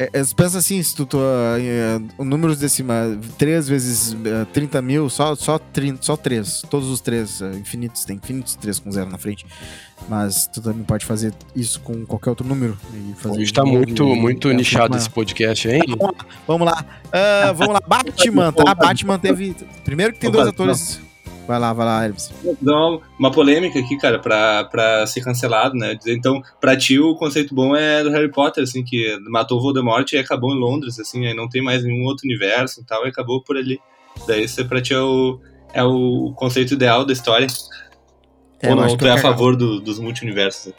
É, 0.00 0.08
é, 0.14 0.22
pensa 0.34 0.56
assim, 0.56 0.82
se 0.82 0.96
tu, 0.96 1.04
tu 1.04 1.18
ah, 1.20 1.58
é, 1.60 2.00
números 2.24 2.58
decimais, 2.58 3.18
3 3.36 3.68
vezes 3.68 4.16
ah, 4.24 4.46
30 4.50 4.80
mil, 4.80 5.10
só, 5.10 5.34
só, 5.34 5.58
30, 5.58 6.02
só 6.02 6.16
3. 6.16 6.62
Todos 6.70 6.88
os 6.88 7.02
3 7.02 7.42
infinitos, 7.60 8.06
tem 8.06 8.16
infinitos 8.16 8.56
3 8.56 8.78
com 8.78 8.90
0 8.90 9.10
na 9.10 9.18
frente. 9.18 9.44
Mas 10.08 10.46
tu 10.46 10.62
também 10.62 10.84
pode 10.84 11.04
fazer 11.04 11.34
isso 11.54 11.78
com 11.80 12.06
qualquer 12.06 12.30
outro 12.30 12.48
número. 12.48 12.78
E 12.94 13.12
fazer 13.14 13.42
Hoje 13.42 13.52
tá 13.52 13.62
muito, 13.62 14.02
e- 14.02 14.16
muito 14.18 14.48
é, 14.48 14.54
nichado 14.54 14.96
esse 14.96 15.10
podcast, 15.10 15.68
hein? 15.68 15.82
Vamos 16.46 16.66
lá. 16.66 16.82
Ah, 17.12 17.52
vamos 17.52 17.74
lá. 17.74 17.82
Batman, 17.86 18.52
tá? 18.54 18.74
Batman 18.74 19.18
teve. 19.18 19.54
Primeiro 19.84 20.14
que 20.14 20.20
tem 20.20 20.30
dois 20.30 20.48
atores. 20.48 20.98
Vai 21.50 21.58
lá, 21.58 21.72
vai 21.72 21.84
lá, 21.84 22.04
Hermes. 22.04 22.32
Não, 22.62 23.02
uma 23.18 23.32
polêmica 23.32 23.76
aqui, 23.76 23.98
cara, 23.98 24.20
pra, 24.20 24.62
pra 24.66 25.04
ser 25.04 25.20
cancelado, 25.20 25.74
né? 25.74 25.98
Então, 26.06 26.40
pra 26.60 26.76
ti 26.76 26.96
o 27.00 27.16
conceito 27.16 27.52
bom 27.52 27.74
é 27.74 28.04
do 28.04 28.10
Harry 28.10 28.30
Potter, 28.30 28.62
assim, 28.62 28.84
que 28.84 29.18
matou 29.28 29.58
o 29.58 29.60
Voldemort 29.60 30.08
e 30.12 30.16
acabou 30.16 30.54
em 30.54 30.60
Londres, 30.60 31.00
assim, 31.00 31.26
aí 31.26 31.34
não 31.34 31.48
tem 31.48 31.60
mais 31.60 31.82
nenhum 31.82 32.04
outro 32.04 32.24
universo 32.24 32.80
e 32.80 32.84
tal, 32.84 33.04
e 33.04 33.08
acabou 33.08 33.42
por 33.42 33.56
ali. 33.56 33.80
Daí 34.28 34.46
você 34.46 34.62
pra 34.62 34.80
ti 34.80 34.94
é 34.94 35.00
o, 35.00 35.40
é 35.74 35.82
o 35.82 36.32
conceito 36.36 36.74
ideal 36.74 37.04
da 37.04 37.12
história. 37.12 37.48
É, 38.62 38.68
Ou 38.70 38.76
não, 38.76 38.96
tu 38.96 39.04
é 39.04 39.10
a 39.10 39.18
favor 39.18 39.56
do- 39.56 39.80
dos 39.80 39.98
multiversos. 39.98 40.72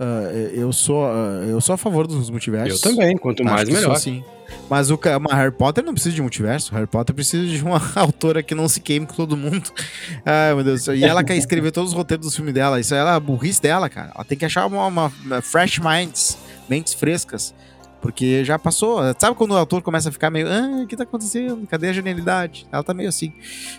Ah, 0.00 0.30
eu 0.54 0.72
sou 0.72 1.04
ah, 1.04 1.44
eu 1.46 1.60
sou 1.60 1.74
a 1.74 1.76
favor 1.76 2.06
dos 2.06 2.30
multiversos. 2.30 2.82
Eu 2.82 2.90
também, 2.90 3.16
quanto 3.18 3.44
mais 3.44 3.68
melhor. 3.68 3.96
sim. 3.96 4.24
Mas 4.68 4.90
o 4.90 4.98
mas 5.20 5.32
Harry 5.34 5.52
Potter 5.52 5.84
não 5.84 5.92
precisa 5.92 6.14
de 6.14 6.22
multiverso. 6.22 6.74
Harry 6.74 6.86
Potter 6.86 7.14
precisa 7.14 7.46
de 7.46 7.62
uma 7.62 7.80
autora 7.94 8.42
que 8.42 8.54
não 8.54 8.68
se 8.68 8.80
queime 8.80 9.06
com 9.06 9.14
todo 9.14 9.36
mundo. 9.36 9.70
Ai, 10.26 10.54
meu 10.54 10.64
Deus. 10.64 10.80
do. 10.82 10.94
E 10.94 11.04
ela 11.04 11.22
quer 11.22 11.36
escrever 11.36 11.70
todos 11.70 11.90
os 11.90 11.96
roteiros 11.96 12.26
dos 12.26 12.34
filmes 12.34 12.54
dela. 12.54 12.80
Isso 12.80 12.94
é 12.94 13.00
a 13.00 13.20
burrice 13.20 13.60
dela, 13.62 13.88
cara. 13.88 14.10
Ela 14.14 14.24
tem 14.24 14.36
que 14.38 14.44
achar 14.44 14.66
uma, 14.66 14.86
uma- 14.86 15.12
uma 15.24 15.42
fresh 15.42 15.78
minds, 15.78 16.36
mentes 16.68 16.94
frescas. 16.94 17.54
Porque 18.00 18.44
já 18.44 18.58
passou. 18.58 19.00
Sabe 19.18 19.36
quando 19.36 19.50
o 19.52 19.56
autor 19.56 19.82
começa 19.82 20.08
a 20.08 20.12
ficar 20.12 20.30
meio. 20.30 20.48
Ah, 20.48 20.82
o 20.82 20.86
que 20.86 20.96
tá 20.96 21.02
acontecendo? 21.02 21.66
Cadê 21.66 21.88
a 21.88 21.92
genialidade? 21.92 22.66
Ela 22.72 22.82
tá 22.82 22.94
meio 22.94 23.08
assim. 23.08 23.32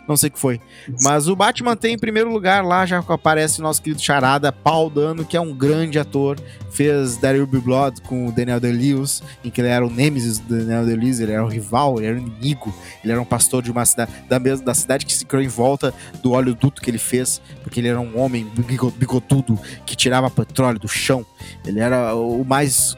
Não 0.07 0.15
sei 0.15 0.29
o 0.29 0.31
que 0.31 0.39
foi. 0.39 0.61
Mas 1.01 1.27
o 1.27 1.35
Batman 1.35 1.75
tem 1.75 1.95
em 1.95 1.99
primeiro 1.99 2.31
lugar 2.31 2.63
lá, 2.63 2.85
já 2.85 2.99
aparece 2.99 3.59
o 3.59 3.63
nosso 3.63 3.81
querido 3.81 4.01
Charada, 4.01 4.51
Paul 4.51 4.89
Dano, 4.89 5.25
que 5.25 5.35
é 5.35 5.41
um 5.41 5.53
grande 5.53 5.97
ator. 5.97 6.39
Fez 6.69 7.19
Will 7.21 7.45
Be 7.47 7.59
Blood 7.59 8.01
com 8.03 8.27
o 8.27 8.31
Daniel 8.31 8.59
Day-Lewis, 8.59 9.21
em 9.43 9.49
que 9.49 9.59
ele 9.59 9.67
era 9.67 9.85
o 9.85 9.89
Nemesis 9.89 10.39
do 10.39 10.57
Daniel 10.57 10.85
Day-Lewis, 10.85 11.19
ele 11.19 11.33
era 11.33 11.43
o 11.43 11.47
rival, 11.47 11.97
ele 11.97 12.07
era 12.07 12.15
o 12.15 12.21
inimigo. 12.21 12.73
Ele 13.03 13.11
era 13.11 13.21
um 13.21 13.25
pastor 13.25 13.61
de 13.61 13.69
uma 13.71 13.83
cidade, 13.85 14.11
da, 14.29 14.39
mesma, 14.39 14.63
da 14.65 14.73
cidade 14.73 15.05
que 15.05 15.13
se 15.13 15.25
criou 15.25 15.43
em 15.43 15.49
volta 15.49 15.93
do 16.23 16.31
óleo 16.31 16.55
duto 16.55 16.81
que 16.81 16.89
ele 16.89 16.97
fez, 16.97 17.41
porque 17.63 17.79
ele 17.81 17.89
era 17.89 17.99
um 17.99 18.17
homem 18.17 18.45
bigo- 18.55 18.91
bigodudo 18.91 19.59
que 19.85 19.95
tirava 19.95 20.29
petróleo 20.29 20.79
do 20.79 20.87
chão. 20.87 21.25
Ele 21.65 21.79
era 21.81 22.15
o 22.15 22.45
mais 22.45 22.95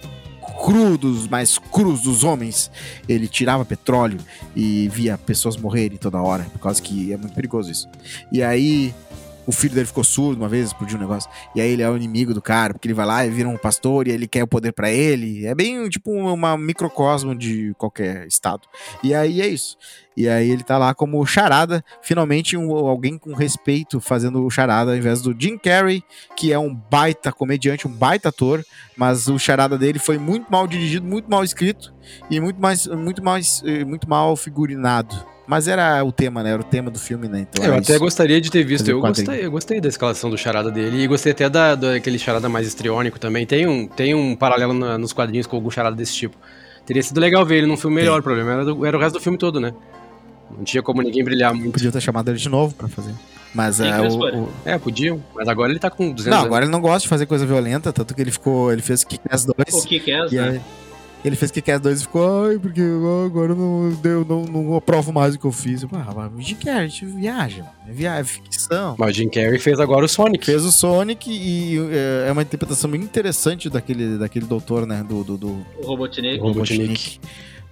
cru 0.63 0.97
dos 0.97 1.27
mais 1.27 1.57
crus 1.57 2.03
dos 2.03 2.23
homens. 2.23 2.71
Ele 3.07 3.27
tirava 3.27 3.65
petróleo 3.65 4.19
e 4.55 4.87
via 4.87 5.17
pessoas 5.17 5.57
morrerem 5.57 5.97
toda 5.97 6.21
hora, 6.21 6.45
por 6.45 6.59
causa 6.59 6.81
que 6.81 7.11
é 7.11 7.17
muito 7.17 7.33
perigoso 7.33 7.69
isso. 7.69 7.89
E 8.31 8.41
aí 8.41 8.95
o 9.45 9.51
filho 9.51 9.73
dele 9.73 9.85
ficou 9.85 10.03
surdo 10.03 10.41
uma 10.41 10.49
vez, 10.49 10.67
explodiu 10.67 10.97
um 10.97 11.01
negócio. 11.01 11.29
E 11.55 11.61
aí 11.61 11.69
ele 11.69 11.81
é 11.81 11.89
o 11.89 11.95
inimigo 11.95 12.33
do 12.33 12.41
cara, 12.41 12.73
porque 12.73 12.87
ele 12.87 12.93
vai 12.93 13.05
lá 13.05 13.25
e 13.25 13.29
vira 13.29 13.49
um 13.49 13.57
pastor 13.57 14.07
e 14.07 14.11
ele 14.11 14.27
quer 14.27 14.43
o 14.43 14.47
poder 14.47 14.71
pra 14.71 14.89
ele. 14.89 15.45
É 15.45 15.53
bem 15.53 15.87
tipo 15.89 16.11
uma 16.11 16.57
microcosmo 16.57 17.35
de 17.35 17.73
qualquer 17.77 18.25
estado. 18.27 18.67
E 19.03 19.13
aí 19.13 19.41
é 19.41 19.47
isso. 19.47 19.77
E 20.15 20.29
aí 20.29 20.49
ele 20.49 20.63
tá 20.63 20.77
lá 20.77 20.93
como 20.93 21.25
charada, 21.25 21.83
finalmente 22.01 22.55
um, 22.55 22.71
alguém 22.71 23.17
com 23.17 23.33
respeito 23.33 23.99
fazendo 23.99 24.45
o 24.45 24.49
charada 24.49 24.91
ao 24.91 24.97
invés 24.97 25.21
do 25.21 25.35
Jim 25.37 25.57
Carrey, 25.57 26.03
que 26.35 26.53
é 26.53 26.59
um 26.59 26.73
baita 26.73 27.31
comediante, 27.31 27.87
um 27.87 27.91
baita 27.91 28.29
ator, 28.29 28.63
mas 28.95 29.27
o 29.27 29.39
charada 29.39 29.77
dele 29.77 29.97
foi 29.97 30.19
muito 30.19 30.51
mal 30.51 30.67
dirigido, 30.67 31.05
muito 31.05 31.29
mal 31.29 31.43
escrito 31.43 31.93
e 32.29 32.39
muito 32.39 32.61
mais 32.61 32.85
muito 32.85 33.23
mais 33.23 33.63
eh, 33.65 33.83
muito 33.83 34.07
mal 34.07 34.35
figurinado. 34.35 35.32
Mas 35.45 35.67
era 35.67 36.03
o 36.03 36.11
tema, 36.11 36.41
né? 36.41 36.51
Era 36.51 36.61
o 36.61 36.63
tema 36.65 36.89
do 36.89 36.97
filme, 36.97 37.27
né? 37.27 37.41
Então 37.49 37.65
eu 37.65 37.73
até 37.75 37.93
isso. 37.93 37.99
gostaria 37.99 38.39
de 38.39 38.49
ter 38.49 38.63
visto. 38.63 38.87
Eu 38.87 39.01
quadrinho. 39.01 39.27
gostei, 39.27 39.45
eu 39.45 39.51
gostei 39.51 39.81
da 39.81 39.89
escalação 39.89 40.29
do 40.29 40.37
charada 40.37 40.71
dele 40.71 41.01
e 41.03 41.07
gostei 41.07 41.33
até 41.33 41.49
da, 41.49 41.75
daquele 41.75 42.17
charada 42.17 42.47
mais 42.47 42.65
histriônico 42.65 43.19
também. 43.19 43.45
Tem 43.45 43.67
um, 43.67 43.85
tem 43.87 44.13
um 44.15 44.35
paralelo 44.35 44.73
na- 44.73 44.97
nos 44.97 45.11
quadrinhos 45.11 45.45
com 45.45 45.57
algum 45.57 45.69
charada 45.69 45.95
desse 45.95 46.13
tipo. 46.15 46.37
Teria 46.85 47.03
sido 47.03 47.19
legal 47.19 47.45
ver 47.45 47.57
ele 47.57 47.67
num 47.67 47.75
filme 47.77 47.97
melhor. 47.97 48.19
O 48.21 48.23
problema 48.23 48.51
era, 48.53 48.65
do- 48.65 48.85
era 48.85 48.95
o 48.97 48.99
resto 48.99 49.15
do 49.15 49.21
filme 49.21 49.37
todo, 49.37 49.59
né? 49.59 49.73
Não 50.55 50.63
tinha 50.63 50.81
como 50.83 51.01
ninguém 51.01 51.23
brilhar 51.23 51.53
muito. 51.53 51.73
Podia 51.73 51.91
ter 51.91 52.01
chamado 52.01 52.29
ele 52.29 52.37
de 52.37 52.47
novo 52.49 52.73
pra 52.75 52.87
fazer. 52.87 53.13
Mas 53.53 53.79
é 53.79 54.01
o, 54.01 54.43
o- 54.43 54.49
É, 54.65 54.77
podiam. 54.77 55.21
Mas 55.35 55.47
agora 55.47 55.71
ele 55.71 55.79
tá 55.79 55.89
com 55.89 56.05
200 56.11 56.25
Não, 56.25 56.33
anos. 56.37 56.45
agora 56.47 56.65
ele 56.65 56.71
não 56.71 56.79
gosta 56.81 56.99
de 57.01 57.07
fazer 57.09 57.25
coisa 57.25 57.45
violenta, 57.45 57.91
tanto 57.91 58.15
que 58.15 58.21
ele 58.21 58.31
ficou, 58.31 58.71
ele 58.71 58.81
fez 58.81 59.03
Kick-Ass 59.03 59.45
2. 59.45 59.55
O 59.73 59.87
é, 59.93 60.27
E 60.31 60.35
né? 60.35 60.49
aí, 60.49 60.61
ele 61.23 61.35
fez 61.35 61.51
Kick-Ass 61.51 61.79
2 61.81 61.99
e 61.99 62.03
ficou, 62.03 62.45
ai, 62.45 62.57
porque 62.59 62.81
agora 63.25 63.55
não, 63.55 63.97
eu 64.03 64.25
não, 64.25 64.43
não 64.45 64.75
aprovo 64.75 65.11
mais 65.13 65.35
o 65.35 65.39
que 65.39 65.45
eu 65.45 65.51
fiz. 65.51 65.81
Eu, 65.83 65.89
ah, 65.93 66.29
mas 66.35 66.51
que 66.53 66.69
a 66.69 66.85
gente 66.85 67.05
viaja, 67.05 67.63
mano. 67.63 67.73
é 67.87 67.91
via- 67.91 68.15
é 68.19 68.23
ficção. 68.23 68.95
Mas 68.97 69.11
o 69.11 69.13
Jim 69.13 69.29
Carrey 69.29 69.59
fez 69.59 69.79
agora 69.79 70.05
o 70.05 70.09
Sonic. 70.09 70.45
Fez 70.45 70.63
o 70.63 70.71
Sonic 70.71 71.29
e 71.31 71.77
é, 71.91 72.25
é 72.27 72.31
uma 72.31 72.41
interpretação 72.41 72.89
muito 72.89 73.03
interessante 73.03 73.69
daquele, 73.69 74.17
daquele 74.17 74.45
doutor, 74.45 74.85
né, 74.85 75.03
do, 75.07 75.23
do, 75.23 75.37
do 75.37 75.47
O 75.81 75.85
Robotnik. 75.87 76.39
Robotnik. 76.39 77.19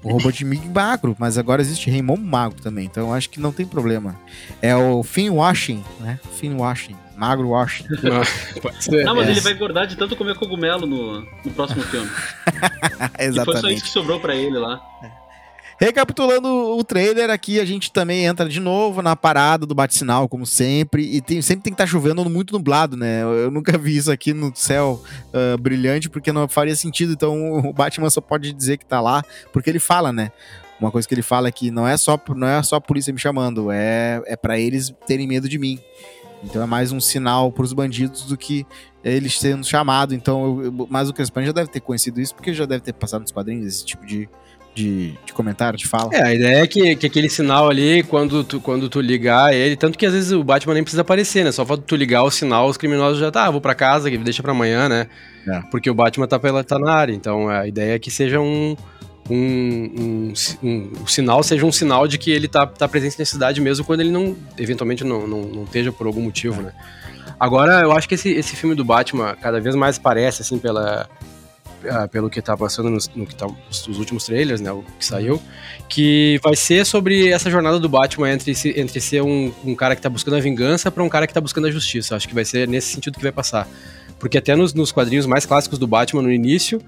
O 0.04 0.14
Robotnik 0.14 0.68
magro, 0.70 1.16
mas 1.20 1.38
agora 1.38 1.62
existe 1.62 1.90
Raymond 1.92 2.24
magro 2.24 2.60
também, 2.60 2.86
então 2.86 3.10
eu 3.10 3.14
acho 3.14 3.30
que 3.30 3.40
não 3.40 3.52
tem 3.52 3.68
problema. 3.68 4.20
É 4.60 4.76
o 4.76 5.04
Finn 5.04 5.30
Washing, 5.30 5.84
né? 6.00 6.20
Finn 6.38 6.56
Washing, 6.58 6.96
magro 7.16 7.50
Washing. 7.50 7.86
Não, 8.04 8.62
pode 8.62 8.84
ser. 8.84 9.04
Não, 9.04 9.16
mas 9.16 9.28
É. 9.28 9.32
ele 9.32 9.42
vai 9.42 9.54
engordar 9.54 9.88
de 9.88 9.96
tanto 9.96 10.16
comer 10.16 10.36
cogumelo 10.36 10.86
no, 10.86 11.22
no 11.22 11.52
próximo 11.56 11.82
filme. 11.84 12.10
E 13.18 13.34
foi 13.34 13.34
só 13.34 13.34
isso 13.34 13.40
Exatamente. 13.40 13.82
que 13.84 13.90
sobrou 13.90 14.20
pra 14.20 14.36
ele 14.36 14.58
lá. 14.58 14.82
Recapitulando 15.82 16.48
o 16.48 16.84
trailer, 16.84 17.32
aqui 17.32 17.60
a 17.60 17.66
gente 17.66 17.92
também 17.92 18.26
entra 18.26 18.48
de 18.48 18.60
novo 18.60 19.02
na 19.02 19.16
parada 19.16 19.66
do 19.66 19.74
bate-sinal, 19.74 20.30
como 20.30 20.46
sempre. 20.46 21.04
E 21.04 21.22
tem, 21.22 21.42
sempre 21.42 21.64
tem 21.64 21.74
que 21.74 21.76
estar 21.76 21.86
tá 21.86 21.90
chovendo 21.90 22.24
muito 22.30 22.54
nublado, 22.54 22.96
né? 22.96 23.24
Eu, 23.24 23.34
eu, 23.34 23.52
nunca 23.52 23.76
vi 23.80 23.98
isso 23.98 24.12
aqui 24.12 24.32
no 24.32 24.52
céu 24.56 25.02
uh, 25.34 25.58
brilhante, 25.60 26.08
porque 26.08 26.32
não 26.32 26.48
faria 26.48 26.76
sentido. 26.76 27.14
Então 27.14 27.58
o 27.66 27.74
Batman 27.74 28.12
só 28.12 28.22
pode 28.22 28.54
dizer 28.54 28.78
que 28.78 28.86
tá 28.86 29.02
lá, 29.02 29.24
porque 29.52 29.72
ele 29.72 29.80
fala, 29.80 30.14
né? 30.14 30.32
Uma 30.80 30.92
coisa 30.92 31.08
que 31.08 31.16
ele 31.16 31.24
fala 31.24 31.48
é 31.48 31.52
que 31.52 31.72
não 31.72 31.88
é 31.88 31.98
só, 31.98 32.20
não 32.36 32.48
é 32.48 32.62
só 32.62 32.76
a 32.76 32.82
polícia 32.82 33.12
me 33.12 33.20
chamando, 33.20 33.72
é, 33.72 34.22
é 34.28 34.36
para 34.36 34.60
eles 34.60 34.94
terem 35.08 35.28
medo 35.28 35.50
de 35.50 35.58
mim. 35.58 35.80
Então 36.44 36.62
é 36.62 36.66
mais 36.66 36.92
um 36.92 37.00
sinal 37.00 37.52
para 37.52 37.64
os 37.64 37.74
bandidos 37.74 38.26
do 38.26 38.38
que 38.38 38.66
eles 39.04 39.38
sendo 39.38 39.66
chamados. 39.66 40.16
Então, 40.16 40.62
eu, 40.62 40.88
mas 40.90 41.10
o 41.10 41.14
Crespan 41.14 41.46
já 41.46 41.52
deve 41.52 41.70
ter 41.70 41.80
conhecido 41.80 42.20
isso, 42.20 42.34
porque 42.36 42.54
já 42.54 42.66
deve 42.66 42.82
ter 42.82 42.94
passado 42.94 43.22
nos 43.22 43.32
quadrinhos 43.32 43.66
esse 43.66 43.86
tipo 43.86 44.06
de, 44.06 44.28
de, 44.74 45.14
de 45.26 45.34
comentário, 45.34 45.78
de 45.78 45.88
fala. 45.88 46.14
É, 46.14 46.24
a 46.24 46.34
ideia 46.34 46.64
é 46.64 46.68
que, 46.68 46.96
que 46.96 47.06
aquele 47.06 47.30
sinal 47.30 47.70
ali, 47.70 48.04
quando 48.04 48.44
tu, 48.44 48.60
quando 48.60 48.90
tu 48.90 49.02
ligar 49.02 49.54
ele, 49.54 49.76
tanto 49.76 49.98
que 49.98 50.06
às 50.06 50.14
vezes 50.14 50.32
o 50.32 50.44
Batman 50.44 50.74
nem 50.76 50.84
precisa 50.84 51.02
aparecer, 51.02 51.44
né? 51.44 51.52
Só 51.52 51.66
falta 51.66 51.84
tu 51.86 51.96
ligar 51.96 52.24
o 52.24 52.32
sinal, 52.32 52.68
os 52.68 52.78
criminosos 52.78 53.20
já 53.20 53.32
tá, 53.32 53.46
ah, 53.46 53.52
vou 53.52 53.62
para 53.62 53.76
casa, 53.76 54.10
deixa 54.10 54.42
para 54.42 54.52
amanhã, 54.52 54.88
né? 54.90 55.08
É. 55.48 55.62
Porque 55.72 55.90
o 55.90 55.94
Batman 55.94 56.28
tá, 56.28 56.40
pela, 56.40 56.64
tá 56.64 56.80
na 56.80 56.92
área. 56.92 57.14
Então 57.14 57.50
a 57.50 57.68
ideia 57.68 57.96
é 57.96 58.00
que 58.00 58.12
seja 58.12 58.40
um, 58.40 58.76
um, 59.30 59.36
um, 59.36 60.34
um, 60.64 60.92
o 61.04 61.08
sinal 61.08 61.44
seja 61.44 61.66
um 61.66 61.72
sinal 61.72 62.08
de 62.08 62.18
que 62.18 62.32
ele 62.32 62.48
tá, 62.48 62.66
tá 62.66 62.88
presente 62.88 63.18
na 63.20 63.26
cidade 63.26 63.62
mesmo 63.62 63.86
quando 63.86 64.02
ele 64.02 64.12
não, 64.12 64.36
eventualmente 64.58 65.04
não, 65.04 65.28
não, 65.28 65.42
não 65.44 65.64
esteja 65.64 65.92
por 65.92 66.08
algum 66.08 66.22
motivo, 66.22 66.62
é. 66.62 66.66
né? 66.66 66.74
Agora, 67.40 67.82
eu 67.82 67.92
acho 67.92 68.08
que 68.08 68.16
esse, 68.16 68.30
esse 68.30 68.56
filme 68.56 68.76
do 68.76 68.86
Batman 68.86 69.36
cada 69.36 69.60
vez 69.60 69.76
mais 69.76 69.98
parece, 69.98 70.44
assim, 70.44 70.60
pela, 70.60 71.10
uh, 71.84 72.08
pelo 72.10 72.30
que 72.30 72.42
tá 72.42 72.56
passando 72.56 72.90
nos, 72.90 73.10
no 73.16 73.26
que 73.26 73.34
tá, 73.36 73.48
nos 73.48 73.98
últimos 73.98 74.26
trailers, 74.26 74.62
né, 74.62 74.72
o 74.72 74.84
que 75.00 75.04
saiu, 75.04 75.42
que 75.90 76.40
vai 76.44 76.56
ser 76.56 76.86
sobre 76.86 77.30
essa 77.30 77.50
jornada 77.50 77.80
do 77.80 77.90
Batman 77.90 78.32
entre, 78.32 78.54
entre 78.76 79.02
ser 79.02 79.22
um, 79.22 79.52
um 79.64 79.74
cara 79.74 79.96
que 79.96 80.02
tá 80.02 80.10
buscando 80.10 80.38
a 80.38 80.40
vingança 80.40 80.92
para 80.92 81.04
um 81.04 81.10
cara 81.10 81.26
que 81.26 81.34
tá 81.34 81.42
buscando 81.42 81.68
a 81.68 81.72
justiça. 81.72 82.16
Acho 82.16 82.28
que 82.28 82.36
vai 82.36 82.46
ser 82.46 82.68
nesse 82.68 82.94
sentido 82.94 83.16
que 83.16 83.24
vai 83.24 83.32
passar. 83.32 83.68
Porque 84.20 84.38
até 84.38 84.56
nos, 84.56 84.74
nos 84.74 84.92
quadrinhos 84.92 85.26
mais 85.26 85.46
clássicos 85.46 85.80
do 85.80 85.88
Batman, 85.88 86.22
no 86.22 86.32
início, 86.32 86.80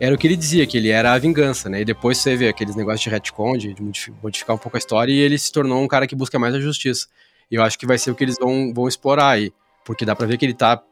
era 0.00 0.14
o 0.14 0.18
que 0.18 0.26
ele 0.26 0.36
dizia, 0.36 0.66
que 0.66 0.78
ele 0.78 0.88
era 0.88 1.12
a 1.12 1.18
vingança, 1.18 1.68
né? 1.68 1.82
E 1.82 1.84
depois 1.84 2.16
você 2.16 2.34
vê 2.34 2.48
aqueles 2.48 2.74
negócios 2.74 3.02
de 3.02 3.10
retcon, 3.10 3.56
de, 3.58 3.74
modificar 4.22 4.56
um 4.56 4.58
pouco 4.58 4.76
a 4.76 4.78
história, 4.78 5.12
e 5.12 5.18
ele 5.18 5.38
se 5.38 5.52
tornou 5.52 5.82
um 5.82 5.86
cara 5.86 6.06
que 6.06 6.16
busca 6.16 6.38
mais 6.38 6.54
a 6.54 6.60
justiça. 6.60 7.06
E 7.50 7.56
eu 7.56 7.62
acho 7.62 7.78
que 7.78 7.86
vai 7.86 7.98
ser 7.98 8.10
o 8.10 8.14
que 8.14 8.24
eles 8.24 8.36
vão, 8.40 8.72
vão 8.74 8.88
explorar 8.88 9.28
aí. 9.28 9.52
Porque 9.84 10.06
dá 10.06 10.16
pra 10.16 10.26
ver 10.26 10.38
que 10.38 10.46
ele 10.46 10.54
tá 10.54 10.82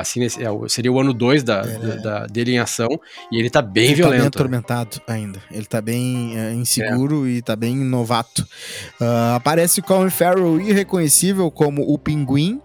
assim, 0.00 0.24
é, 0.24 0.28
seria 0.68 0.90
o 0.90 0.98
ano 0.98 1.12
2 1.12 1.42
da, 1.42 1.60
é. 1.60 1.96
da, 1.98 2.26
dele 2.26 2.52
em 2.52 2.58
ação, 2.58 2.88
e 3.30 3.38
ele 3.38 3.48
tá 3.48 3.62
bem 3.62 3.86
ele 3.86 3.94
violento. 3.94 4.16
Tá 4.16 4.22
bem 4.22 4.28
atormentado 4.28 5.02
ainda. 5.06 5.42
Ele 5.50 5.66
tá 5.66 5.80
bem 5.80 6.38
é, 6.38 6.52
inseguro 6.52 7.26
é. 7.26 7.30
e 7.30 7.42
tá 7.42 7.54
bem 7.54 7.76
novato. 7.76 8.42
Uh, 9.00 9.36
aparece 9.36 9.82
Colin 9.82 10.10
Farrell 10.10 10.60
irreconhecível 10.60 11.50
como 11.50 11.82
o 11.82 11.98
Pinguim. 11.98 12.60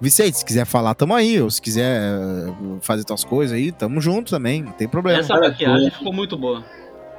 Vicente, 0.00 0.38
se 0.38 0.44
quiser 0.44 0.66
falar, 0.66 0.94
tamo 0.94 1.14
aí. 1.14 1.40
Ou 1.40 1.50
se 1.50 1.60
quiser 1.60 2.00
eh, 2.00 2.52
fazer 2.80 3.04
tuas 3.04 3.24
coisas 3.24 3.56
aí, 3.56 3.72
tamo 3.72 4.00
junto 4.00 4.30
também, 4.30 4.62
não 4.62 4.72
tem 4.72 4.88
problema. 4.88 5.20
Essa 5.20 5.38
maquiagem 5.38 5.90
ficou 5.90 6.12
muito 6.12 6.36
boa. 6.36 6.64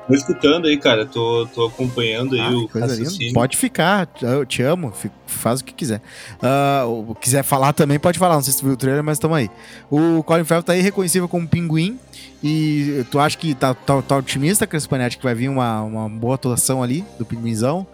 Tô 0.08 0.14
escutando 0.14 0.68
aí, 0.68 0.78
cara. 0.78 1.06
Tô, 1.06 1.46
tô 1.54 1.66
acompanhando 1.66 2.36
aí 2.36 2.40
ah, 2.40 2.52
o 2.52 2.66
raciocínio. 2.66 3.34
Pode 3.34 3.58
ficar, 3.58 4.08
eu 4.22 4.46
te 4.46 4.64
amo. 4.64 4.94
Faz 5.26 5.60
o 5.60 5.66
que 5.66 5.74
quiser. 5.74 6.02
Uh, 6.38 7.14
quiser 7.16 7.44
falar 7.44 7.74
também, 7.74 8.00
pode 8.00 8.18
falar. 8.18 8.36
Não 8.36 8.42
sei 8.42 8.54
se 8.54 8.60
tu 8.60 8.66
viu 8.66 8.74
o 8.74 8.78
trailer, 8.78 9.04
mas 9.04 9.20
tamo 9.20 9.36
aí. 9.36 9.50
O 9.92 10.24
Colin 10.24 10.46
Farrell 10.46 10.64
tá 10.64 10.74
aí 10.74 10.82
reconhecível 10.82 11.28
como 11.28 11.46
pinguim. 11.46 12.00
E 12.42 13.06
tu 13.12 13.20
acha 13.20 13.38
que 13.38 13.54
tá, 13.54 13.74
tá, 13.74 14.02
tá 14.02 14.18
otimista, 14.18 14.66
Crespanetti, 14.66 15.18
que 15.18 15.24
vai 15.24 15.36
vir 15.36 15.50
uma, 15.50 15.82
uma 15.82 16.08
boa 16.08 16.36
atuação 16.36 16.82
ali 16.82 17.04
do 17.20 17.26
pinguinzão? 17.26 17.86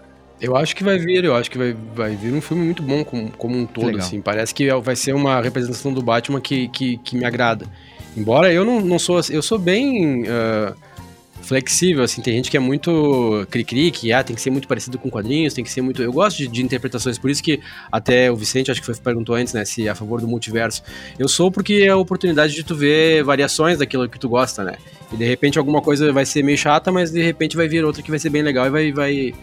Eu 0.43 0.57
acho 0.57 0.75
que 0.75 0.83
vai 0.83 0.99
vir, 0.99 1.23
eu 1.23 1.33
acho 1.33 1.49
que 1.49 1.57
vai, 1.57 1.73
vai 1.95 2.15
vir 2.17 2.33
um 2.33 2.41
filme 2.41 2.65
muito 2.65 2.83
bom 2.83 3.01
como, 3.01 3.31
como 3.31 3.57
um 3.57 3.65
todo, 3.65 3.97
assim. 3.97 4.19
Parece 4.19 4.53
que 4.53 4.69
vai 4.81 4.93
ser 4.93 5.15
uma 5.15 5.41
representação 5.41 5.93
do 5.93 6.01
Batman 6.01 6.41
que, 6.41 6.67
que, 6.67 6.97
que 6.97 7.15
me 7.15 7.23
agrada. 7.23 7.65
Embora 8.15 8.51
eu 8.51 8.65
não, 8.65 8.81
não 8.81 8.99
sou... 8.99 9.21
Eu 9.29 9.41
sou 9.41 9.57
bem... 9.57 10.23
Uh, 10.23 10.75
flexível, 11.43 12.03
assim, 12.03 12.21
tem 12.21 12.35
gente 12.35 12.49
que 12.49 12.55
é 12.55 12.59
muito 12.59 13.45
cri-cri, 13.49 13.91
que 13.91 14.13
ah, 14.13 14.23
tem 14.23 14.33
que 14.33 14.41
ser 14.41 14.49
muito 14.49 14.65
parecido 14.65 14.97
com 14.97 15.09
quadrinhos, 15.09 15.53
tem 15.53 15.63
que 15.63 15.69
ser 15.69 15.81
muito... 15.81 16.01
Eu 16.01 16.13
gosto 16.13 16.37
de, 16.37 16.47
de, 16.47 16.63
interpretações, 16.63 17.17
por 17.17 17.29
isso 17.29 17.43
que 17.43 17.59
até 17.91 18.31
o 18.31 18.35
Vicente, 18.35 18.71
acho 18.71 18.79
que 18.79 18.85
foi 18.85 18.95
perguntou 18.95 19.35
antes, 19.35 19.53
né, 19.53 19.65
se 19.65 19.85
é 19.85 19.89
a 19.89 19.95
favor 19.95 20.21
do 20.21 20.27
multiverso. 20.27 20.81
Eu 21.19 21.27
sou 21.27 21.51
porque 21.51 21.83
é 21.85 21.89
a 21.89 21.97
oportunidade 21.97 22.53
de 22.53 22.63
tu 22.63 22.75
ver 22.75 23.23
variações 23.23 23.77
daquilo 23.77 24.07
que 24.07 24.17
tu 24.17 24.29
gosta, 24.29 24.63
né? 24.63 24.75
E 25.11 25.17
de 25.17 25.25
repente 25.25 25.59
alguma 25.59 25.81
coisa 25.81 26.13
vai 26.13 26.25
ser 26.25 26.43
meio 26.43 26.57
chata, 26.57 26.91
mas 26.91 27.11
de 27.11 27.21
repente 27.21 27.57
vai 27.57 27.67
vir 27.67 27.83
outra 27.83 28.01
que 28.01 28.09
vai 28.09 28.19
ser 28.19 28.29
bem 28.29 28.41
legal 28.41 28.65
e 28.67 28.69
vai, 28.69 28.91
vai, 28.93 29.33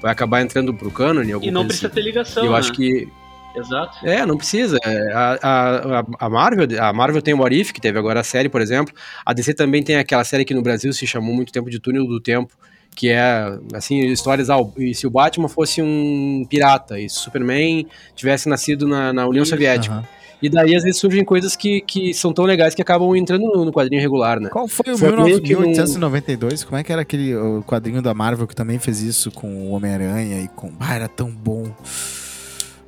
vai 0.00 0.12
acabar 0.12 0.42
entrando 0.42 0.72
pro 0.74 0.90
cânone. 0.90 1.32
E 1.42 1.50
não 1.50 1.66
precisa 1.66 1.86
assim. 1.86 1.94
ter 1.94 2.02
ligação, 2.02 2.44
Eu 2.44 2.52
né? 2.52 2.58
acho 2.58 2.72
que 2.72 3.08
Exato. 3.56 4.06
É, 4.06 4.24
não 4.24 4.36
precisa. 4.36 4.78
É, 4.84 5.12
a, 5.12 5.38
a, 5.42 6.04
a, 6.20 6.30
Marvel, 6.30 6.66
a 6.80 6.92
Marvel 6.92 7.22
tem 7.22 7.34
o 7.34 7.38
What 7.38 7.60
If, 7.60 7.72
que 7.72 7.80
teve 7.80 7.98
agora 7.98 8.20
a 8.20 8.24
série, 8.24 8.48
por 8.48 8.60
exemplo. 8.60 8.94
A 9.24 9.32
DC 9.32 9.54
também 9.54 9.82
tem 9.82 9.96
aquela 9.96 10.24
série 10.24 10.44
que 10.44 10.54
no 10.54 10.62
Brasil 10.62 10.92
se 10.92 11.06
chamou 11.06 11.34
muito 11.34 11.52
tempo 11.52 11.70
de 11.70 11.80
Túnel 11.80 12.06
do 12.06 12.20
Tempo, 12.20 12.54
que 12.94 13.08
é, 13.08 13.58
assim, 13.74 14.00
histórias. 14.06 14.48
Ah, 14.50 14.58
e 14.76 14.94
se 14.94 15.06
o 15.06 15.10
Batman 15.10 15.48
fosse 15.48 15.82
um 15.82 16.46
pirata 16.48 17.00
e 17.00 17.08
se 17.08 17.18
o 17.18 17.20
Superman 17.20 17.86
tivesse 18.14 18.48
nascido 18.48 18.86
na, 18.86 19.12
na 19.12 19.26
União 19.26 19.42
Isso, 19.42 19.50
Soviética. 19.50 19.96
Uh 19.96 20.00
-huh. 20.00 20.17
E 20.40 20.48
daí, 20.48 20.74
às 20.76 20.84
vezes, 20.84 21.00
surgem 21.00 21.24
coisas 21.24 21.56
que, 21.56 21.80
que 21.80 22.14
são 22.14 22.32
tão 22.32 22.44
legais 22.44 22.74
que 22.74 22.82
acabam 22.82 23.14
entrando 23.16 23.44
no, 23.44 23.64
no 23.64 23.72
quadrinho 23.72 24.00
regular, 24.00 24.38
né? 24.40 24.48
Qual 24.48 24.68
foi 24.68 24.92
o 24.92 24.98
foi 24.98 25.10
1892? 25.10 26.64
Como 26.64 26.76
é 26.76 26.84
que 26.84 26.92
era 26.92 27.02
aquele 27.02 27.32
quadrinho 27.66 28.00
da 28.00 28.14
Marvel 28.14 28.46
que 28.46 28.54
também 28.54 28.78
fez 28.78 29.02
isso 29.02 29.30
com 29.30 29.48
o 29.48 29.70
Homem-Aranha 29.72 30.40
e 30.40 30.48
com. 30.48 30.72
Ah, 30.78 30.94
era 30.94 31.08
tão 31.08 31.30
bom. 31.30 31.64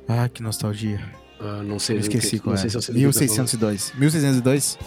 Ah, 0.07 0.29
que 0.29 0.41
nostalgia. 0.41 1.01
Ah, 1.39 1.61
não 1.63 1.79
sei. 1.79 1.97
Eu 1.97 2.01
esqueci 2.01 2.31
que, 2.31 2.39
qual 2.39 2.55
não 2.55 2.63
é. 2.63 2.69
Sei 2.69 2.81
se 2.81 2.91
1602. 2.91 3.93
1602? 3.97 4.77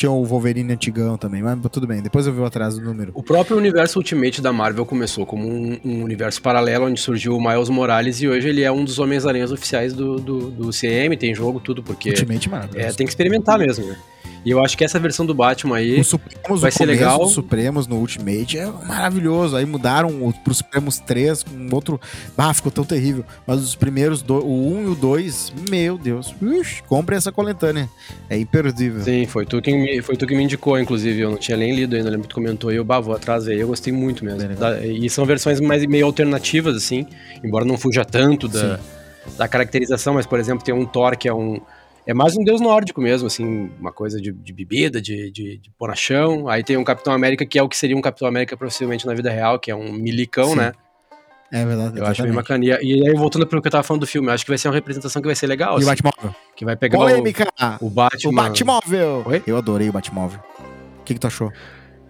Tinha 0.00 0.10
o 0.10 0.24
Wolverine 0.24 0.72
antigão 0.72 1.18
também, 1.18 1.42
mas 1.42 1.58
tudo 1.70 1.86
bem, 1.86 2.00
depois 2.00 2.26
eu 2.26 2.32
vi 2.32 2.42
atrás 2.42 2.74
do 2.74 2.80
número. 2.80 3.12
O 3.14 3.22
próprio 3.22 3.58
universo 3.58 3.98
Ultimate 3.98 4.40
da 4.40 4.50
Marvel 4.50 4.86
começou 4.86 5.26
como 5.26 5.46
um, 5.46 5.78
um 5.84 6.02
universo 6.02 6.40
paralelo 6.40 6.86
onde 6.86 6.98
surgiu 6.98 7.36
o 7.36 7.38
Miles 7.38 7.68
Morales 7.68 8.22
e 8.22 8.26
hoje 8.26 8.48
ele 8.48 8.62
é 8.62 8.72
um 8.72 8.82
dos 8.82 8.98
Homens-Aranhas 8.98 9.52
oficiais 9.52 9.92
do, 9.92 10.16
do, 10.16 10.50
do, 10.50 10.70
CM, 10.70 11.14
tem 11.18 11.34
jogo, 11.34 11.60
tudo, 11.60 11.82
porque. 11.82 12.08
Ultimate 12.08 12.48
maravilhoso. 12.48 12.88
É, 12.88 12.92
tem 12.94 13.06
que 13.06 13.12
experimentar 13.12 13.58
mesmo, 13.58 13.88
né? 13.88 13.98
E 14.44 14.50
eu 14.50 14.64
acho 14.64 14.76
que 14.76 14.84
essa 14.84 14.98
versão 14.98 15.26
do 15.26 15.34
Batman 15.34 15.76
aí 15.76 16.02
Supremos, 16.02 16.60
vai 16.60 16.70
ser 16.70 16.86
legal. 16.86 17.22
Os 17.22 17.32
Supremos 17.32 17.86
no 17.86 17.96
Ultimate 17.96 18.58
é 18.58 18.66
maravilhoso. 18.66 19.56
Aí 19.56 19.66
mudaram 19.66 20.32
pro 20.42 20.54
Supremos 20.54 20.98
3 20.98 21.42
com 21.42 21.74
outro. 21.74 22.00
Ah, 22.36 22.52
ficou 22.54 22.72
tão 22.72 22.84
terrível. 22.84 23.24
Mas 23.46 23.60
os 23.60 23.74
primeiros, 23.74 24.22
do... 24.22 24.36
o 24.36 24.78
1 24.78 24.82
e 24.82 24.86
o 24.86 24.94
2, 24.94 25.52
meu 25.68 25.98
Deus. 25.98 26.34
Ux, 26.40 26.82
compre 26.86 27.16
essa 27.16 27.30
coletânea. 27.30 27.88
É 28.28 28.38
imperdível. 28.38 29.02
Sim, 29.02 29.26
foi 29.26 29.44
tu, 29.44 29.60
que 29.60 29.72
me, 29.72 30.00
foi 30.00 30.16
tu 30.16 30.26
que 30.26 30.34
me 30.34 30.42
indicou, 30.42 30.78
inclusive. 30.78 31.20
Eu 31.20 31.30
não 31.30 31.38
tinha 31.38 31.56
nem 31.56 31.74
lido 31.74 31.94
ainda, 31.94 32.08
lembro 32.08 32.22
que 32.22 32.28
tu 32.28 32.36
comentou. 32.36 32.72
E 32.72 32.76
eu, 32.76 32.84
bah, 32.84 33.00
vou 33.00 33.14
atrás 33.14 33.46
aí. 33.46 33.60
Eu 33.60 33.68
gostei 33.68 33.92
muito 33.92 34.24
mesmo. 34.24 34.40
E 34.84 35.10
são 35.10 35.26
versões 35.26 35.60
mais 35.60 35.84
meio 35.84 36.06
alternativas, 36.06 36.76
assim. 36.76 37.06
Embora 37.44 37.64
não 37.64 37.76
fuja 37.76 38.04
tanto 38.04 38.48
da, 38.48 38.80
da 39.36 39.46
caracterização, 39.46 40.14
mas, 40.14 40.26
por 40.26 40.38
exemplo, 40.38 40.64
tem 40.64 40.74
um 40.74 40.86
Thor 40.86 41.16
que 41.16 41.28
é 41.28 41.34
um 41.34 41.60
é 42.06 42.14
mais 42.14 42.36
um 42.36 42.44
deus 42.44 42.60
nórdico 42.60 43.00
mesmo, 43.00 43.26
assim, 43.26 43.70
uma 43.78 43.92
coisa 43.92 44.20
de, 44.20 44.32
de 44.32 44.52
bebida, 44.52 45.00
de, 45.00 45.30
de, 45.30 45.58
de 45.58 45.70
pôr 45.78 45.88
na 45.88 45.94
chão. 45.94 46.48
Aí 46.48 46.64
tem 46.64 46.76
um 46.76 46.84
Capitão 46.84 47.12
América 47.12 47.44
que 47.44 47.58
é 47.58 47.62
o 47.62 47.68
que 47.68 47.76
seria 47.76 47.96
um 47.96 48.00
Capitão 48.00 48.26
América 48.26 48.56
possivelmente 48.56 49.06
na 49.06 49.14
vida 49.14 49.30
real, 49.30 49.58
que 49.58 49.70
é 49.70 49.74
um 49.74 49.92
milicão, 49.92 50.50
Sim. 50.50 50.56
né? 50.56 50.72
É 51.52 51.64
verdade. 51.64 51.98
Eu 51.98 52.04
exatamente. 52.04 52.10
acho 52.10 52.22
bem 52.22 52.32
bacana. 52.32 52.64
E 52.64 52.72
aí, 52.72 53.14
voltando 53.14 53.46
para 53.46 53.58
o 53.58 53.62
que 53.62 53.68
eu 53.68 53.72
tava 53.72 53.82
falando 53.82 54.02
do 54.02 54.06
filme, 54.06 54.28
eu 54.28 54.32
acho 54.32 54.44
que 54.44 54.50
vai 54.50 54.58
ser 54.58 54.68
uma 54.68 54.74
representação 54.74 55.20
que 55.20 55.26
vai 55.26 55.34
ser 55.34 55.48
legal. 55.48 55.74
E 55.74 55.82
assim, 55.82 55.84
o 55.84 55.88
Batmóvel? 55.88 56.34
Que 56.54 56.64
vai 56.64 56.76
pegar 56.76 56.98
Polêmica. 56.98 57.46
O, 57.80 57.86
o 57.86 57.90
Batman. 57.90 58.30
O 58.30 58.34
Batmóvel! 58.34 59.22
Oi? 59.26 59.42
Eu 59.46 59.56
adorei 59.56 59.88
o 59.88 59.92
Batmóvel. 59.92 60.40
O 61.00 61.04
que, 61.04 61.14
que 61.14 61.20
tu 61.20 61.26
achou? 61.26 61.52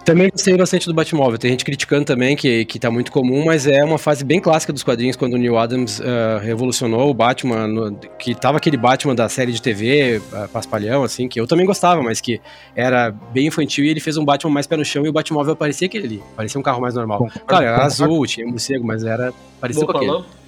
Também 0.04 0.30
gostei 0.30 0.56
bastante 0.56 0.86
do 0.86 0.94
Batmóvel. 0.94 1.38
Tem 1.38 1.50
gente 1.50 1.64
criticando 1.64 2.04
também, 2.04 2.34
que, 2.34 2.64
que 2.64 2.78
tá 2.78 2.90
muito 2.90 3.12
comum, 3.12 3.44
mas 3.44 3.66
é 3.66 3.84
uma 3.84 3.98
fase 3.98 4.24
bem 4.24 4.40
clássica 4.40 4.72
dos 4.72 4.82
quadrinhos, 4.82 5.16
quando 5.16 5.34
o 5.34 5.36
Neil 5.36 5.58
Adams 5.58 6.00
uh, 6.00 6.38
revolucionou 6.42 7.10
o 7.10 7.14
Batman, 7.14 7.66
no, 7.66 7.94
que 8.18 8.34
tava 8.34 8.58
aquele 8.58 8.76
Batman 8.76 9.14
da 9.14 9.28
série 9.28 9.52
de 9.52 9.60
TV, 9.60 10.20
uh, 10.32 10.48
Paspalhão, 10.48 11.02
assim, 11.02 11.28
que 11.28 11.40
eu 11.40 11.46
também 11.46 11.66
gostava, 11.66 12.02
mas 12.02 12.20
que 12.20 12.40
era 12.74 13.10
bem 13.10 13.46
infantil, 13.46 13.84
e 13.84 13.88
ele 13.88 14.00
fez 14.00 14.16
um 14.16 14.24
Batman 14.24 14.52
mais 14.52 14.66
pé 14.66 14.76
no 14.76 14.84
chão, 14.84 15.04
e 15.04 15.08
o 15.08 15.12
Batmóvel 15.12 15.54
parecia 15.54 15.86
aquele 15.86 16.06
ali, 16.06 16.22
parecia 16.34 16.58
um 16.58 16.62
carro 16.62 16.80
mais 16.80 16.94
normal. 16.94 17.18
Bom, 17.20 17.28
claro, 17.46 17.66
era 17.66 17.84
azul, 17.84 18.26
tinha 18.26 18.46
morcego, 18.46 18.86
mas 18.86 19.04
era, 19.04 19.32
parecia 19.60 19.84
com 19.84 19.92
aquele. 19.92 20.39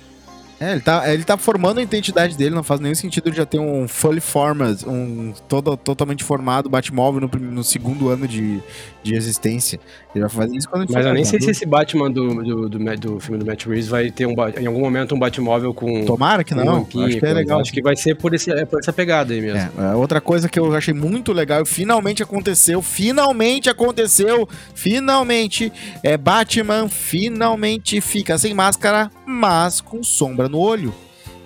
É, 0.62 0.72
ele 0.72 0.80
tá, 0.80 1.12
ele 1.12 1.24
tá 1.24 1.36
formando 1.36 1.78
a 1.78 1.82
identidade 1.82 2.36
dele, 2.36 2.54
não 2.54 2.62
faz 2.62 2.78
nenhum 2.78 2.94
sentido 2.94 3.28
ele 3.28 3.34
já 3.34 3.44
ter 3.44 3.58
um 3.58 3.88
fully 3.88 4.20
formed, 4.20 4.86
um 4.86 5.34
todo, 5.48 5.76
totalmente 5.76 6.22
formado 6.22 6.70
Batmóvel 6.70 7.20
no, 7.20 7.40
no 7.50 7.64
segundo 7.64 8.08
ano 8.08 8.28
de, 8.28 8.60
de 9.02 9.16
existência. 9.16 9.80
Ele 10.14 10.20
vai 10.20 10.30
fazer 10.30 10.56
isso 10.56 10.68
quando 10.68 10.82
ele 10.84 10.92
Mas 10.92 11.04
eu 11.04 11.14
nem 11.14 11.24
sei 11.24 11.40
se 11.40 11.50
esse 11.50 11.66
Batman 11.66 12.08
do, 12.08 12.34
do, 12.44 12.68
do, 12.68 12.78
do 12.78 13.20
filme 13.20 13.38
do 13.38 13.44
Matt 13.44 13.66
Reeves 13.66 13.88
vai 13.88 14.08
ter 14.12 14.24
um, 14.24 14.34
em 14.56 14.66
algum 14.66 14.78
momento 14.78 15.16
um 15.16 15.18
Batmóvel 15.18 15.74
com. 15.74 16.04
Tomara 16.04 16.44
que 16.44 16.54
não, 16.54 16.64
lampinha, 16.64 17.06
acho 17.06 17.18
que 17.18 17.26
é 17.26 17.32
legal. 17.32 17.60
Acho 17.60 17.72
que 17.72 17.82
vai 17.82 17.96
ser 17.96 18.14
por, 18.14 18.32
esse, 18.32 18.52
é 18.52 18.64
por 18.64 18.78
essa 18.78 18.92
pegada 18.92 19.34
aí 19.34 19.40
mesmo. 19.40 19.58
É, 19.58 19.90
é, 19.90 19.94
outra 19.96 20.20
coisa 20.20 20.48
que 20.48 20.60
eu 20.60 20.72
achei 20.76 20.94
muito 20.94 21.32
legal, 21.32 21.62
e 21.62 21.66
finalmente 21.66 22.22
aconteceu, 22.22 22.80
finalmente 22.82 23.68
aconteceu, 23.68 24.48
finalmente, 24.74 25.72
é 26.04 26.16
Batman 26.16 26.88
finalmente 26.88 28.00
fica 28.00 28.38
sem 28.38 28.54
máscara, 28.54 29.10
mas 29.26 29.80
com 29.80 30.04
sombra 30.04 30.51
no 30.52 30.58
olho. 30.58 30.94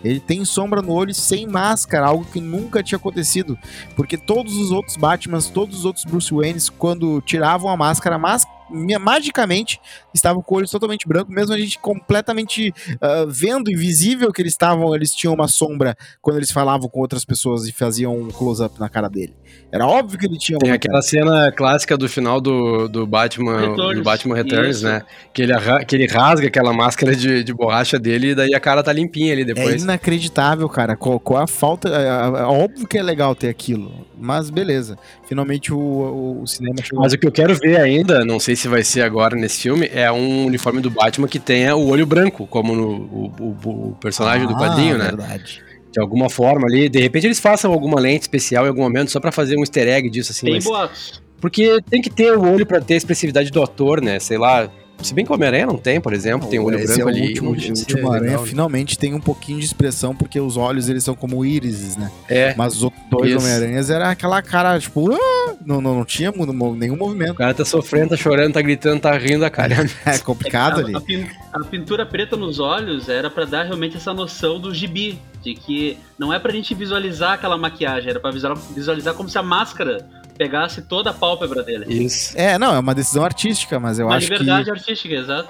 Ele 0.05 0.21
tem 0.21 0.45
sombra 0.45 0.83
no 0.83 0.93
olho 0.93 1.15
sem 1.15 1.47
máscara, 1.47 2.07
algo 2.07 2.25
que 2.25 2.41
nunca 2.41 2.83
tinha 2.83 2.99
acontecido. 2.99 3.59
Porque 3.95 4.17
todos 4.17 4.55
os 4.57 4.71
outros 4.71 4.97
Batmans, 4.97 5.49
todos 5.49 5.79
os 5.79 5.85
outros 5.85 6.05
Bruce 6.05 6.35
Waynes, 6.35 6.69
quando 6.69 7.21
tiravam 7.23 7.71
a 7.71 7.77
máscara, 7.77 8.19
mas 8.19 8.45
magicamente 8.71 9.81
estavam 10.15 10.43
com 10.43 10.55
o 10.55 10.59
olho 10.59 10.69
totalmente 10.69 11.07
branco, 11.07 11.31
mesmo 11.31 11.55
a 11.55 11.59
gente 11.59 11.79
completamente 11.79 12.73
ah, 13.01 13.25
vendo 13.29 13.71
invisível 13.71 14.33
que 14.33 14.43
eles 14.43 14.53
estavam, 14.53 14.95
eles 14.95 15.13
tinham 15.15 15.35
uma 15.35 15.49
sombra 15.49 15.97
quando 16.21 16.37
eles 16.37 16.51
falavam 16.51 16.89
com 16.89 17.01
outras 17.01 17.25
pessoas 17.25 17.67
e 17.67 17.73
faziam 17.73 18.17
um 18.19 18.29
close-up 18.29 18.79
na 18.81 18.89
cara 18.89 19.09
dele. 19.09 19.35
Era 19.71 19.87
óbvio 19.87 20.19
que 20.19 20.27
ele 20.27 20.39
tinha 20.39 20.59
Tem 20.59 20.71
uma 20.71 20.77
aquela 20.77 21.03
cena 21.03 21.53
clássica 21.53 21.97
do 21.97 22.09
final 22.09 22.41
do, 22.41 22.89
do 22.89 23.07
Batman 23.07 23.61
Returns, 23.71 23.97
do 23.97 24.03
Batman 24.03 24.35
Returns, 24.35 24.77
isso. 24.77 24.85
né? 24.87 25.03
Que 25.33 25.43
ele, 25.43 25.53
que 25.87 25.95
ele 25.97 26.07
rasga 26.07 26.47
aquela 26.49 26.73
máscara 26.73 27.15
de, 27.15 27.45
de 27.45 27.53
borracha 27.55 27.99
dele 27.99 28.31
e 28.31 28.35
daí 28.35 28.55
a 28.55 28.61
cara 28.61 28.83
tá 28.83 28.93
limpinha 28.93 29.33
ali 29.33 29.43
É 29.43 29.45
depois. 29.45 29.83
inacreditável, 29.83 30.69
cara. 30.69 30.97
Qual, 30.97 31.21
qual 31.21 31.43
a 31.43 31.47
falta. 31.47 31.89
É, 31.89 31.93
é- 31.93 32.41
é 32.43 32.45
óbvio 32.45 32.87
que 32.87 32.97
é 32.99 33.03
legal 33.03 33.35
ter 33.35 33.49
aquilo. 33.49 34.07
Mas 34.19 34.51
beleza. 34.51 34.99
Finalmente 35.29 35.73
o, 35.73 35.79
o, 35.79 36.43
o 36.43 36.47
cinema 36.47 36.77
chegou. 36.83 37.03
Mas 37.03 37.13
o 37.13 37.19
que 37.19 37.27
eu 37.27 37.33
quero 37.33 37.55
ver 37.57 37.79
ainda, 37.81 38.25
não 38.25 38.41
sei 38.41 38.56
se 38.57 38.69
vai 38.69 38.83
ser 38.83 39.03
agora 39.03 39.37
nesse 39.37 39.61
filme, 39.63 39.89
é 39.93 40.11
um 40.11 40.47
uniforme 40.47 40.81
do 40.81 40.91
Batman 40.91 41.29
que 41.29 41.39
tenha 41.39 41.77
o 41.77 41.89
olho 41.89 42.07
branco, 42.07 42.47
como 42.47 42.75
no 42.75 42.89
o, 42.89 43.33
o- 43.65 43.91
o 43.91 43.97
personagem 44.01 44.47
do 44.47 44.55
Ah, 44.55 44.59
quadrinho, 44.59 44.99
né? 44.99 45.05
verdade. 45.05 45.63
De 45.93 46.01
alguma 46.01 46.29
forma 46.29 46.67
ali, 46.67 46.89
de 46.89 46.99
repente 47.01 47.27
eles 47.27 47.41
façam 47.41 47.73
alguma 47.73 47.99
lente 48.01 48.23
especial 48.23 48.65
em 48.65 48.69
algum 48.69 48.83
momento 48.83 49.11
só 49.11 49.21
pra 49.21 49.33
fazer 49.33 49.57
um 49.57 49.61
easter 49.61 49.87
egg 49.89 50.11
disso 50.11 50.33
assim, 50.33 50.47
Tem 50.47 50.55
mas- 50.57 50.65
boatos. 50.65 51.23
porque 51.41 51.79
tem 51.89 52.03
que 52.03 52.11
ter 52.11 52.37
o 52.37 52.43
olho 52.53 52.67
pra 52.67 52.81
ter 52.81 52.95
a 52.95 52.97
expressividade 52.99 53.51
do 53.51 53.63
ator, 53.63 54.01
né? 54.03 54.19
Sei 54.19 54.37
lá, 54.37 54.69
se 55.03 55.13
bem 55.15 55.25
que 55.25 55.31
o 55.31 55.35
Homem-Aranha 55.35 55.67
não 55.67 55.77
tem, 55.77 56.01
por 56.01 56.13
exemplo, 56.13 56.49
tem 56.49 56.59
o 56.59 56.65
olho 56.65 56.79
branco 56.85 57.01
é 57.01 57.05
o 57.05 57.09
ali. 57.09 57.29
último, 57.29 57.51
não 57.55 57.59
o 57.59 57.79
último 57.79 58.09
aranha 58.11 58.31
legal, 58.33 58.47
finalmente 58.47 58.99
tem 58.99 59.15
um 59.15 59.21
pouquinho 59.21 59.59
de 59.61 59.65
expressão, 59.67 60.15
porque 60.17 60.41
os 60.41 60.57
olhos 60.57 60.89
eles 60.89 61.05
são 61.05 61.15
como 61.15 61.45
írises, 61.45 61.97
né? 61.97 62.11
É, 62.29 62.55
Mas 62.57 62.75
os 62.77 62.83
outros 62.83 63.03
dois. 63.11 63.37
Homem-Aranhas 63.37 63.91
era 63.91 64.11
aquela 64.11 64.41
cara, 64.43 64.79
tipo, 64.81 65.13
"Ah!" 65.13 65.55
não, 65.65 65.81
não, 65.81 65.95
não 65.97 66.05
tinha 66.05 66.33
nenhum 66.77 66.95
o 66.95 66.99
movimento. 66.99 67.35
cara 67.35 67.55
tá 67.55 67.65
sofrendo, 67.65 68.11
tá 68.11 68.17
chorando, 68.17 68.55
tá 68.55 68.63
gritando, 68.63 69.01
tá 69.01 69.17
rindo 69.17 69.45
a 69.45 69.51
cara. 69.51 69.77
É 70.07 70.19
complicado 70.19 70.79
a, 70.79 70.83
ali. 70.85 70.97
a 70.97 71.01
pin- 71.01 71.27
a 71.53 71.61
pintura 71.65 72.05
preta 72.07 72.37
nos 72.37 72.59
olhos 72.59 73.09
era 73.09 73.29
pra 73.31 73.45
dar 73.45 73.65
realmente 73.65 73.97
essa 73.97 74.13
noção 74.15 74.59
do 74.61 74.75
gibi, 74.75 75.19
de 75.43 75.55
que 75.55 75.99
não 76.19 76.33
é 76.33 76.39
pra 76.39 76.53
gente 76.53 76.75
visualizar 76.75 77.33
aquela 77.35 77.57
maquiagem, 77.59 78.11
era 78.11 78.21
pra 78.21 78.31
visualizar, 78.31 78.75
visualizar 78.75 79.15
como 79.15 79.29
se 79.29 79.39
a 79.39 79.43
máscara 79.43 80.07
pegasse 80.37 80.83
toda 80.83 81.11
a 81.11 81.13
pálpebra 81.13 81.63
dele. 81.63 81.87
Isso. 81.89 82.37
É, 82.37 82.59
não, 82.59 82.75
é 82.75 82.79
uma 82.79 82.95
decisão 82.95 83.25
artística, 83.25 83.79
mas 83.81 83.99
eu 83.99 84.07
Uma 84.07 84.17
acho 84.17 84.27
que 84.27 84.33
liberdade 84.33 84.71
artística, 84.71 85.15
exato. 85.15 85.49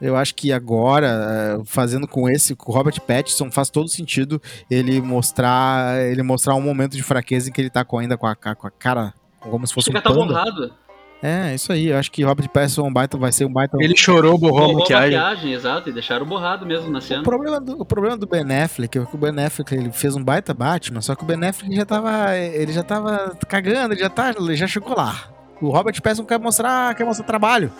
Eu 0.00 0.16
acho 0.16 0.32
que 0.34 0.52
agora, 0.52 1.08
eh, 1.08 1.62
fazendo 1.64 2.06
com 2.06 2.28
esse, 2.28 2.54
com 2.54 2.70
o 2.70 2.74
Robert 2.74 3.00
Pattinson, 3.00 3.50
faz 3.50 3.68
todo 3.68 3.88
sentido 3.88 4.40
ele 4.70 5.00
mostrar 5.00 6.00
ele 6.00 6.22
mostrar 6.22 6.54
um 6.54 6.60
momento 6.60 6.96
de 6.96 7.02
fraqueza 7.02 7.48
em 7.48 7.52
que 7.52 7.60
ele 7.60 7.70
tá 7.70 7.84
com, 7.84 7.98
ainda 7.98 8.16
com 8.16 8.26
a, 8.26 8.36
com 8.36 8.66
a 8.66 8.70
cara 8.70 9.12
como 9.40 9.66
se 9.66 9.74
fosse 9.74 9.86
Chega 9.86 9.98
um 9.98 10.02
tá 10.02 10.10
panda. 10.10 10.26
borrado. 10.26 10.74
É, 11.22 11.54
isso 11.54 11.72
aí. 11.72 11.88
Eu 11.88 11.96
acho 11.98 12.10
que 12.12 12.22
Robert 12.22 12.48
Pattinson 12.48 12.82
é 12.82 12.88
um 12.88 12.92
baita, 12.92 13.18
vai 13.18 13.32
ser 13.32 13.44
um 13.44 13.52
baita... 13.52 13.76
Ele 13.80 13.96
chorou, 13.96 14.38
borrou 14.38 14.58
a 14.58 14.60
Borrou 14.60 14.76
a 14.76 14.80
maquiagem. 14.80 15.18
maquiagem, 15.18 15.52
exato, 15.52 15.88
e 15.90 15.92
deixaram 15.92 16.24
borrado 16.24 16.64
mesmo 16.64 16.88
na 16.90 16.98
O 16.98 17.02
cena. 17.02 17.22
problema, 17.24 17.60
do, 17.60 17.80
o 17.80 17.84
problema 17.84 18.16
do 18.16 18.26
Ben 18.26 18.44
Affleck 18.62 18.98
é 18.98 19.04
que 19.04 19.14
o 19.16 19.18
Ben 19.18 19.44
Affleck 19.44 19.74
ele 19.74 19.90
fez 19.90 20.14
um 20.14 20.22
baita 20.22 20.54
Batman, 20.54 21.00
só 21.00 21.14
que 21.16 21.24
o 21.24 21.26
Ben 21.26 21.42
Affleck 21.44 21.74
já 21.74 21.84
tava, 21.84 22.36
ele 22.36 22.72
já 22.72 22.82
tava 22.84 23.36
cagando, 23.48 23.94
ele 23.94 24.00
já, 24.00 24.08
tá, 24.08 24.32
ele 24.38 24.54
já 24.54 24.66
chegou 24.68 24.96
lá. 24.96 25.28
O 25.60 25.70
Robert 25.70 26.00
Pattinson 26.00 26.24
quer 26.24 26.38
mostrar, 26.38 26.94
quer 26.94 27.04
mostrar 27.04 27.24
trabalho. 27.26 27.72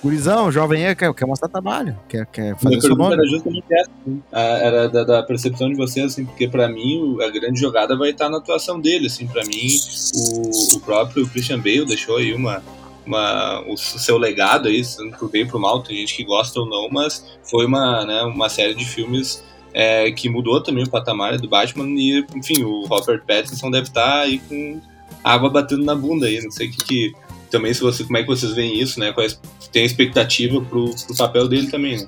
Gurizão, 0.00 0.52
jovem 0.52 0.86
aí, 0.86 0.94
quer, 0.94 1.12
quer 1.14 1.26
mostrar 1.26 1.48
trabalho, 1.48 1.98
quer, 2.06 2.26
quer 2.26 2.54
fazer 2.56 2.68
Minha 2.68 2.80
seu 2.82 2.94
nome. 2.94 3.14
era 3.14 3.26
justamente 3.26 3.64
essa, 3.72 3.90
assim, 4.02 4.22
a- 4.30 4.40
era 4.40 4.88
da, 4.88 5.02
da 5.02 5.22
percepção 5.22 5.68
de 5.70 5.74
vocês, 5.74 6.12
assim, 6.12 6.26
porque 6.26 6.46
pra 6.46 6.68
mim 6.68 6.98
o- 7.16 7.22
a 7.22 7.30
grande 7.30 7.58
jogada 7.58 7.96
vai 7.96 8.10
estar 8.10 8.28
na 8.28 8.36
atuação 8.36 8.78
dele, 8.78 9.06
assim, 9.06 9.26
para 9.26 9.42
mim 9.44 9.66
o, 10.14 10.76
o 10.76 10.80
próprio 10.80 11.26
Christian 11.26 11.56
Bale 11.56 11.86
deixou 11.86 12.18
aí 12.18 12.34
uma, 12.34 12.62
uma 13.06 13.60
o 13.66 13.76
seu 13.76 14.18
legado 14.18 14.68
aí, 14.68 14.84
sendo 14.84 15.16
pro 15.16 15.28
bem 15.28 15.42
e 15.42 15.46
pro 15.46 15.58
mal, 15.58 15.82
tem 15.82 15.96
gente 15.96 16.16
que 16.16 16.24
gosta 16.24 16.60
ou 16.60 16.66
não, 16.66 16.88
mas 16.90 17.24
foi 17.42 17.66
uma, 17.66 18.04
né, 18.04 18.22
uma 18.22 18.48
série 18.48 18.74
de 18.74 18.84
filmes 18.84 19.44
é, 19.72 20.10
que 20.12 20.28
mudou 20.28 20.62
também 20.62 20.84
o 20.84 20.90
patamar 20.90 21.36
do 21.38 21.48
Batman 21.48 21.86
e, 21.98 22.24
enfim, 22.34 22.62
o 22.62 22.86
Robert 22.86 23.22
Pattinson 23.26 23.70
deve 23.70 23.88
estar 23.88 24.20
aí 24.20 24.38
com 24.38 24.80
água 25.22 25.50
batendo 25.50 25.84
na 25.84 25.94
bunda 25.94 26.26
aí, 26.26 26.40
não 26.42 26.50
sei 26.50 26.68
o 26.68 26.70
que, 26.70 26.84
que 26.84 27.12
também 27.50 27.72
se 27.74 27.80
você, 27.80 28.04
como 28.04 28.16
é 28.16 28.22
que 28.22 28.28
vocês 28.28 28.52
veem 28.52 28.80
isso, 28.80 28.98
né, 29.00 29.12
quais 29.12 29.40
tem 29.72 29.84
expectativa 29.84 30.60
pro, 30.60 30.94
pro 31.06 31.16
papel 31.16 31.48
dele 31.48 31.68
também, 31.68 31.96
né? 31.96 32.06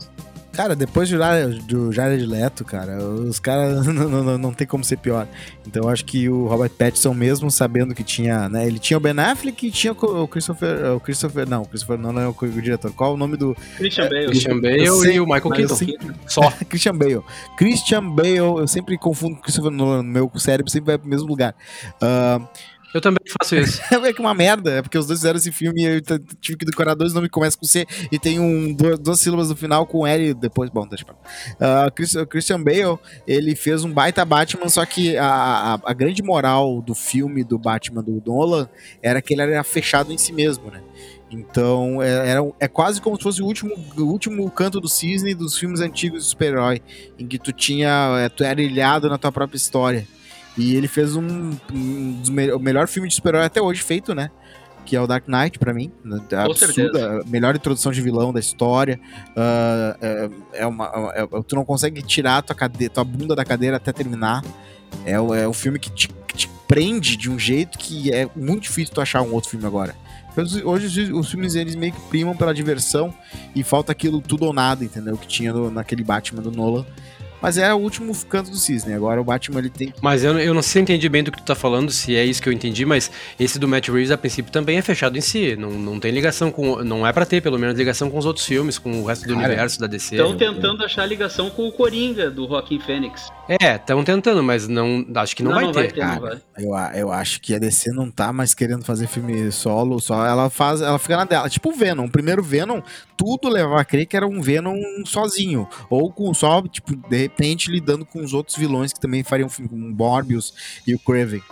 Cara, 0.57 0.75
depois 0.75 1.11
do 1.11 1.19
Jared, 1.19 1.59
do 1.63 1.93
Jared 1.93 2.25
Leto, 2.25 2.65
cara, 2.65 2.97
os 2.99 3.39
caras 3.39 3.85
não, 3.87 4.09
não, 4.09 4.39
não, 4.39 4.55
tem 4.55 4.67
como 4.67 4.83
ser 4.83 4.97
pior. 4.97 5.29
Então 5.67 5.83
eu 5.83 5.89
acho 5.91 6.05
que 6.05 6.31
o 6.31 6.47
Robert 6.47 6.71
Pattinson, 6.71 7.13
mesmo 7.13 7.51
sabendo 7.51 7.95
que 7.95 8.03
tinha, 8.03 8.49
né, 8.49 8.67
ele 8.67 8.79
tinha 8.79 8.97
o 8.97 9.01
Ben 9.01 9.19
Affleck 9.19 9.67
e 9.67 9.71
tinha 9.71 9.93
o 9.93 10.27
Christopher, 10.27 10.95
o 10.95 11.01
Christopher, 11.01 11.47
não, 11.47 11.63
o 11.63 11.69
Christopher 11.69 11.99
não, 11.99 12.11
não 12.11 12.23
é 12.23 12.27
o, 12.27 12.35
o 12.41 12.63
diretor. 12.63 12.91
Qual 12.93 13.13
o 13.13 13.17
nome 13.19 13.37
do 13.37 13.55
Christian 13.77 14.09
Bale. 14.09 14.27
Christian 14.29 14.61
Bale 14.61 14.91
sei, 15.01 15.17
e 15.17 15.21
o 15.21 15.27
Michael 15.27 15.51
Keaton. 15.51 15.77
Só. 16.27 16.51
Christian 16.71 16.97
Bale. 16.97 17.21
Christian 17.59 18.09
Bale, 18.09 18.37
eu 18.37 18.67
sempre 18.67 18.97
confundo 18.97 19.37
com 19.37 19.43
Christopher 19.43 19.71
Nolan, 19.71 20.03
no 20.03 20.11
meu 20.11 20.33
cérebro 20.37 20.73
sempre 20.73 20.87
vai 20.87 20.99
pro 20.99 21.09
mesmo 21.09 21.29
lugar. 21.29 21.55
Ah, 22.01 22.41
Eu 22.97 23.01
também 23.03 23.21
faço 23.39 23.55
isso. 23.57 23.83
é 23.93 24.13
que 24.13 24.21
uma 24.21 24.33
merda, 24.33 24.71
é 24.71 24.83
porque 24.83 24.97
os 24.97 25.07
dois 25.07 25.19
fizeram 25.19 25.37
esse 25.37 25.53
filme 25.53 25.83
e 25.83 25.85
eu 25.85 26.01
tive 26.41 26.57
que 26.57 26.65
decorar 26.65 26.95
dois 26.95 27.13
nomes 27.13 27.29
que 27.29 27.35
começam 27.35 27.61
com 27.61 27.67
C 27.67 27.87
e 28.11 28.19
tem 28.19 28.41
um, 28.41 28.73
duas, 28.73 28.99
duas 28.99 29.21
sílabas 29.21 29.51
no 29.51 29.57
final 29.57 29.87
com 29.87 30.07
L 30.07 30.33
depois. 30.33 30.71
Bom, 30.71 30.87
deixa 30.89 31.05
pra 31.05 31.91
Chris- 31.91 32.17
Christian 32.31 32.63
Bale, 32.63 32.99
ele 33.27 33.55
fez 33.55 33.85
um 33.85 33.93
baita 33.93 34.25
Batman, 34.25 34.71
só 34.71 34.87
que 34.87 35.15
a, 35.19 35.27
a, 35.27 35.81
a 35.85 35.93
grande 35.93 36.23
moral 36.23 36.81
do 36.81 36.95
filme 36.95 37.45
do 37.45 37.59
Batman 37.59 38.03
do 38.03 38.23
Nolan 38.25 38.67
era 39.03 39.21
que 39.21 39.35
ele 39.35 39.43
era 39.43 39.63
fechado 39.63 40.11
em 40.11 40.17
si 40.17 40.33
mesmo, 40.33 40.71
né? 40.71 40.81
Então, 41.31 42.01
é, 42.01 42.37
é 42.61 42.69
quase 42.69 43.01
como 43.03 43.17
se 43.17 43.23
fosse 43.23 43.43
o 43.43 43.45
último, 43.47 43.75
o 43.99 44.05
último 44.05 44.51
canto 44.51 44.81
do 44.81 44.89
cisne 44.89 45.35
dos 45.35 45.59
filmes 45.59 45.81
antigos 45.81 46.23
de 46.23 46.31
super-herói, 46.31 46.81
em 47.19 47.27
que 47.27 47.39
tu 47.39 47.53
tinha, 47.53 48.17
é, 48.21 48.29
tu 48.31 48.43
era 48.43 48.63
ilhado 48.63 49.09
na 49.11 49.19
tua 49.19 49.31
própria 49.33 49.57
história. 49.59 50.07
E 50.57 50.75
ele 50.75 50.89
fez 50.89 51.15
um, 51.17 51.51
um 51.73 52.13
dos 52.21 52.31
me- 52.31 52.53
o 52.53 52.59
melhor 52.59 52.89
filme 52.89 53.09
de 53.09 53.15
super-herói 53.15 53.47
até 53.47 53.61
hoje 53.61 53.83
feito, 53.83 54.15
né? 54.15 54.31
Que 54.85 54.95
é 54.97 55.01
o 55.01 55.07
Dark 55.07 55.27
Knight, 55.29 55.59
pra 55.59 55.75
mim. 55.75 55.91
Absurda, 56.93 57.25
melhor 57.27 57.57
introdução 57.57 57.91
de 57.93 58.01
vilão 58.01 58.33
da 58.33 58.41
história. 58.41 58.99
Ah, 59.37 59.97
é, 60.01 60.31
é 60.55 60.67
uma, 60.67 60.87
é- 61.15 61.27
tu 61.47 61.57
não 61.57 61.65
consegue 61.65 62.01
tirar 62.03 62.43
tua, 62.43 62.57
tua 62.93 63.05
bunda 63.05 63.35
da 63.35 63.45
cadeira 63.45 63.77
até 63.77 63.93
terminar. 63.93 64.43
É, 65.05 65.21
o- 65.21 65.35
é 65.35 65.47
um 65.49 65.53
filme 65.53 65.79
que 65.79 65.91
te, 65.91 66.09
te 66.35 66.49
prende 66.69 67.17
de 67.17 67.29
um 67.31 67.39
jeito 67.39 67.77
que 67.79 68.13
é 68.13 68.29
muito 68.37 68.63
difícil 68.63 68.95
tu 68.95 69.01
achar 69.01 69.23
um 69.23 69.33
outro 69.33 69.51
filme 69.51 69.67
agora. 69.67 69.95
Hoje, 70.65 71.13
os 71.13 71.31
filmes 71.31 71.55
eles 71.55 71.75
meio 71.75 71.93
que 71.95 72.01
primam 72.09 72.37
pela 72.37 72.53
diversão 72.55 73.13
e 73.55 73.63
falta 73.65 73.91
aquilo 73.93 74.21
tudo 74.21 74.45
ou 74.45 74.53
nada, 74.53 74.85
entendeu? 74.85 75.17
Que 75.17 75.27
tinha 75.27 75.53
no- 75.53 75.71
naquele 75.71 76.05
Batman 76.05 76.43
do 76.43 76.51
Nolan. 76.53 76.85
Mas 77.47 77.59
é 77.59 77.73
o 77.73 77.77
último 77.77 78.13
canto 78.25 78.51
do 78.51 78.57
cisne. 78.57 78.93
Agora 78.93 79.21
o 79.21 79.25
Batman 79.25 79.61
ele 79.61 79.71
tem 79.71 79.95
Mas 80.03 80.25
eu, 80.25 80.37
eu 80.37 80.53
não 80.53 80.61
sei 80.63 80.73
se 80.73 80.79
eu 80.81 80.83
entendi 80.83 81.09
bem 81.09 81.23
do 81.23 81.31
que 81.31 81.39
tu 81.39 81.45
tá 81.45 81.55
falando, 81.55 81.93
se 81.93 82.17
é 82.17 82.25
isso 82.25 82.43
que 82.43 82.49
eu 82.49 82.53
entendi, 82.53 82.85
mas 82.85 83.09
esse 83.39 83.57
do 83.57 83.69
Matt 83.69 83.87
Reeves, 83.89 84.11
a 84.11 84.19
princípio, 84.19 84.51
também 84.51 84.79
é 84.79 84.83
fechado 84.83 85.17
em 85.17 85.21
si. 85.21 85.55
Não, 85.55 85.71
não 85.71 86.01
tem 86.01 86.11
ligação 86.11 86.51
com. 86.51 86.83
Não 86.83 87.07
é 87.07 87.13
pra 87.13 87.25
ter, 87.25 87.41
pelo 87.41 87.57
menos, 87.57 87.79
ligação 87.79 88.11
com 88.11 88.19
os 88.19 88.27
outros 88.27 88.45
filmes, 88.45 88.79
com 88.79 89.01
o 89.01 89.05
resto 89.05 89.29
do 89.29 89.35
Cara, 89.35 89.47
universo 89.47 89.79
da 89.79 89.87
DC. 89.87 90.17
Estão 90.17 90.37
tentando 90.37 90.85
achar 90.85 91.07
ligação 91.07 91.49
com 91.49 91.69
o 91.69 91.73
Coringa 91.73 92.33
do 92.33 92.49
Joaquim 92.49 92.81
Fênix. 92.81 93.29
É, 93.49 93.77
estão 93.77 94.03
tentando, 94.03 94.43
mas 94.43 94.67
não. 94.67 95.07
Acho 95.15 95.37
que 95.37 95.45
não, 95.45 95.53
vai 95.53 95.89
ter. 95.89 96.01
não 96.01 96.09
cara. 96.09 96.21
vai. 96.21 96.41
Eu, 96.59 97.01
eu 97.01 97.13
acho 97.13 97.41
que 97.41 97.55
a 97.55 97.61
DC 97.61 97.93
não 97.93 98.11
tá 98.11 98.33
mais 98.33 98.55
querendo 98.55 98.85
fazer 98.85 99.07
filme 99.07 99.53
solo, 99.53 100.01
só 100.01 100.27
ela 100.27 100.51
faz, 100.51 100.81
ela 100.81 100.99
fica 100.99 101.17
na 101.17 101.25
dela. 101.25 101.49
Tipo 101.49 101.69
o 101.69 101.73
Venom, 101.73 102.07
o 102.07 102.11
primeiro 102.11 102.43
Venom, 102.43 102.81
tudo 103.17 103.49
levava 103.49 103.81
a 103.81 103.85
crer 103.85 104.07
que 104.07 104.17
era 104.17 104.27
um 104.27 104.43
Venom 104.43 104.77
sozinho, 105.05 105.69
ou 105.89 106.11
com 106.13 106.35
só, 106.35 106.61
tipo, 106.63 106.97
de 107.09 107.29
lidando 107.71 108.05
com 108.05 108.21
os 108.25 108.33
outros 108.33 108.57
vilões 108.57 108.93
que 108.93 109.01
também 109.01 109.23
fariam 109.23 109.49
filme, 109.49 109.69
como 109.69 109.87
o 109.87 109.91
Morbius 109.91 110.55
e 110.87 110.95
o 110.95 110.99
Craven. 110.99 111.43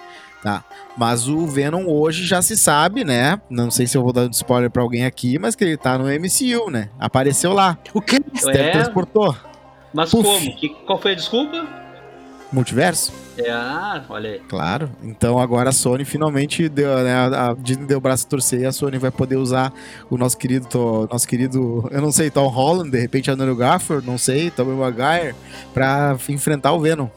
Tá. 0.42 0.62
Mas 0.96 1.26
o 1.26 1.46
Venom 1.46 1.86
hoje 1.86 2.26
já 2.26 2.42
se 2.42 2.54
sabe, 2.56 3.02
né? 3.02 3.40
Não 3.48 3.70
sei 3.70 3.86
se 3.86 3.96
eu 3.96 4.02
vou 4.02 4.12
dar 4.12 4.28
spoiler 4.30 4.70
pra 4.70 4.82
alguém 4.82 5.06
aqui, 5.06 5.38
mas 5.38 5.54
que 5.56 5.64
ele 5.64 5.76
tá 5.78 5.96
no 5.96 6.04
MCU, 6.04 6.70
né? 6.70 6.90
Apareceu 6.98 7.52
lá. 7.54 7.78
O 7.94 8.00
quê? 8.00 8.20
Se 8.34 8.50
É? 8.50 8.52
teletransportou. 8.52 9.34
Mas 9.94 10.10
Puf. 10.10 10.22
como? 10.22 10.56
Que, 10.56 10.68
qual 10.84 11.00
foi 11.00 11.12
a 11.12 11.14
desculpa? 11.14 11.83
Multiverso? 12.54 13.12
É, 13.36 13.50
ah, 13.50 14.04
olha 14.08 14.30
aí. 14.30 14.40
Claro. 14.48 14.88
Então 15.02 15.40
agora 15.40 15.70
a 15.70 15.72
Sony 15.72 16.04
finalmente 16.04 16.68
deu, 16.68 16.96
né? 17.02 17.12
A 17.14 17.52
Disney 17.58 17.84
deu 17.84 17.98
o 17.98 18.00
braço 18.00 18.24
a 18.26 18.30
torcer 18.30 18.60
e 18.60 18.64
a 18.64 18.70
Sony 18.70 18.96
vai 18.96 19.10
poder 19.10 19.36
usar 19.36 19.72
o 20.08 20.16
nosso 20.16 20.38
querido, 20.38 20.66
to- 20.68 21.08
nosso 21.10 21.26
querido, 21.26 21.88
eu 21.90 22.00
não 22.00 22.12
sei, 22.12 22.30
Tom 22.30 22.46
Holland, 22.46 22.90
de 22.92 22.98
repente 23.00 23.28
Andrew 23.30 23.56
Garfield, 23.56 24.06
não 24.06 24.16
sei, 24.16 24.50
Tobey 24.52 24.72
Maguire, 24.72 25.34
pra 25.72 26.16
enfrentar 26.28 26.72
o 26.72 26.78
Venom. 26.80 27.08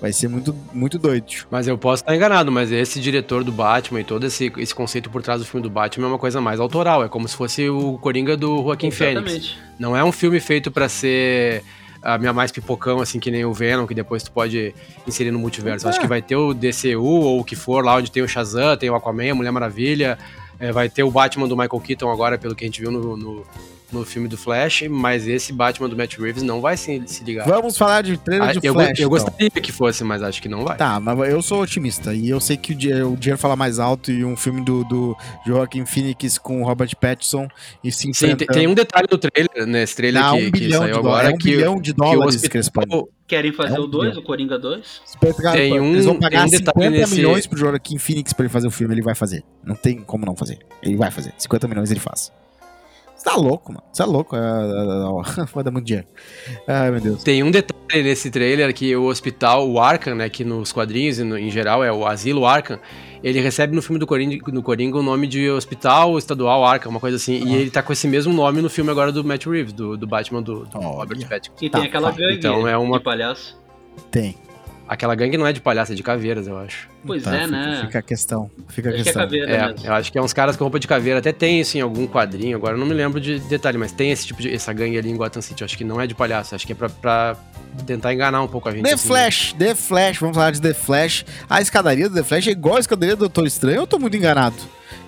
Vai 0.00 0.12
ser 0.12 0.28
muito, 0.28 0.54
muito 0.72 0.98
doido. 0.98 1.26
Mas 1.50 1.66
eu 1.68 1.76
posso 1.78 2.02
estar 2.02 2.14
enganado, 2.14 2.50
mas 2.52 2.70
esse 2.72 3.00
diretor 3.00 3.42
do 3.44 3.50
Batman 3.52 4.00
e 4.00 4.04
todo 4.04 4.24
esse, 4.26 4.52
esse 4.58 4.74
conceito 4.74 5.10
por 5.10 5.22
trás 5.22 5.40
do 5.40 5.46
filme 5.46 5.62
do 5.62 5.70
Batman 5.70 6.06
é 6.06 6.08
uma 6.10 6.18
coisa 6.18 6.40
mais 6.40 6.58
autoral. 6.60 7.04
É 7.04 7.08
como 7.08 7.26
se 7.28 7.36
fosse 7.36 7.68
o 7.68 7.98
Coringa 7.98 8.36
do 8.36 8.62
Joaquim 8.62 8.90
Fênix. 8.90 9.20
Exatamente. 9.32 9.58
Não 9.78 9.96
é 9.96 10.02
um 10.02 10.10
filme 10.12 10.40
feito 10.40 10.70
pra 10.72 10.88
ser 10.88 11.62
a 12.02 12.18
minha 12.18 12.32
mais 12.32 12.50
pipocão, 12.50 13.00
assim, 13.00 13.20
que 13.20 13.30
nem 13.30 13.44
o 13.44 13.52
Venom, 13.52 13.86
que 13.86 13.94
depois 13.94 14.22
tu 14.22 14.32
pode 14.32 14.74
inserir 15.06 15.30
no 15.30 15.38
multiverso. 15.38 15.86
É. 15.86 15.90
Acho 15.90 16.00
que 16.00 16.06
vai 16.06 16.20
ter 16.20 16.36
o 16.36 16.52
DCU 16.52 17.02
ou 17.02 17.40
o 17.40 17.44
que 17.44 17.54
for, 17.54 17.84
lá 17.84 17.96
onde 17.96 18.10
tem 18.10 18.22
o 18.22 18.28
Shazam, 18.28 18.76
tem 18.76 18.90
o 18.90 18.94
Aquaman, 18.94 19.30
a 19.30 19.34
Mulher 19.34 19.52
Maravilha, 19.52 20.18
é, 20.58 20.72
vai 20.72 20.88
ter 20.88 21.02
o 21.02 21.10
Batman 21.10 21.46
do 21.46 21.56
Michael 21.56 21.80
Keaton 21.80 22.10
agora, 22.10 22.36
pelo 22.36 22.54
que 22.54 22.64
a 22.64 22.66
gente 22.66 22.80
viu 22.80 22.90
no, 22.90 23.16
no, 23.16 23.46
no 23.92 24.04
filme 24.04 24.26
do 24.28 24.36
Flash, 24.36 24.84
mas 24.88 25.26
esse 25.28 25.52
Batman 25.52 25.88
do 25.88 25.96
Matt 25.96 26.16
Reeves 26.18 26.42
não 26.42 26.60
vai 26.60 26.76
se, 26.76 27.02
se 27.06 27.22
ligar. 27.24 27.46
Vamos 27.46 27.76
falar 27.76 28.02
de 28.02 28.16
trailer 28.16 28.48
Ah, 28.48 28.52
de 28.52 28.66
eu, 28.66 28.72
Flash. 28.74 28.88
eu 28.88 28.92
então. 28.94 29.08
gostaria 29.10 29.50
que 29.50 29.70
fosse, 29.72 30.02
mas 30.04 30.22
acho 30.22 30.40
que 30.40 30.48
não 30.48 30.64
vai. 30.64 30.76
Tá, 30.76 30.98
mas 30.98 31.18
eu 31.30 31.42
sou 31.42 31.60
otimista 31.62 32.14
e 32.14 32.28
eu 32.28 32.40
sei 32.40 32.56
que 32.56 32.72
o 32.72 32.74
dinheiro, 32.74 33.12
o 33.12 33.16
dinheiro 33.16 33.38
fala 33.38 33.54
mais 33.56 33.78
alto 33.78 34.10
e 34.10 34.24
um 34.24 34.36
filme 34.36 34.64
do, 34.64 34.84
do 34.84 35.16
Joaquim 35.46 35.84
Phoenix 35.84 36.38
com 36.38 36.62
o 36.62 36.64
Robert 36.64 36.94
Pattinson 37.00 37.46
e 37.84 37.92
se 37.92 38.12
Sim, 38.14 38.34
tem, 38.36 38.66
um 38.66 38.74
detalhe 38.74 39.06
no 39.10 39.18
trailer, 39.18 39.66
nesse 39.66 39.94
trailer 39.96 40.22
Dá 40.22 40.30
que, 40.30 40.36
um 40.36 40.44
que 40.44 40.50
bilhão 40.50 40.80
saiu 40.82 40.92
de 40.94 40.98
agora, 40.98 41.28
é 41.30 41.34
um 41.34 41.36
que, 41.38 41.44
bilhão 41.50 41.80
de 41.80 41.92
que 41.92 41.96
dólares, 41.98 42.36
hospital- 42.36 42.50
Crespani. 42.50 43.04
Querem 43.26 43.52
fazer 43.52 43.76
É 43.76 43.80
um 43.80 43.84
o 43.84 43.86
2, 43.86 44.08
bilhão. 44.10 44.22
o 44.22 44.26
Coringa 44.26 44.58
2? 44.58 45.00
Cara, 45.40 45.56
Tem 45.56 45.80
um- 45.80 45.92
eles 45.92 46.04
vão 46.04 46.18
pagar 46.18 46.40
tem 46.40 46.48
um 46.48 46.50
detalhe 46.50 46.84
50 46.86 46.90
nesse- 46.90 47.14
milhões 47.14 47.46
pro 47.46 47.58
Joaquim 47.58 47.96
Phoenix 47.96 48.32
pra 48.34 48.44
ele 48.44 48.52
fazer 48.52 48.66
o 48.66 48.70
filme, 48.70 48.94
ele 48.94 49.00
vai 49.02 49.14
fazer. 49.14 49.42
Não 49.64 49.74
tem 49.74 50.00
como 50.02 50.26
não 50.26 50.36
fazer. 50.36 50.58
Ele 50.82 50.96
vai 50.96 51.10
fazer. 51.10 51.32
50 51.38 51.66
milhões 51.66 51.90
ele 51.90 52.00
faz. 52.00 52.30
Você 53.22 53.30
tá 53.30 53.36
louco, 53.36 53.72
mano. 53.72 53.84
Você 53.92 54.02
tá 54.02 54.08
louco. 54.08 54.34
É, 54.34 54.40
é, 54.40 55.42
é, 55.42 55.44
vai 55.54 55.62
dar 55.62 55.70
muito 55.70 55.84
dinheiro. 55.86 56.08
Ai, 56.66 56.90
meu 56.90 57.00
Deus. 57.00 57.22
Tem 57.22 57.40
um 57.44 57.52
detalhe 57.52 58.02
nesse 58.02 58.32
trailer 58.32 58.74
que 58.74 58.96
o 58.96 59.04
hospital, 59.04 59.70
o 59.70 59.78
Arkham, 59.78 60.16
né, 60.16 60.28
que 60.28 60.44
nos 60.44 60.72
quadrinhos 60.72 61.20
e 61.20 61.22
no- 61.24 61.38
em 61.38 61.48
geral 61.48 61.84
é 61.84 61.92
o 61.92 62.04
Asilo 62.04 62.44
Arkham, 62.44 62.80
ele 63.22 63.40
recebe 63.40 63.76
no 63.76 63.80
filme 63.80 64.00
do 64.00 64.08
Coringa, 64.08 64.36
no 64.52 64.60
Coringa 64.60 64.98
o 64.98 65.02
nome 65.04 65.28
de 65.28 65.48
Hospital 65.48 66.18
Estadual 66.18 66.64
Arkham, 66.64 66.90
uma 66.90 66.98
coisa 66.98 67.16
assim, 67.16 67.34
e 67.46 67.54
ele 67.54 67.70
tá 67.70 67.80
com 67.80 67.92
esse 67.92 68.08
mesmo 68.08 68.32
nome 68.32 68.60
no 68.60 68.68
filme 68.68 68.90
agora 68.90 69.12
do 69.12 69.22
Matt 69.22 69.46
Reeves, 69.46 69.72
do, 69.72 69.96
do 69.96 70.04
Batman 70.06 70.42
do, 70.42 70.64
do. 70.64 70.78
Robert 70.80 71.24
Pattinson. 71.28 71.54
E 71.62 71.70
Tá, 71.70 71.78
tem 71.78 71.86
aquela 71.88 72.10
tá. 72.10 72.18
gangue 72.18 72.34
Então 72.38 72.66
é 72.66 72.76
uma- 72.76 72.98
de 72.98 73.04
palhaço. 73.04 73.56
Tem. 74.10 74.34
Aquela 74.92 75.14
gangue 75.14 75.38
não 75.38 75.46
é 75.46 75.54
de 75.54 75.60
palhaço, 75.62 75.92
é 75.92 75.94
de 75.94 76.02
caveiras, 76.02 76.46
eu 76.46 76.58
acho. 76.58 76.86
Pois 77.06 77.22
Tá, 77.22 77.34
é, 77.34 77.44
fica, 77.44 77.50
né? 77.50 77.80
Fica 77.86 77.98
a 77.98 78.02
questão. 78.02 78.50
Fica 78.68 78.90
a 78.90 78.92
Acho 78.92 79.02
que 79.02 79.08
é 79.08 79.12
questão. 79.12 79.22
caveira 79.22 79.50
É, 79.50 79.88
eu 79.88 79.92
acho 79.94 80.12
que 80.12 80.18
é 80.18 80.22
uns 80.22 80.34
caras 80.34 80.54
com 80.54 80.64
roupa 80.64 80.78
de 80.78 80.86
caveira. 80.86 81.18
Até 81.18 81.32
tem 81.32 81.62
isso 81.62 81.78
em 81.78 81.80
algum 81.80 82.06
quadrinho, 82.06 82.58
agora 82.58 82.74
eu 82.74 82.78
não 82.78 82.86
me 82.86 82.92
lembro 82.92 83.18
de 83.18 83.38
detalhe, 83.38 83.78
mas 83.78 83.90
tem 83.90 84.10
esse 84.10 84.26
tipo 84.26 84.42
de. 84.42 84.52
essa 84.52 84.70
gangue 84.70 84.98
ali 84.98 85.08
em 85.08 85.16
Gotham 85.16 85.40
City. 85.40 85.62
Eu 85.62 85.64
acho 85.64 85.78
que 85.78 85.82
não 85.84 85.98
é 85.98 86.06
de 86.06 86.14
palhaço, 86.14 86.54
acho 86.54 86.66
que 86.66 86.72
é 86.72 86.76
pra, 86.76 86.90
pra 86.90 87.36
tentar 87.86 88.12
enganar 88.12 88.42
um 88.42 88.48
pouco 88.48 88.68
a 88.68 88.72
gente. 88.72 88.82
The 88.84 88.92
assim, 88.92 89.08
Flash, 89.08 89.54
The 89.54 89.74
Flash, 89.74 90.18
vamos 90.18 90.36
falar 90.36 90.50
de 90.50 90.60
The 90.60 90.74
Flash. 90.74 91.24
A 91.48 91.62
escadaria 91.62 92.10
do 92.10 92.14
The 92.14 92.22
Flash 92.22 92.48
é 92.48 92.50
igual 92.50 92.76
a 92.76 92.80
escadaria 92.80 93.16
do 93.16 93.20
Doutor 93.20 93.46
Estranho, 93.46 93.76
eu 93.78 93.86
tô 93.86 93.98
muito 93.98 94.14
enganado. 94.14 94.56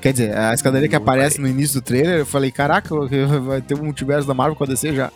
Quer 0.05 0.13
dizer, 0.13 0.37
a 0.37 0.53
escadaria 0.53 0.87
que 0.87 0.95
aparece 0.95 1.41
no 1.41 1.49
início 1.49 1.81
do 1.81 1.83
trailer, 1.83 2.19
eu 2.19 2.27
falei, 2.27 2.51
caraca, 2.51 2.95
vai 3.41 3.63
ter 3.63 3.75
um 3.75 3.85
multiverso 3.85 4.29
da 4.29 4.35
Marvel 4.35 4.55
com 4.55 4.63
a 4.63 4.67
DC 4.67 4.95
já. 4.95 5.11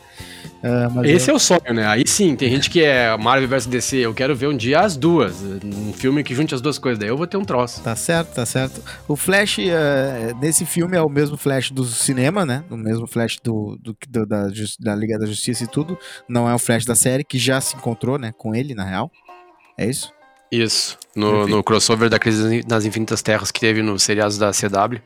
Mas 0.94 1.10
Esse 1.10 1.28
é 1.30 1.34
o 1.34 1.38
sonho, 1.38 1.60
né? 1.74 1.86
Aí 1.86 2.04
sim, 2.06 2.34
tem 2.34 2.48
gente 2.50 2.70
que 2.70 2.82
é 2.82 3.14
Marvel 3.18 3.46
vs 3.46 3.66
DC. 3.66 3.98
Eu 3.98 4.14
quero 4.14 4.34
ver 4.34 4.46
um 4.48 4.56
dia 4.56 4.80
as 4.80 4.96
duas. 4.96 5.42
Um 5.62 5.92
filme 5.92 6.24
que 6.24 6.34
junte 6.34 6.54
as 6.54 6.62
duas 6.62 6.78
coisas. 6.78 6.98
Daí 6.98 7.10
eu 7.10 7.18
vou 7.18 7.26
ter 7.26 7.36
um 7.36 7.44
troço. 7.44 7.82
Tá 7.82 7.94
certo, 7.94 8.34
tá 8.34 8.46
certo. 8.46 8.82
O 9.06 9.14
Flash, 9.14 9.58
eh, 9.58 10.32
nesse 10.40 10.64
filme, 10.64 10.96
é 10.96 11.02
o 11.02 11.08
mesmo 11.10 11.36
Flash 11.36 11.70
do 11.70 11.84
cinema, 11.84 12.46
né? 12.46 12.64
O 12.70 12.76
mesmo 12.76 13.06
Flash 13.06 13.38
do, 13.44 13.78
do- 13.82 13.94
do- 14.08 14.24
da, 14.26 14.48
da 14.80 14.94
Liga 14.96 15.18
da 15.18 15.26
Justiça 15.26 15.64
e 15.64 15.66
tudo. 15.66 15.98
Não 16.26 16.48
é 16.48 16.54
o 16.54 16.58
Flash 16.58 16.86
da 16.86 16.94
série, 16.94 17.24
que 17.24 17.38
já 17.38 17.60
se 17.60 17.76
encontrou, 17.76 18.18
né? 18.18 18.32
Com 18.38 18.54
ele, 18.54 18.74
na 18.74 18.84
real. 18.84 19.10
É 19.76 19.84
isso? 19.84 20.10
Isso. 20.50 20.98
No, 21.14 21.46
no 21.46 21.62
crossover 21.62 22.08
da 22.08 22.18
Crise 22.18 22.64
nas 22.68 22.84
Infinitas 22.84 23.22
Terras 23.22 23.50
que 23.50 23.60
teve 23.60 23.82
nos 23.82 24.02
seriados 24.02 24.38
da 24.38 24.50
CW. 24.50 25.00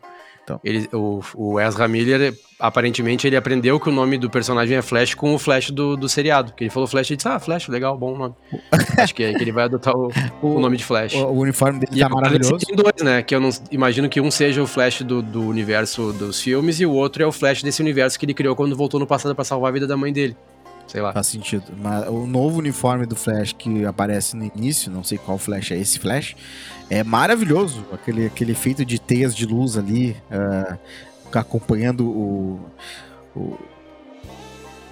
Então. 0.45 0.61
Ele, 0.65 0.89
o, 0.93 1.21
o 1.35 1.61
Ezra 1.61 1.87
Miller, 1.87 2.35
aparentemente, 2.59 3.27
ele 3.27 3.37
aprendeu 3.37 3.79
que 3.79 3.89
o 3.89 3.93
nome 3.93 4.19
do 4.19 4.29
personagem 4.29 4.77
é 4.77 4.83
Flash 4.83 5.15
com 5.15 5.35
o 5.35 5.39
Flash 5.39 5.71
do, 5.71 5.97
do 5.97 6.09
seriado. 6.09 6.53
Que 6.53 6.65
ele 6.65 6.71
falou 6.71 6.89
Flash 6.89 7.11
e 7.11 7.17
disse, 7.17 7.29
ah, 7.29 7.39
Flash, 7.39 7.69
legal, 7.69 7.97
bom 7.97 8.17
nome. 8.17 8.35
Acho 8.99 9.15
que 9.15 9.23
é 9.23 9.33
que 9.33 9.43
ele 9.43 9.53
vai 9.53 9.65
adotar 9.65 9.95
o, 9.97 10.11
o 10.43 10.61
nome 10.61 10.77
de 10.77 10.85
Flash. 10.85 11.15
O, 11.15 11.27
o 11.27 11.41
uniforme 11.41 11.79
dele 11.81 11.93
E 11.95 12.01
tá 12.01 12.07
agora 12.07 12.29
maravilhoso. 12.29 12.59
Tem 12.59 12.75
dois, 12.75 13.03
né? 13.03 13.23
Que 13.23 13.35
eu 13.35 13.41
não 13.41 13.51
imagino 13.71 14.09
que 14.09 14.21
um 14.21 14.31
seja 14.31 14.61
o 14.61 14.67
Flash 14.67 15.03
do, 15.03 15.23
do 15.23 15.43
universo 15.47 16.13
dos 16.13 16.41
filmes 16.41 16.81
e 16.81 16.87
o 16.87 16.93
outro 16.93 17.23
é 17.23 17.27
o 17.27 17.33
Flash 17.33 17.63
desse 17.63 17.81
universo 17.81 18.19
que 18.19 18.27
ele 18.27 18.35
criou 18.35 18.57
quando 18.57 18.75
voltou 18.77 18.99
no 18.99 19.07
passado 19.07 19.35
pra 19.35 19.45
salvar 19.45 19.71
a 19.71 19.73
vida 19.73 19.87
da 19.87 19.97
mãe 19.97 20.13
dele. 20.13 20.37
Sei 20.87 21.01
lá. 21.01 21.13
Faz 21.13 21.27
sentido. 21.29 21.65
Mas 21.81 22.07
o 22.09 22.27
novo 22.27 22.59
uniforme 22.59 23.07
do 23.07 23.17
Flash 23.17 23.53
que 23.53 23.85
aparece 23.85 24.37
no 24.37 24.45
início, 24.55 24.91
não 24.91 25.03
sei 25.03 25.17
qual 25.19 25.39
Flash 25.39 25.71
é 25.73 25.79
esse 25.79 25.99
Flash, 25.99 26.37
é 26.91 27.03
maravilhoso. 27.03 27.85
Aquele, 27.93 28.27
aquele 28.27 28.53
efeito 28.53 28.85
de 28.85 28.99
teias 29.01 29.35
de 29.35 29.47
luz 29.47 29.77
ali, 29.79 30.17
ah, 30.31 30.77
acompanhando 31.35 32.07
o, 32.07 32.61
o, 33.35 33.59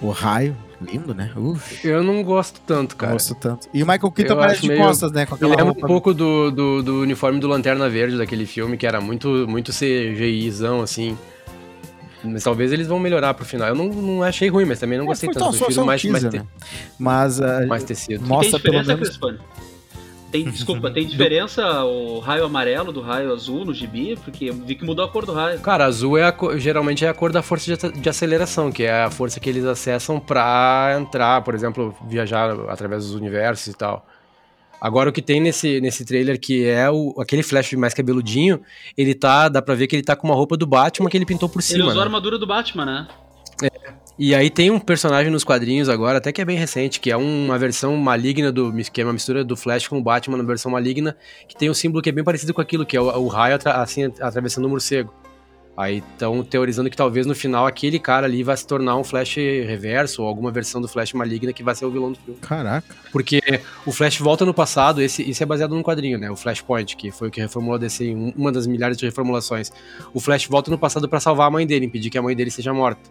o 0.01 0.09
raio. 0.09 0.55
Lindo, 0.83 1.13
né? 1.13 1.31
Uf, 1.37 1.87
Eu 1.87 2.01
não 2.01 2.23
gosto 2.23 2.59
tanto, 2.65 2.95
cara. 2.95 3.11
gosto 3.13 3.35
tanto. 3.35 3.67
E 3.71 3.83
o 3.83 3.85
Michael 3.85 4.11
Keaton 4.11 4.39
acho 4.39 4.61
de 4.63 4.69
meio- 4.69 4.81
costas, 4.81 5.11
né? 5.11 5.27
Com 5.27 5.35
aquela 5.35 5.55
lembra 5.55 5.73
um 5.73 5.75
pouco 5.75 6.11
do, 6.11 6.49
do, 6.49 6.81
do 6.81 7.01
uniforme 7.01 7.39
do 7.39 7.47
Lanterna 7.47 7.87
Verde 7.87 8.17
daquele 8.17 8.47
filme, 8.47 8.75
que 8.77 8.87
era 8.87 8.99
muito, 8.99 9.27
muito 9.47 9.71
CGIzão, 9.71 10.81
assim. 10.81 11.15
Mas 12.23 12.43
talvez 12.43 12.71
eles 12.71 12.87
vão 12.87 12.99
melhorar 12.99 13.33
pro 13.33 13.43
final. 13.45 13.67
Eu 13.69 13.75
não, 13.75 13.85
não 13.89 14.23
achei 14.23 14.47
ruim, 14.49 14.65
mas 14.65 14.79
também 14.79 14.97
não 14.97 15.05
É, 15.05 15.07
gostei 15.07 15.27
foi 15.27 15.33
tanto. 15.33 15.53
só 15.57 15.65
Prefiro 15.65 15.85
mais, 15.85 16.03
mais, 16.05 16.23
te- 16.25 16.37
né? 16.37 16.45
Mas 16.99 17.41
ah, 17.41 17.65
mais 17.67 17.83
tecido. 17.83 18.25
mostra 18.27 18.59
tem 18.59 18.71
pelo 18.71 18.85
menos. 18.85 19.19
Tem, 20.31 20.45
desculpa, 20.49 20.89
tem 20.89 21.05
diferença 21.05 21.83
o 21.83 22.19
raio 22.19 22.45
amarelo 22.45 22.91
do 22.93 23.01
raio 23.01 23.33
azul 23.33 23.65
no 23.65 23.73
gibi? 23.73 24.17
Porque 24.23 24.45
eu 24.45 24.53
vi 24.53 24.75
que 24.75 24.85
mudou 24.85 25.03
a 25.03 25.09
cor 25.09 25.25
do 25.25 25.33
raio. 25.33 25.59
Cara, 25.59 25.85
azul 25.85 26.17
é 26.17 26.23
a 26.23 26.31
cor- 26.31 26.57
geralmente 26.57 27.03
é 27.03 27.09
a 27.09 27.13
cor 27.13 27.31
da 27.31 27.41
força 27.41 27.75
de, 27.75 27.99
de 27.99 28.09
aceleração, 28.09 28.71
que 28.71 28.83
é 28.83 29.03
a 29.03 29.09
força 29.11 29.39
que 29.39 29.49
eles 29.49 29.65
acessam 29.65 30.19
pra 30.19 30.95
entrar, 30.99 31.41
por 31.41 31.53
exemplo, 31.53 31.93
viajar 32.07 32.51
através 32.69 33.05
dos 33.05 33.15
universos 33.15 33.67
e 33.67 33.77
tal. 33.77 34.05
Agora 34.81 35.11
o 35.11 35.13
que 35.13 35.21
tem 35.21 35.39
nesse, 35.39 35.79
nesse 35.79 36.03
trailer, 36.03 36.39
que 36.39 36.65
é 36.65 36.89
o, 36.89 37.13
aquele 37.19 37.43
flash 37.43 37.73
mais 37.73 37.93
cabeludinho, 37.93 38.59
ele 38.97 39.13
tá, 39.13 39.47
dá 39.47 39.61
pra 39.61 39.75
ver 39.75 39.85
que 39.85 39.95
ele 39.95 40.01
tá 40.03 40.15
com 40.15 40.27
uma 40.27 40.35
roupa 40.35 40.57
do 40.57 40.65
Batman 40.65 41.07
que 41.07 41.15
ele 41.15 41.25
pintou 41.25 41.47
por 41.47 41.59
Ele 41.59 41.67
cima. 41.67 41.83
usou 41.85 41.91
a 41.91 41.95
né? 41.97 42.01
armadura 42.01 42.39
do 42.39 42.47
Batman, 42.47 42.85
né? 42.85 43.07
E 44.19 44.35
aí 44.35 44.49
tem 44.49 44.69
um 44.69 44.79
personagem 44.79 45.31
nos 45.31 45.43
quadrinhos 45.43 45.87
agora, 45.89 46.17
até 46.17 46.31
que 46.31 46.41
é 46.41 46.45
bem 46.45 46.57
recente, 46.57 46.99
que 46.99 47.09
é 47.09 47.17
uma 47.17 47.57
versão 47.57 47.95
maligna 47.97 48.51
do. 48.51 48.71
que 48.91 49.01
é 49.01 49.03
uma 49.03 49.13
mistura 49.13 49.43
do 49.43 49.55
Flash 49.55 49.87
com 49.87 49.97
o 49.97 50.01
Batman 50.03 50.37
na 50.37 50.43
versão 50.43 50.71
maligna, 50.71 51.15
que 51.47 51.55
tem 51.55 51.69
um 51.69 51.73
símbolo 51.73 52.01
que 52.03 52.09
é 52.09 52.11
bem 52.11 52.23
parecido 52.23 52.53
com 52.53 52.61
aquilo, 52.61 52.85
que 52.85 52.95
é 52.95 53.01
o, 53.01 53.05
o 53.05 53.27
raio 53.27 53.55
atra- 53.55 53.81
assim, 53.81 54.05
atravessando 54.19 54.65
o 54.65 54.69
morcego. 54.69 55.11
Aí 55.75 55.97
estão 56.13 56.43
teorizando 56.43 56.89
que 56.89 56.97
talvez 56.97 57.25
no 57.25 57.33
final 57.33 57.65
aquele 57.65 57.97
cara 57.97 58.27
ali 58.27 58.43
vai 58.43 58.55
se 58.57 58.67
tornar 58.67 58.97
um 58.97 59.03
Flash 59.03 59.35
reverso, 59.37 60.21
ou 60.21 60.27
alguma 60.27 60.51
versão 60.51 60.81
do 60.81 60.87
Flash 60.87 61.13
maligna 61.13 61.53
que 61.53 61.63
vai 61.63 61.73
ser 61.73 61.85
o 61.85 61.91
vilão 61.91 62.11
do 62.11 62.17
filme. 62.19 62.39
Caraca. 62.41 62.93
Porque 63.11 63.41
o 63.85 63.91
Flash 63.91 64.17
volta 64.19 64.45
no 64.45 64.53
passado, 64.53 65.01
esse, 65.01 65.27
isso 65.27 65.41
é 65.41 65.45
baseado 65.45 65.73
num 65.73 65.81
quadrinho, 65.81 66.19
né? 66.19 66.29
O 66.29 66.35
Flashpoint, 66.35 66.95
que 66.97 67.09
foi 67.09 67.29
o 67.29 67.31
que 67.31 67.39
reformulou 67.41 67.75
a 67.75 67.79
DC 67.79 68.03
em 68.05 68.15
um- 68.15 68.33
uma 68.35 68.51
das 68.51 68.67
milhares 68.67 68.97
de 68.97 69.05
reformulações. 69.05 69.71
O 70.13 70.19
Flash 70.19 70.45
volta 70.47 70.69
no 70.69 70.77
passado 70.77 71.07
pra 71.07 71.19
salvar 71.19 71.47
a 71.47 71.51
mãe 71.51 71.65
dele, 71.65 71.85
impedir 71.85 72.09
que 72.09 72.17
a 72.17 72.21
mãe 72.21 72.35
dele 72.35 72.51
seja 72.51 72.73
morta. 72.73 73.09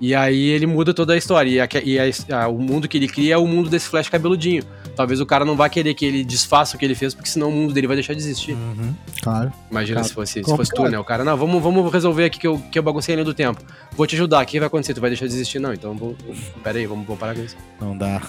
E 0.00 0.14
aí 0.14 0.48
ele 0.50 0.64
muda 0.66 0.94
toda 0.94 1.12
a 1.12 1.16
história. 1.16 1.50
E, 1.50 1.60
a- 1.60 1.68
e 1.84 1.98
a- 1.98 2.44
a- 2.44 2.48
o 2.48 2.58
mundo 2.58 2.86
que 2.86 2.96
ele 2.96 3.08
cria 3.08 3.34
é 3.34 3.38
o 3.38 3.46
mundo 3.46 3.68
desse 3.68 3.88
Flash 3.88 4.08
cabeludinho. 4.08 4.62
Talvez 4.94 5.20
o 5.20 5.26
cara 5.26 5.44
não 5.44 5.56
vá 5.56 5.68
querer 5.68 5.94
que 5.94 6.04
ele 6.04 6.24
desfaça 6.24 6.76
o 6.76 6.78
que 6.78 6.84
ele 6.84 6.94
fez, 6.94 7.14
porque 7.14 7.28
senão 7.28 7.48
o 7.48 7.52
mundo 7.52 7.72
dele 7.72 7.86
vai 7.86 7.96
deixar 7.96 8.14
de 8.14 8.20
existir. 8.20 8.52
Uhum, 8.52 8.94
claro. 9.22 9.52
Imagina 9.70 9.96
Cara, 9.96 10.08
se 10.08 10.14
fosse, 10.14 10.32
se 10.44 10.56
fosse 10.56 10.72
tu, 10.72 10.82
né? 10.88 10.98
O 10.98 11.04
cara, 11.04 11.24
não, 11.24 11.36
vamos, 11.36 11.62
vamos 11.62 11.92
resolver 11.92 12.24
aqui 12.24 12.38
que 12.38 12.46
eu, 12.46 12.58
que 12.70 12.78
eu 12.78 12.82
baguncei 12.82 13.14
a 13.14 13.16
linha 13.16 13.24
do 13.24 13.34
tempo. 13.34 13.60
Vou 13.96 14.06
te 14.06 14.14
ajudar, 14.14 14.42
o 14.42 14.46
que 14.46 14.58
vai 14.58 14.66
acontecer? 14.66 14.94
Tu 14.94 15.00
vai 15.00 15.10
deixar 15.10 15.26
de 15.26 15.34
existir? 15.34 15.58
Não, 15.58 15.72
então 15.72 15.94
vou, 15.96 16.16
pera 16.64 16.78
aí, 16.78 16.86
vamos, 16.86 17.06
vamos 17.06 17.18
parar 17.20 17.34
com 17.34 17.42
isso. 17.42 17.56
Não 17.80 17.96
dá. 17.96 18.20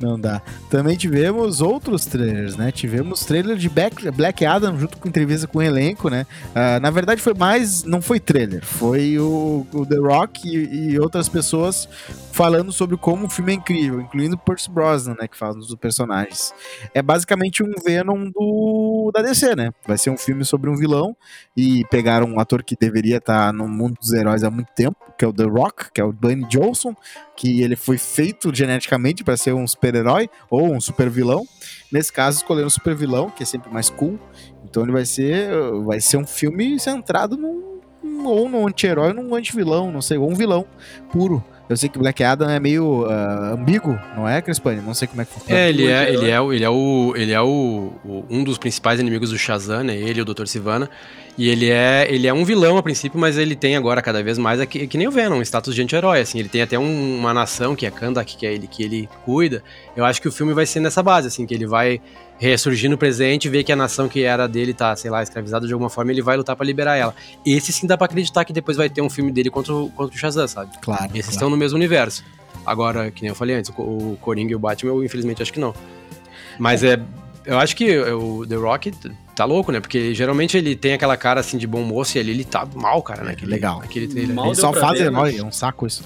Não 0.00 0.18
dá. 0.18 0.42
Também 0.68 0.96
tivemos 0.96 1.60
outros 1.60 2.04
trailers, 2.06 2.56
né? 2.56 2.72
Tivemos 2.72 3.24
trailer 3.24 3.56
de 3.56 3.68
Black, 3.68 4.44
Adam 4.44 4.78
junto 4.78 4.98
com 4.98 5.08
entrevista 5.08 5.46
com 5.46 5.58
o 5.58 5.62
elenco, 5.62 6.08
né? 6.08 6.26
Ah, 6.54 6.80
na 6.80 6.90
verdade 6.90 7.20
foi 7.20 7.34
mais. 7.34 7.84
Não 7.84 8.02
foi 8.02 8.18
trailer, 8.18 8.64
foi 8.64 9.18
o, 9.18 9.66
o 9.72 9.86
The 9.86 9.96
Rock 9.96 10.48
e, 10.48 10.92
e 10.92 10.98
outras 10.98 11.28
pessoas 11.28 11.88
falando 12.32 12.72
sobre 12.72 12.96
como 12.96 13.26
o 13.26 13.30
filme 13.30 13.52
é 13.52 13.54
incrível, 13.54 14.00
incluindo 14.00 14.36
Percy 14.38 14.70
Brosnan, 14.70 15.14
né? 15.20 15.28
Que 15.28 15.36
fala 15.36 15.54
dos 15.54 15.74
personagens. 15.76 16.52
É 16.94 17.02
basicamente 17.02 17.62
um 17.62 17.70
Venom 17.84 18.30
do, 18.30 19.10
da 19.14 19.22
DC, 19.22 19.54
né? 19.54 19.70
Vai 19.86 19.98
ser 19.98 20.10
um 20.10 20.16
filme 20.16 20.44
sobre 20.44 20.68
um 20.68 20.76
vilão 20.76 21.16
e 21.56 21.84
pegaram 21.90 22.26
um 22.26 22.40
ator 22.40 22.62
que 22.62 22.74
deveria 22.74 23.18
estar 23.18 23.52
no 23.52 23.68
mundo 23.68 23.96
dos 24.00 24.12
heróis 24.12 24.42
há 24.42 24.50
muito 24.50 24.72
tempo, 24.74 24.96
que 25.18 25.24
é 25.24 25.28
o 25.28 25.32
The 25.32 25.44
Rock, 25.44 25.92
que 25.92 26.00
é 26.00 26.04
o 26.04 26.12
Dwayne 26.12 26.46
Johnson 26.48 26.94
que 27.42 27.60
ele 27.60 27.74
foi 27.74 27.98
feito 27.98 28.54
geneticamente 28.54 29.24
para 29.24 29.36
ser 29.36 29.52
um 29.52 29.66
super-herói 29.66 30.30
ou 30.48 30.72
um 30.72 30.80
super-vilão. 30.80 31.44
Nesse 31.90 32.12
caso, 32.12 32.36
escolheram 32.36 32.68
um 32.68 32.70
super-vilão, 32.70 33.30
que 33.30 33.42
é 33.42 33.46
sempre 33.46 33.68
mais 33.68 33.90
cool. 33.90 34.16
Então 34.64 34.84
ele 34.84 34.92
vai 34.92 35.04
ser, 35.04 35.50
vai 35.84 36.00
ser 36.00 36.18
um 36.18 36.24
filme 36.24 36.78
centrado 36.78 37.36
num, 37.36 37.80
ou 38.24 38.48
num 38.48 38.64
anti-herói 38.68 39.12
num 39.12 39.34
anti-vilão, 39.34 39.90
não 39.90 40.00
sei, 40.00 40.18
ou 40.18 40.30
um 40.30 40.36
vilão 40.36 40.64
puro. 41.10 41.44
Eu 41.68 41.76
sei 41.76 41.88
que 41.88 41.98
Black 41.98 42.22
Adam 42.22 42.48
é 42.48 42.60
meio 42.60 43.06
uh, 43.06 43.54
ambíguo, 43.54 43.98
não 44.14 44.28
é, 44.28 44.40
Crespani? 44.40 44.80
Não 44.80 44.94
sei 44.94 45.08
como 45.08 45.22
é 45.22 45.24
que 45.24 45.32
funciona. 45.32 45.58
É, 45.58 45.68
ele 45.68 45.86
é, 45.86 46.12
ele 46.12 46.30
é, 46.30 46.36
ele 46.36 46.64
é, 46.64 46.70
o, 46.70 47.16
ele 47.16 47.32
é 47.32 47.40
o, 47.40 47.92
o 48.04 48.24
um 48.30 48.44
dos 48.44 48.56
principais 48.56 49.00
inimigos 49.00 49.30
do 49.30 49.38
Shazam, 49.38 49.82
né? 49.82 49.96
Ele 49.96 50.20
e 50.20 50.22
o 50.22 50.24
Dr. 50.24 50.46
Sivana. 50.46 50.88
E 51.36 51.48
ele 51.48 51.70
é, 51.70 52.06
ele 52.10 52.26
é 52.26 52.32
um 52.32 52.44
vilão 52.44 52.76
a 52.76 52.82
princípio, 52.82 53.18
mas 53.18 53.38
ele 53.38 53.56
tem 53.56 53.74
agora 53.74 54.02
cada 54.02 54.22
vez 54.22 54.36
mais, 54.36 54.60
é 54.60 54.66
que, 54.66 54.86
que 54.86 54.98
nem 54.98 55.08
o 55.08 55.10
Venom, 55.10 55.38
um 55.38 55.42
status 55.42 55.74
de 55.74 55.82
anti-herói, 55.82 56.20
assim. 56.20 56.38
Ele 56.38 56.48
tem 56.48 56.60
até 56.60 56.78
um, 56.78 57.18
uma 57.18 57.32
nação, 57.32 57.74
que 57.74 57.86
é 57.86 57.90
Kandak, 57.90 58.36
que 58.36 58.46
é 58.46 58.52
ele, 58.52 58.66
que 58.66 58.82
ele 58.82 59.08
cuida. 59.24 59.62
Eu 59.96 60.04
acho 60.04 60.20
que 60.20 60.28
o 60.28 60.32
filme 60.32 60.52
vai 60.52 60.66
ser 60.66 60.80
nessa 60.80 61.02
base, 61.02 61.28
assim, 61.28 61.46
que 61.46 61.54
ele 61.54 61.66
vai 61.66 62.00
ressurgir 62.38 62.90
no 62.90 62.98
presente, 62.98 63.48
ver 63.48 63.62
que 63.64 63.72
a 63.72 63.76
nação 63.76 64.08
que 64.08 64.24
era 64.24 64.46
dele 64.46 64.74
tá, 64.74 64.94
sei 64.96 65.10
lá, 65.10 65.22
escravizada 65.22 65.66
de 65.66 65.72
alguma 65.72 65.88
forma, 65.88 66.10
ele 66.10 66.20
vai 66.20 66.36
lutar 66.36 66.56
para 66.56 66.66
liberar 66.66 66.96
ela. 66.96 67.14
Esse 67.46 67.72
sim 67.72 67.86
dá 67.86 67.96
pra 67.96 68.06
acreditar 68.06 68.44
que 68.44 68.52
depois 68.52 68.76
vai 68.76 68.90
ter 68.90 69.00
um 69.00 69.08
filme 69.08 69.30
dele 69.30 69.48
contra 69.48 69.72
o, 69.72 69.88
contra 69.90 70.14
o 70.14 70.18
Shazam, 70.18 70.48
sabe? 70.48 70.72
Claro. 70.82 71.04
Esses 71.06 71.22
claro. 71.22 71.30
estão 71.30 71.50
no 71.50 71.56
mesmo 71.56 71.78
universo. 71.78 72.24
Agora, 72.66 73.10
que 73.10 73.22
nem 73.22 73.30
eu 73.30 73.34
falei 73.34 73.56
antes, 73.56 73.70
o, 73.76 74.18
Coringa 74.20 74.52
e 74.52 74.54
o 74.54 74.58
Batman, 74.58 74.92
eu 74.92 75.04
infelizmente 75.04 75.40
acho 75.40 75.52
que 75.52 75.60
não. 75.60 75.74
Mas 76.58 76.84
é. 76.84 77.00
Eu 77.44 77.58
acho 77.58 77.74
que 77.76 77.98
o 77.98 78.46
The 78.46 78.54
Rock 78.56 78.92
tá 79.34 79.44
louco, 79.44 79.72
né? 79.72 79.80
Porque 79.80 80.14
geralmente 80.14 80.56
ele 80.56 80.76
tem 80.76 80.92
aquela 80.94 81.16
cara 81.16 81.40
assim 81.40 81.58
de 81.58 81.66
bom 81.66 81.82
moço 81.82 82.16
e 82.16 82.20
ali 82.20 82.30
ele 82.30 82.44
tá 82.44 82.66
mal, 82.74 83.02
cara, 83.02 83.24
né? 83.24 83.36
Legal. 83.42 83.80
Naquele 83.80 84.06
trailer. 84.08 84.34
Mal 84.34 84.46
Ele 84.46 84.54
só 84.54 84.72
faz 84.72 84.98
ver, 84.98 85.06
herói, 85.06 85.12
mas- 85.32 85.38
é 85.38 85.42
um 85.44 85.52
saco 85.52 85.86
isso. 85.86 86.04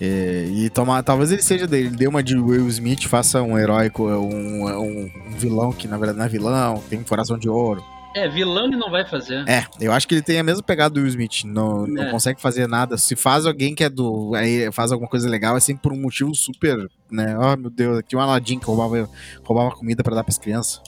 É, 0.00 0.46
e 0.48 0.70
toma, 0.70 1.02
talvez 1.02 1.32
ele 1.32 1.42
seja 1.42 1.66
dele, 1.66 1.88
ele 1.88 1.96
dê 1.96 2.06
uma 2.06 2.22
de 2.22 2.36
Will 2.38 2.68
Smith, 2.68 3.04
faça 3.08 3.42
um 3.42 3.58
heróico, 3.58 4.04
um, 4.04 4.64
um, 4.64 5.10
um 5.26 5.30
vilão 5.36 5.72
que 5.72 5.88
na 5.88 5.96
verdade 5.98 6.18
não 6.18 6.24
é 6.24 6.28
vilão, 6.28 6.82
tem 6.88 7.00
um 7.00 7.02
coração 7.02 7.36
de 7.36 7.48
ouro. 7.48 7.82
É, 8.14 8.28
vilão 8.28 8.66
ele 8.66 8.76
não 8.76 8.90
vai 8.90 9.06
fazer. 9.06 9.46
É, 9.48 9.64
eu 9.80 9.92
acho 9.92 10.08
que 10.08 10.14
ele 10.14 10.22
tem 10.22 10.38
a 10.38 10.42
mesma 10.42 10.62
pegada 10.62 10.94
do 10.94 11.00
Will 11.00 11.08
Smith, 11.08 11.44
não, 11.44 11.86
não 11.86 12.02
É. 12.04 12.10
consegue 12.10 12.40
fazer 12.40 12.66
nada. 12.66 12.96
Se 12.96 13.14
faz 13.14 13.46
alguém 13.46 13.74
que 13.74 13.84
é 13.84 13.88
do. 13.88 14.34
Aí 14.34 14.70
faz 14.72 14.90
alguma 14.90 15.08
coisa 15.08 15.28
legal, 15.28 15.56
é 15.56 15.60
sempre 15.60 15.82
por 15.82 15.92
um 15.92 16.00
motivo 16.00 16.34
super, 16.34 16.88
né? 17.10 17.36
Oh 17.38 17.56
meu 17.56 17.70
Deus, 17.70 17.98
aqui 17.98 18.16
um 18.16 18.20
Aladdin 18.20 18.58
que 18.58 18.66
roubava, 18.66 19.08
roubava 19.44 19.70
comida 19.74 20.02
pra 20.02 20.14
dar 20.14 20.24
pras 20.24 20.38
crianças. 20.38 20.80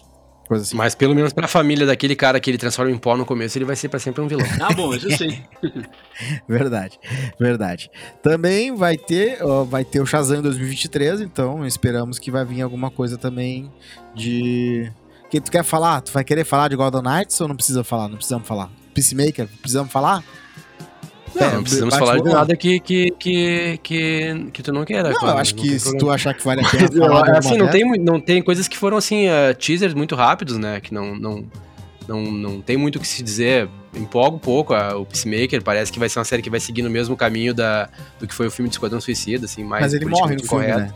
Coisa 0.49 0.65
assim. 0.65 0.77
Mas 0.77 0.97
pelo 0.97 1.15
menos 1.15 1.33
pra 1.33 1.47
família 1.47 1.87
daquele 1.87 2.17
cara 2.17 2.41
que 2.41 2.51
ele 2.51 2.59
transforma 2.59 2.91
em 2.91 2.99
pó 2.99 3.17
no 3.17 3.25
começo, 3.25 3.57
ele 3.57 3.65
vai 3.65 3.77
ser 3.77 3.89
pra 3.89 4.01
sempre 4.01 4.21
um 4.21 4.27
vilão. 4.27 4.45
Ah, 4.61 4.73
bom, 4.73 4.93
isso 4.93 5.09
sim. 5.17 5.41
Verdade, 6.49 6.99
verdade. 7.39 7.89
Também 8.23 8.75
vai 8.75 8.97
ter, 8.97 9.39
ó, 9.43 9.63
vai 9.65 9.85
ter 9.85 10.01
o 10.01 10.07
Shazam 10.07 10.39
em 10.39 10.43
2023, 10.43 11.21
então 11.21 11.65
esperamos 11.65 12.19
que 12.19 12.31
vai 12.31 12.45
vir 12.45 12.63
alguma 12.63 12.91
coisa 12.91 13.17
também 13.17 13.71
de. 14.15 14.91
Que 15.31 15.41
tu 15.41 15.51
quer 15.51 15.63
falar? 15.65 16.01
Tu 16.01 16.13
vai 16.13 16.25
querer 16.25 16.45
falar 16.45 16.69
de 16.69 16.77
Golden 16.77 17.03
Knights 17.03 17.41
ou 17.41 17.47
não 17.49 17.55
precisa 17.57 17.85
falar? 17.85 18.09
Não 18.09 18.17
precisamos 18.17 18.47
falar. 18.49 18.69
Peacemaker, 18.93 19.47
precisamos 19.61 19.93
falar? 19.93 20.25
Não, 21.33 21.47
É, 21.47 21.53
não 21.55 21.63
precisamos 21.63 21.97
falar 21.97 22.19
de 22.19 22.29
nada 22.29 22.57
que, 22.57 22.81
que, 22.81 23.11
que, 23.17 23.79
que, 23.83 24.47
que 24.53 24.63
tu 24.65 24.73
não 24.73 24.85
queira. 24.85 25.11
Não, 25.11 25.15
claro, 25.21 25.37
eu 25.37 25.41
acho 25.41 25.55
não 25.55 25.63
que 25.63 25.79
se 25.79 25.85
problema. 25.85 25.99
tu 26.01 26.11
achar 26.11 26.35
que 26.35 26.45
vale 26.45 26.61
a 26.61 26.67
pena 26.69 26.89
falar 26.91 27.39
assim, 27.39 27.57
não 27.57 27.69
tem, 27.69 27.85
não 28.01 28.21
tem 28.21 28.43
coisas 28.43 28.67
que 28.67 28.77
foram 28.77 28.97
assim, 28.97 29.29
uh, 29.29 29.55
teasers 29.57 29.95
muito 29.95 30.17
rápidos, 30.17 30.59
né? 30.59 30.81
Que 30.81 30.93
não, 30.93 31.15
não, 31.15 31.45
não, 32.09 32.21
não 32.33 32.61
tem 32.61 32.77
muito 32.77 32.97
o 32.97 33.01
que 33.01 33.07
se 33.07 33.23
dizer. 33.23 33.69
Empolga 33.95 34.35
um 34.37 34.41
pouco 34.41 34.75
a- 34.75 34.97
o 34.97 35.07
Peacemaker, 35.07 35.63
parece 35.63 35.93
que 35.93 36.01
vai 36.01 36.09
ser 36.09 36.19
uma 36.19 36.25
série 36.25 36.43
que 36.43 36.51
vai 36.51 36.59
seguir 36.61 36.83
no 36.83 36.91
mesmo 36.91 37.17
caminho 37.17 37.55
da, 37.55 37.89
do 38.19 38.27
que 38.27 38.35
foi 38.35 38.49
o 38.49 38.51
filme 38.51 38.69
de 38.69 38.75
Esquadrão 38.75 39.01
Suicida, 39.01 39.45
assim, 39.47 39.63
mais 39.63 39.83
Mas 39.83 39.95
ele 39.95 40.07
morre 40.07 40.35
no 40.35 40.43
filme, 40.45 40.49
correto. 40.67 40.79
né? 40.81 40.93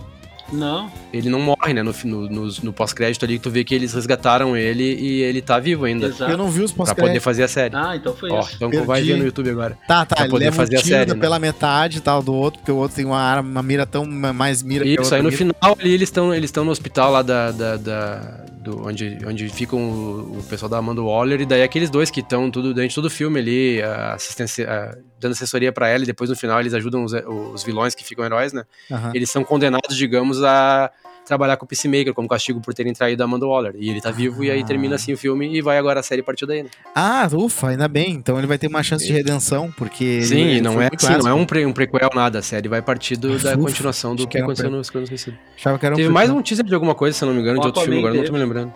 Não. 0.53 0.91
Ele 1.13 1.29
não 1.31 1.41
morre, 1.41 1.73
né? 1.73 1.83
No, 1.83 1.93
no, 2.05 2.29
no, 2.29 2.49
no 2.63 2.73
pós-crédito 2.73 3.25
ali, 3.25 3.39
tu 3.39 3.51
vê 3.51 3.65
que 3.65 3.75
eles 3.75 3.93
resgataram 3.95 4.57
ele 4.57 4.83
e 4.85 5.23
ele 5.23 5.41
tá 5.41 5.59
vivo 5.59 5.85
ainda. 5.85 6.07
Exato. 6.07 6.31
Eu 6.31 6.37
não 6.37 6.49
vi 6.51 6.63
os 6.63 6.71
Pra 6.71 6.85
poder 6.85 6.95
pós-créditos. 6.95 7.25
fazer 7.25 7.43
a 7.45 7.49
série. 7.49 7.75
Ah, 7.77 7.97
então 7.97 8.15
foi 8.15 8.31
Ó, 8.31 8.41
isso. 8.41 8.53
então 8.57 8.71
Perdi. 8.71 8.87
vai 8.87 9.03
ver 9.03 9.17
no 9.17 9.25
YouTube 9.25 9.51
agora. 9.51 9.79
Tá, 9.89 10.05
tá, 10.05 10.15
pra 10.17 10.25
ele 10.25 10.31
poder 10.31 10.45
leva 10.47 10.57
fazer 10.57 10.77
um 10.77 10.81
a 10.81 10.83
série, 10.83 11.15
né? 11.15 11.21
pela 11.21 11.39
metade 11.39 11.99
e 11.99 12.01
tal 12.01 12.23
do 12.23 12.35
outro, 12.35 12.61
porque 12.61 12.71
o 12.73 12.77
outro 12.77 12.95
tem 12.97 13.05
uma 13.05 13.21
arma, 13.21 13.49
uma 13.49 13.63
mira 13.63 13.87
tão 13.87 14.05
mais 14.05 14.63
mira 14.63 14.85
que 14.85 14.99
a 14.99 15.03
Isso, 15.03 15.15
aí 15.15 15.21
no 15.23 15.31
mira. 15.31 15.37
final 15.39 15.77
ali 15.81 15.93
eles 15.93 16.09
estão 16.09 16.33
eles 16.35 16.49
estão 16.49 16.65
no 16.65 16.71
hospital 16.71 17.11
lá 17.11 17.23
da, 17.23 17.51
da, 17.51 17.77
da- 17.77 18.45
do, 18.65 18.87
onde, 18.87 19.19
onde 19.27 19.49
ficam 19.49 19.79
o, 19.79 20.39
o 20.39 20.43
pessoal 20.49 20.69
da 20.69 20.79
Amanda 20.79 21.03
Waller, 21.03 21.41
e 21.43 21.47
daí 21.47 21.63
aqueles 21.63 21.91
dois 21.91 22.11
que 22.11 22.21
estão 22.21 22.51
tudo 22.51 22.73
durante 22.75 22.95
todo 22.95 23.05
o 23.05 23.11
filme 23.11 23.39
ali, 23.39 23.83
assistência, 24.15 24.69
a- 24.69 24.97
dando 25.21 25.33
assessoria 25.33 25.71
pra 25.73 25.89
ela, 25.89 26.03
e 26.03 26.07
depois 26.07 26.31
no 26.31 26.37
final 26.37 26.59
eles 26.61 26.75
ajudam 26.75 27.05
os, 27.05 27.13
os 27.53 27.63
vilões 27.63 27.95
que 27.95 28.03
ficam 28.05 28.25
heróis, 28.25 28.53
né? 28.53 28.65
Aham. 28.91 29.13
Eles 29.15 29.31
são 29.31 29.45
condenados, 29.45 29.97
digamos, 29.97 30.43
a 30.43 30.91
trabalhar 31.27 31.57
com 31.57 31.65
o 31.65 31.69
Peacemaker 31.69 32.13
como 32.13 32.29
castigo 32.29 32.61
por 32.61 32.75
terem 32.75 32.93
traído 32.93 33.23
a 33.23 33.27
Amanda 33.27 33.47
Waller. 33.47 33.75
E 33.79 33.89
ele 33.91 34.01
tá 34.01 34.11
vivo, 34.11 34.45
e 34.45 34.51
aí 34.51 34.61
Ah. 34.61 34.65
termina 34.65 34.95
assim 34.97 35.13
o 35.13 35.17
filme, 35.19 35.57
e 35.57 35.61
vai 35.63 35.79
agora 35.79 36.01
a 36.01 36.03
série 36.03 36.23
partiu 36.23 36.47
daí, 36.47 36.63
né? 36.63 36.69
Ah, 36.95 37.29
ufa, 37.33 37.69
ainda 37.69 37.89
bem. 37.89 38.13
Então 38.13 38.37
ele 38.39 38.47
vai 38.47 38.59
ter 38.59 38.67
uma 38.69 38.83
chance 38.83 39.07
de 39.07 39.13
redenção, 39.13 39.73
porque. 39.77 40.23
Sim, 40.23 40.41
ele 40.43 40.61
não 40.61 40.75
foi 40.75 40.85
é, 40.85 40.91
assim, 40.95 41.17
não 41.23 41.29
é 41.29 41.35
um, 41.35 41.45
pre, 41.47 41.65
um 41.67 41.73
prequel 41.73 42.11
nada, 42.15 42.39
a 42.39 42.43
série 42.43 42.69
vai 42.69 42.83
partir 42.83 43.17
do- 43.17 43.39
da 43.39 43.51
Ufa, 43.53 43.59
continuação 43.59 44.15
do 44.15 44.27
que 44.27 44.33
que 44.37 44.39
um 44.41 44.45
aconteceu 44.45 44.67
pre- 44.69 44.75
no 44.77 44.81
Esquadrão 44.83 45.07
Suicida. 45.07 45.39
Achava 45.57 45.79
que 45.79 45.87
era 45.87 45.95
um 45.95 45.99
Teve 45.99 46.09
mais 46.11 46.31
um 46.31 46.43
teaser 46.43 46.65
de 46.65 46.75
alguma 46.75 46.95
coisa, 46.95 47.17
se 47.17 47.25
eu 47.25 47.29
não 47.29 47.35
me 47.35 47.41
engano, 47.41 47.59
O 47.59 47.61
de 47.63 47.67
outro 47.69 47.83
filme, 47.83 47.99
agora 47.99 48.15
eu 48.15 48.19
não 48.19 48.27
tô 48.27 48.33
me 48.33 48.39
lembrando. 48.39 48.73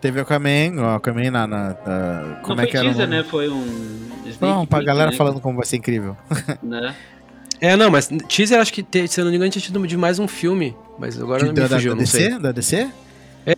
Teve 0.00 0.18
o 0.18 0.22
Aquaman, 0.22 0.72
o 0.80 0.84
Aquaman 0.96 1.30
na. 1.30 1.46
na- 1.46 1.68
na- 1.68 2.38
como 2.42 2.56
não 2.56 2.62
é 2.62 2.66
foi 2.66 2.66
que 2.70 2.76
era? 2.78 2.86
o 2.86 2.88
teaser, 2.90 3.06
nome? 3.06 3.18
né? 3.22 3.24
Foi 3.28 3.48
um. 3.50 4.00
Não, 4.40 4.64
pra 4.64 4.82
galera 4.82 5.10
né? 5.10 5.16
falando 5.16 5.40
como 5.40 5.56
vai 5.56 5.66
ser 5.66 5.76
incrível. 5.76 6.16
Né? 6.62 6.94
É, 7.60 7.76
não, 7.76 7.90
mas 7.90 8.08
teaser 8.28 8.58
acho 8.58 8.72
que, 8.72 8.84
se 9.08 9.20
eu 9.20 9.24
não 9.24 9.30
me 9.30 9.36
engano, 9.36 9.50
tinha 9.50 9.60
tido 9.62 9.86
de 9.86 9.96
mais 9.96 10.18
um 10.18 10.26
filme. 10.26 10.74
Mas 10.98 11.20
agora 11.20 11.40
De- 11.40 11.46
não 11.46 11.54
da, 11.54 11.62
me 11.62 11.68
da- 11.68 11.76
fugiu, 11.76 11.92
da 11.94 12.00
não 12.00 12.06
sei. 12.06 12.28
DC? 12.28 12.38
Da 12.40 12.52
DC? 12.52 12.88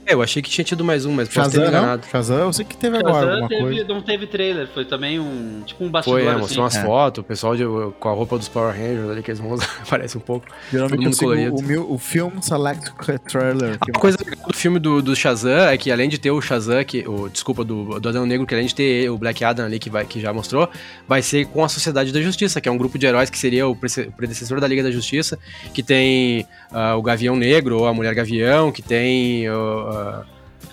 É, 0.07 0.14
eu 0.14 0.22
achei 0.22 0.43
que 0.43 0.51
tinha 0.51 0.64
tido 0.64 0.84
mais 0.84 1.05
um, 1.07 1.12
mas 1.12 1.28
posso 1.28 1.51
ter 1.51 1.57
Shazam, 1.57 1.70
não? 1.72 1.78
enganado. 1.78 2.07
Shazam, 2.11 2.38
eu 2.38 2.53
sei 2.53 2.64
que 2.64 2.76
teve 2.76 2.97
agora 2.97 3.14
Shazam 3.14 3.30
alguma 3.30 3.49
teve, 3.49 3.62
coisa. 3.62 3.84
não 3.88 4.03
teve 4.03 4.26
trailer, 4.26 4.68
foi 4.72 4.84
também 4.84 5.18
um. 5.18 5.62
Tipo 5.66 5.84
um 5.84 5.90
bastidor. 5.90 6.20
Foi, 6.20 6.26
é, 6.26 6.30
assim. 6.32 6.40
mostrou 6.40 6.64
umas 6.64 6.76
É. 6.76 6.82
fotos, 6.84 7.20
o 7.20 7.24
pessoal 7.24 7.57
de- 7.57 7.64
com 7.99 8.09
a 8.09 8.12
roupa 8.12 8.38
dos 8.38 8.49
Power 8.49 8.72
Rangers 8.74 9.11
ali, 9.11 9.22
que 9.22 9.30
eles 9.30 9.40
vão 9.40 9.53
usar, 9.53 9.68
parece 9.88 10.16
um 10.16 10.20
pouco. 10.20 10.47
Geralmente 10.70 11.03
todo 11.05 11.16
colorido. 11.18 11.55
o, 11.57 11.62
meu, 11.62 11.90
o 11.93 11.99
filme 11.99 12.43
Select 12.43 12.93
Trailer. 13.28 13.78
Uma 13.88 14.01
coisa 14.01 14.18
legal 14.24 14.47
do 14.49 14.57
filme 14.57 14.78
do, 14.78 15.03
do 15.03 15.14
Shazam 15.16 15.68
é 15.68 15.76
que 15.76 15.90
além 15.90 16.09
de 16.09 16.18
ter 16.18 16.30
o 16.30 16.40
Shazam, 16.40 16.82
que, 16.84 17.07
o, 17.09 17.28
desculpa, 17.28 17.64
do, 17.64 17.99
do 18.01 18.09
Adão 18.09 18.26
Negro, 18.26 18.47
que 18.47 18.55
além 18.55 18.66
de 18.66 18.74
ter 18.74 19.09
o 19.11 19.18
Black 19.18 19.45
Adam 19.45 19.66
ali, 19.66 19.78
que, 19.78 19.90
vai, 19.90 20.05
que 20.05 20.20
já 20.20 20.32
mostrou, 20.32 20.68
vai 21.09 21.22
ser 21.22 21.47
com 21.47 21.64
a 21.64 21.68
Sociedade 21.68 22.12
da 22.12 22.20
Justiça, 22.20 22.61
que 22.61 22.68
é 22.68 22.72
um 22.72 22.76
grupo 22.78 22.99
de 22.99 23.07
heróis 23.07 23.30
que 23.30 23.38
seria 23.38 23.66
o 23.68 23.74
predecessor 23.76 24.61
da 24.61 24.66
Liga 24.66 24.82
da 24.82 24.90
Justiça, 24.90 25.38
que 25.72 25.82
tem 25.82 26.47
ah, 26.70 26.97
o 26.97 27.03
Gavião 27.03 27.36
Negro, 27.36 27.78
ou 27.78 27.86
a 27.86 27.95
Mulher 27.95 28.14
Gavião, 28.14 28.70
que 28.72 28.82
tem 28.82 29.49
o, 29.51 29.55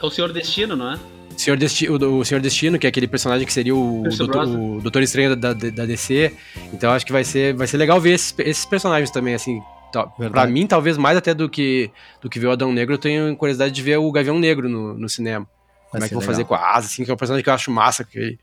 É 0.01 0.05
o 0.05 0.10
Senhor 0.10 0.32
Destino, 0.32 0.76
não 0.76 0.93
é? 0.93 0.99
Senhor 1.38 1.55
Desti- 1.57 1.89
o, 1.89 1.95
o 2.20 2.26
Senhor 2.26 2.41
Destino, 2.41 2.78
que 2.78 2.86
é 2.86 2.89
aquele 2.89 3.07
personagem 3.07 3.45
que 3.47 3.53
seria 3.53 3.74
o, 3.74 4.03
doutor, 4.18 4.45
o 4.45 4.82
Doutor 4.82 5.01
Estranho 5.01 5.36
da, 5.36 5.53
da, 5.53 5.70
da 5.70 5.86
DC. 5.86 6.34
Então 6.74 6.91
acho 6.91 7.05
que 7.05 7.12
vai 7.14 7.24
ser, 7.24 7.53
vai 7.53 7.66
ser 7.66 7.78
legal 7.78 7.99
ver 7.99 8.12
esses, 8.14 8.34
esses 8.39 8.66
personagens 8.66 9.10
também, 9.10 9.34
assim. 9.34 9.62
Tá, 9.91 10.03
pra 10.05 10.45
mim, 10.45 10.68
talvez 10.68 10.97
mais 10.97 11.18
até 11.18 11.34
do 11.34 11.49
que, 11.49 11.89
do 12.22 12.30
que 12.30 12.39
ver 12.39 12.47
o 12.47 12.51
Adão 12.51 12.72
Negro, 12.74 12.93
eu 12.93 12.97
tenho 12.99 13.36
curiosidade 13.38 13.74
de 13.74 13.82
ver 13.82 13.97
o 13.97 14.12
Gavião 14.12 14.38
Negro 14.38 14.68
no, 14.70 14.93
no 14.93 15.10
cinema. 15.10 15.47
Como 15.89 16.03
é 16.03 16.07
que 16.07 16.14
vão 16.14 16.22
fazer 16.22 16.43
com 16.43 16.53
a 16.53 16.76
asa, 16.76 16.86
assim, 16.88 17.03
que 17.03 17.10
é 17.10 17.14
um 17.14 17.18
personagem 17.18 17.43
que 17.43 17.49
eu 17.49 17.53
acho 17.53 17.72
massa, 17.72 18.03
que, 18.03 18.38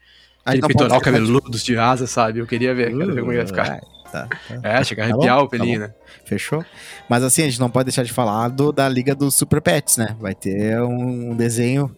aquele 0.44 0.62
peitoral 0.66 0.88
pode 0.88 1.04
ficar- 1.04 1.12
cabeludos 1.12 1.62
de 1.62 1.76
asa, 1.78 2.06
sabe? 2.08 2.40
Eu 2.40 2.46
queria 2.46 2.74
ver, 2.74 2.96
quero 2.96 3.14
ver 3.14 3.20
como 3.20 3.32
ia 3.32 3.46
ficar. 3.46 3.80
Tá, 4.22 4.28
tá. 4.60 4.68
É, 4.68 4.84
chega 4.84 5.04
a 5.04 5.08
Tá 5.08 5.12
arrepiar 5.14 5.38
bom, 5.38 5.44
o 5.44 5.48
pelinho, 5.48 5.80
né? 5.80 5.94
Fechou? 6.24 6.64
Mas 7.08 7.22
assim, 7.22 7.42
a 7.42 7.44
gente 7.46 7.60
não 7.60 7.68
pode 7.70 7.84
deixar 7.86 8.02
de 8.04 8.12
falar 8.12 8.48
do, 8.48 8.72
da 8.72 8.88
Liga 8.88 9.14
dos 9.14 9.34
Super 9.34 9.60
Pets, 9.60 9.96
né? 9.96 10.16
Vai 10.20 10.34
ter 10.34 10.80
um, 10.82 11.34
desenho 11.36 11.94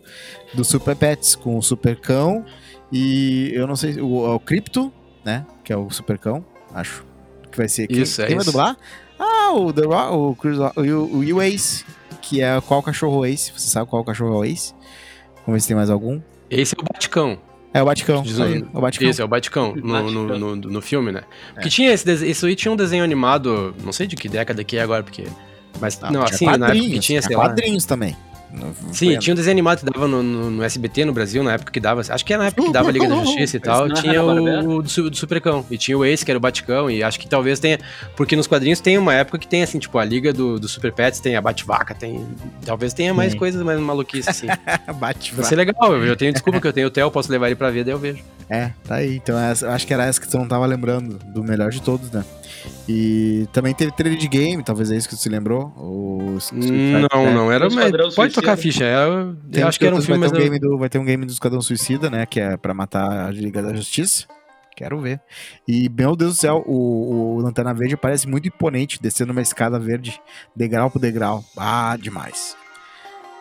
do 0.55 0.65
Super 0.65 0.95
Pets 0.97 1.35
com 1.35 1.57
o 1.59 1.63
Super 1.63 1.97
Cão 2.01 2.45
e 2.93 3.51
eu 3.55 3.67
não 3.67 3.77
sei, 3.77 4.01
o, 4.01 4.35
o 4.35 4.41
Crypto, 4.41 4.93
né? 5.25 5.47
Que 5.65 5.73
é 5.73 5.77
o 5.77 5.89
Super 5.91 6.19
Cão, 6.19 6.45
acho. 6.75 7.05
Que 7.51 7.57
vai 7.59 7.69
ser. 7.69 7.87
Quem, 7.87 8.03
Isso, 8.03 8.21
é 8.23 8.27
quem 8.27 8.37
vai 8.37 8.43
isso. 8.43 8.51
dublar? 8.53 8.77
Ah, 9.19 9.53
o 9.53 9.73
The 9.73 9.83
Rock, 9.85 10.15
o, 10.15 10.35
Chris, 10.37 10.59
Rock- 10.59 10.79
o, 10.81 11.05
o, 11.05 11.19
o 11.37 11.43
Ace, 11.43 11.85
que 12.23 12.41
é 12.43 12.61
qual 12.61 12.83
cachorro 12.83 13.25
é 13.25 13.31
Ace? 13.31 13.53
Você 13.57 13.69
sabe 13.69 13.89
qual 13.91 14.05
cachorro 14.05 14.45
é 14.45 14.49
Ace? 14.49 14.73
Vamos 15.47 15.55
ver 15.55 15.61
se 15.61 15.69
tem 15.69 15.77
mais 15.77 15.91
algum. 15.91 16.21
Esse 16.51 16.75
é 16.75 16.81
o 16.81 16.85
Baticão. 16.85 17.39
É 17.79 17.83
o 17.83 17.87
Baticão. 17.87 18.23
Aí, 18.45 18.65
o- 18.73 18.81
Baticão. 18.81 19.09
Isso, 19.11 19.23
é 19.23 19.25
o 19.25 19.29
Baticão, 19.29 19.75
no, 19.77 20.11
no, 20.11 20.39
no, 20.39 20.57
no 20.57 20.83
filme, 20.83 21.13
né? 21.13 21.23
Porque 21.55 21.69
É. 21.69 21.71
tinha 21.71 21.93
esse 21.93 22.05
desenho, 22.05 22.31
isso 22.31 22.47
aí 22.47 22.55
tinha 22.57 22.73
um 22.73 22.77
desenho 22.77 23.05
animado, 23.05 23.75
não 23.85 23.93
sei 23.93 24.07
de 24.07 24.17
que 24.17 24.29
década 24.29 24.63
que 24.65 24.77
é 24.77 24.83
agora, 24.83 25.03
porque... 25.03 25.25
Mas, 25.81 26.01
não, 26.01 26.23
assim, 26.25 26.45
na 26.47 26.69
época 26.71 26.73
que 26.75 26.99
tinha, 26.99 27.23
sei 27.23 27.37
lá... 27.37 27.45
quadrinhos 27.45 27.85
também. 27.85 28.17
Não- 28.53 28.75
Sim, 28.93 29.19
tinha 29.19 29.35
um 29.35 29.37
desenho 29.37 29.53
animado 29.53 29.81
que 29.81 29.85
dava 29.93 30.09
no, 30.09 30.23
no- 30.23 30.51
no 30.51 30.63
SBT 30.63 31.05
no 31.05 31.13
Brasil, 31.13 31.43
na 31.43 31.53
época 31.53 31.71
que 31.71 31.79
dava. 31.79 32.01
Acho 32.09 32.25
que 32.25 32.33
era 32.33 32.43
na 32.43 32.49
época 32.49 32.63
que 32.67 32.73
dava 32.73 32.91
Liga 32.91 33.07
da 33.09 33.17
Justiça 33.17 33.57
e 33.57 33.61
tal. 33.61 33.87
É 33.87 33.93
Tinha 33.95 34.23
o, 34.23 34.79
o 34.79 34.83
do, 34.83 35.11
do 35.11 35.17
Supercão. 35.17 35.65
E 35.71 35.77
tinha 35.77 35.97
o 35.99 36.05
Ace, 36.05 36.25
que 36.25 36.31
era 36.31 36.39
o 36.39 36.41
Baticão. 36.41 36.91
E 36.91 37.03
acho 37.03 37.21
que 37.21 37.29
talvez 37.29 37.59
tenha. 37.61 37.79
Porque 38.17 38.35
nos 38.37 38.47
quadrinhos 38.47 38.81
tem 38.81 38.97
uma 38.97 39.13
época 39.15 39.39
que 39.39 39.47
tem, 39.47 39.63
assim, 39.63 39.79
tipo, 39.79 39.99
a 39.99 40.05
Liga 40.05 40.33
do, 40.33 40.59
do 40.59 40.67
Super 40.69 40.93
Pets, 40.93 41.21
tem 41.21 41.37
a 41.37 41.41
Batvaca, 41.43 41.95
tem. 41.95 42.27
Talvez 42.65 42.93
tenha 42.95 43.13
mais 43.13 43.33
Sim. 43.33 43.39
coisas 43.39 43.63
mais 43.63 43.79
maluquices, 43.81 44.29
assim. 44.29 44.47
Bate 44.99 45.35
Vai 45.35 45.45
ser 45.45 45.57
legal. 45.57 45.95
Eu 45.97 46.17
tenho 46.17 46.33
desculpa 46.33 46.61
que 46.61 46.67
eu 46.67 46.73
tenho 46.73 46.87
o 46.87 46.91
Theo, 46.91 47.11
posso 47.11 47.31
levar 47.31 47.47
ele 47.49 47.57
pra 47.57 47.71
ver, 47.71 47.85
daí 47.85 47.93
eu 47.93 47.99
vejo. 47.99 48.23
É, 48.51 48.71
tá 48.87 48.95
aí. 48.97 49.17
Então 49.17 49.39
essa- 49.39 49.69
acho 49.71 49.87
que 49.87 49.93
era 49.93 50.07
essa 50.07 50.19
que 50.19 50.27
tu 50.27 50.39
não 50.39 50.49
tava 50.49 50.65
lembrando 50.65 51.19
do 51.27 51.45
melhor 51.45 51.71
de 51.71 51.83
todos, 51.83 52.11
né? 52.11 52.25
E 52.89 53.47
também 53.53 53.75
teve 53.75 53.93
trailer 53.93 54.19
de 54.19 54.29
game, 54.29 54.63
talvez 54.63 54.91
é 54.91 54.97
isso 54.97 55.09
que 55.09 55.17
você 55.17 55.29
lembrou. 55.29 55.73
O 55.77 56.39
não, 56.53 57.33
não, 57.33 57.53
era. 57.53 57.69
Mas 57.71 58.15
pode 58.15 58.35
tocar 58.35 58.53
a 58.53 58.57
ficha. 58.57 58.85
É, 58.85 59.05
eu, 59.05 59.37
eu 59.53 59.69
acho 59.69 59.79
que 59.79 59.87
era 59.87 59.95
um 59.95 60.03
filme. 60.03 60.27
Vai 60.27 60.31
ter 60.31 60.37
um, 60.37 60.43
game 60.43 60.59
do, 60.59 60.79
vai 60.79 60.89
ter 60.89 60.99
um 60.99 61.05
game 61.05 61.27
do 61.27 61.33
Esquadrão 61.33 61.61
Suicida, 61.61 62.09
né? 62.11 62.27
Que 62.27 62.41
é 62.41 62.57
pra 62.57 62.73
matar 62.73 63.27
a 63.27 63.31
Liga 63.31 63.63
da 63.63 63.75
Justiça. 63.75 64.27
Quero 64.77 65.01
ver. 65.01 65.21
E, 65.67 65.89
meu 65.89 66.15
Deus 66.15 66.37
do 66.37 66.41
céu, 66.41 66.63
o, 66.65 67.37
o 67.37 67.41
Lanterna 67.41 67.75
Verde 67.75 67.97
parece 67.97 68.29
muito 68.29 68.47
imponente, 68.47 69.03
descendo 69.03 69.33
uma 69.33 69.43
escada 69.43 69.77
verde, 69.79 70.21
degrau 70.55 70.89
por 70.89 71.01
degrau. 71.01 71.45
Ah, 71.57 71.97
demais. 72.01 72.57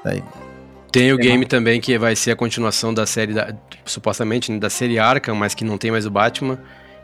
Daí. 0.04 0.24
Tem 0.92 1.14
o 1.14 1.18
game 1.18 1.46
também 1.46 1.80
que 1.80 1.96
vai 1.98 2.16
ser 2.16 2.32
a 2.32 2.36
continuação 2.36 2.92
da 2.92 3.06
série, 3.06 3.34
da, 3.34 3.54
supostamente, 3.86 4.52
né, 4.52 4.58
da 4.58 4.70
série 4.70 4.98
Arkham, 4.98 5.36
mas 5.36 5.54
que 5.54 5.64
não 5.64 5.78
tem 5.78 5.92
mais 5.92 6.08
o 6.08 6.10
Batman 6.10 6.58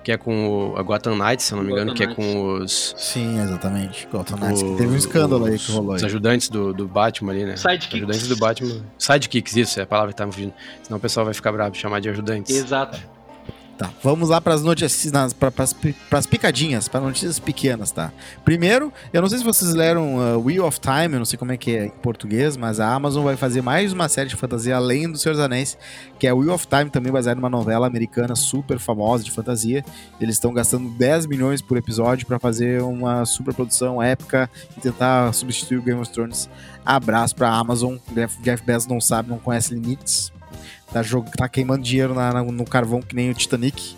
que 0.04 0.12
é 0.12 0.18
com 0.18 0.72
o, 0.74 0.78
a 0.78 0.84
Gotham 0.84 1.16
Knights, 1.16 1.45
se 1.45 1.54
eu 1.54 1.58
não 1.58 1.64
me 1.64 1.72
engano, 1.72 1.91
Gotham 1.91 2.06
que 2.06 2.12
é 2.12 2.16
com 2.16 2.56
os. 2.56 2.93
Sim, 2.97 3.41
exatamente. 3.41 4.08
Gotham 4.12 4.38
Knights. 4.38 4.62
O, 4.62 4.76
teve 4.76 4.93
um 4.93 4.97
escândalo 4.97 5.45
aí 5.45 5.58
que 5.58 5.72
rolou. 5.72 5.95
Os 5.95 6.04
ajudantes 6.04 6.49
do, 6.49 6.74
do 6.74 6.88
Batman 6.88 7.32
ali, 7.32 7.45
né? 7.45 7.56
Sidekicks. 7.56 7.95
Ajudantes 7.95 8.28
do 8.28 8.38
Batman. 8.38 8.82
Sidekicks, 8.97 9.56
isso, 9.56 9.80
é 9.80 9.84
a 9.84 9.88
palavra 9.88 10.12
que 10.12 10.18
tá 10.18 10.26
me 10.26 10.34
fugindo. 10.34 10.54
Senão 10.84 10.97
o 10.97 11.01
pessoal 11.01 11.26
vai 11.26 11.34
ficar 11.34 11.51
bravo 11.51 11.76
chamar 11.76 12.01
de 12.01 12.10
ajudantes. 12.10 12.56
Exato. 12.56 12.99
Tá, 13.78 13.89
vamos 14.03 14.30
lá 14.30 14.39
para 14.39 14.53
as 14.53 14.61
notícias, 14.61 15.11
para 15.34 16.19
as 16.19 16.28
picadinhas, 16.28 16.88
para 16.88 17.01
notícias 17.01 17.39
pequenas, 17.39 17.89
tá? 17.89 18.11
Primeiro, 18.45 18.93
eu 19.11 19.19
não 19.19 19.28
sei 19.28 19.39
se 19.39 19.43
vocês 19.43 19.74
leram 19.74 20.17
uh, 20.17 20.39
Wheel 20.39 20.63
of 20.63 20.80
Time, 20.80 21.13
eu 21.13 21.17
não 21.17 21.26
sei 21.26 21.39
como 21.39 21.51
é 21.51 21.57
que 21.57 21.76
é 21.76 21.86
em 21.88 21.89
português, 21.89 22.55
mas 22.55 22.80
a 22.80 22.93
Amazon 22.93 23.24
vai 23.24 23.36
fazer 23.36 23.63
mais 23.63 23.91
uma 23.91 24.07
série 24.07 24.30
de 24.30 24.36
fantasia 24.36 24.76
além 24.76 25.11
do 25.11 25.17
Senhor 25.17 25.34
dos 25.34 25.43
Anéis, 25.43 25.76
que 26.19 26.28
é 26.28 26.34
Wheel 26.34 26.53
of 26.53 26.67
Time, 26.67 26.88
também 26.91 27.11
baseado 27.11 27.38
numa 27.38 27.49
novela 27.49 27.88
americana 27.88 28.36
super 28.36 28.78
famosa 28.78 29.24
de 29.24 29.32
fantasia. 29.32 29.84
Eles 30.21 30.36
estão 30.36 30.53
gastando 30.53 30.91
10 30.91 31.26
milhões 31.26 31.59
por 31.59 31.76
episódio 31.76 32.28
para 32.28 32.38
fazer 32.38 32.84
uma 32.84 33.26
super 33.26 33.55
produção 33.55 33.99
épica 33.99 34.47
e 34.78 34.82
tentar 34.82 35.34
substituir 35.34 35.80
o 35.80 35.82
Game 35.82 35.99
of 35.99 36.11
Thrones. 36.11 36.47
Abraço 36.86 37.36
para 37.36 37.49
a 37.49 37.57
Amazon. 37.57 37.95
Jeff 38.43 38.63
Bezos 38.63 38.88
não 38.88 39.01
sabe, 39.01 39.30
não 39.30 39.39
conhece 39.39 39.74
limites 39.74 40.32
tá, 40.91 41.01
jog... 41.01 41.30
tá 41.32 41.47
queimando 41.47 41.84
dinheiro 41.84 42.13
na, 42.13 42.34
na, 42.34 42.43
no 42.43 42.65
carvão 42.65 43.01
que 43.01 43.15
nem 43.15 43.30
o 43.30 43.34
Titanic. 43.34 43.95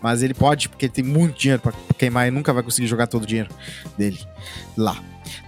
Mas 0.00 0.22
ele 0.22 0.34
pode, 0.34 0.68
porque 0.68 0.86
ele 0.86 0.92
tem 0.92 1.04
muito 1.04 1.38
dinheiro 1.38 1.60
para 1.60 1.72
queimar 1.96 2.28
e 2.28 2.30
nunca 2.30 2.52
vai 2.52 2.62
conseguir 2.62 2.86
jogar 2.86 3.06
todo 3.06 3.24
o 3.24 3.26
dinheiro 3.26 3.50
dele 3.96 4.18
lá. 4.76 4.96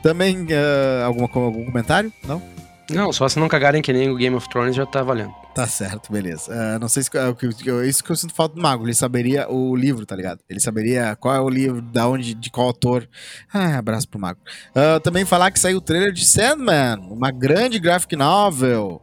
Também, 0.02 0.44
uh, 0.44 1.04
alguma, 1.04 1.28
algum 1.32 1.64
comentário? 1.64 2.12
Não? 2.24 2.42
Não, 2.90 3.12
só 3.12 3.28
se 3.28 3.38
não 3.38 3.48
cagarem 3.48 3.80
que 3.80 3.92
nem 3.92 4.10
o 4.10 4.16
Game 4.16 4.34
of 4.34 4.48
Thrones 4.48 4.74
já 4.74 4.84
tá 4.84 5.02
valendo. 5.02 5.32
Tá 5.54 5.66
certo, 5.66 6.12
beleza. 6.12 6.52
Uh, 6.52 6.78
não 6.80 6.88
sei 6.88 7.04
se 7.04 7.10
uh, 7.10 7.84
isso 7.84 8.02
que 8.02 8.10
eu 8.10 8.16
sinto 8.16 8.34
falta 8.34 8.56
do 8.56 8.60
Mago. 8.60 8.84
Ele 8.84 8.94
saberia 8.94 9.48
o 9.48 9.76
livro, 9.76 10.04
tá 10.04 10.16
ligado? 10.16 10.40
Ele 10.48 10.58
saberia 10.58 11.16
qual 11.16 11.34
é 11.34 11.40
o 11.40 11.48
livro, 11.48 11.80
da 11.80 12.08
onde, 12.08 12.34
de 12.34 12.50
qual 12.50 12.66
autor. 12.66 13.08
Ah, 13.52 13.78
abraço 13.78 14.08
pro 14.08 14.18
Mago. 14.18 14.40
Uh, 14.70 14.98
também 15.00 15.24
falar 15.24 15.52
que 15.52 15.60
saiu 15.60 15.78
o 15.78 15.80
trailer 15.80 16.12
de 16.12 16.26
Sandman, 16.26 16.98
uma 17.10 17.30
grande 17.30 17.78
graphic 17.78 18.16
novel 18.16 19.00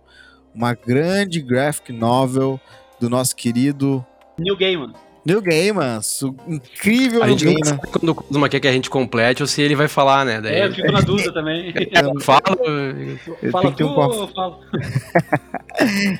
uma 0.53 0.73
grande 0.73 1.41
graphic 1.41 1.91
novel 1.91 2.59
do 2.99 3.09
nosso 3.09 3.35
querido 3.35 4.05
Neil 4.39 4.55
Gaiman. 4.55 4.93
Neil 5.25 5.41
Gaiman, 5.41 5.99
incrível 6.47 7.21
a 7.21 7.27
gente 7.27 7.43
Neil 7.43 7.59
Gaiman. 7.59 7.79
quando 7.91 8.09
o 8.09 8.15
Kuzma 8.15 8.47
quer 8.47 8.61
que 8.61 8.67
a 8.67 8.71
gente 8.71 8.89
complete 8.89 9.41
ou 9.41 9.47
se 9.47 9.61
ele 9.61 9.75
vai 9.75 9.89
falar, 9.89 10.25
né? 10.25 10.39
Daí... 10.39 10.55
É, 10.55 10.67
eu 10.67 10.73
fico 10.73 10.89
na 10.89 11.01
dúvida 11.01 11.33
também. 11.33 11.73
fala, 12.21 12.41
fala 13.51 13.71
tu, 13.71 13.85
um 13.85 13.89
ou 13.89 14.27
fala? 14.29 14.57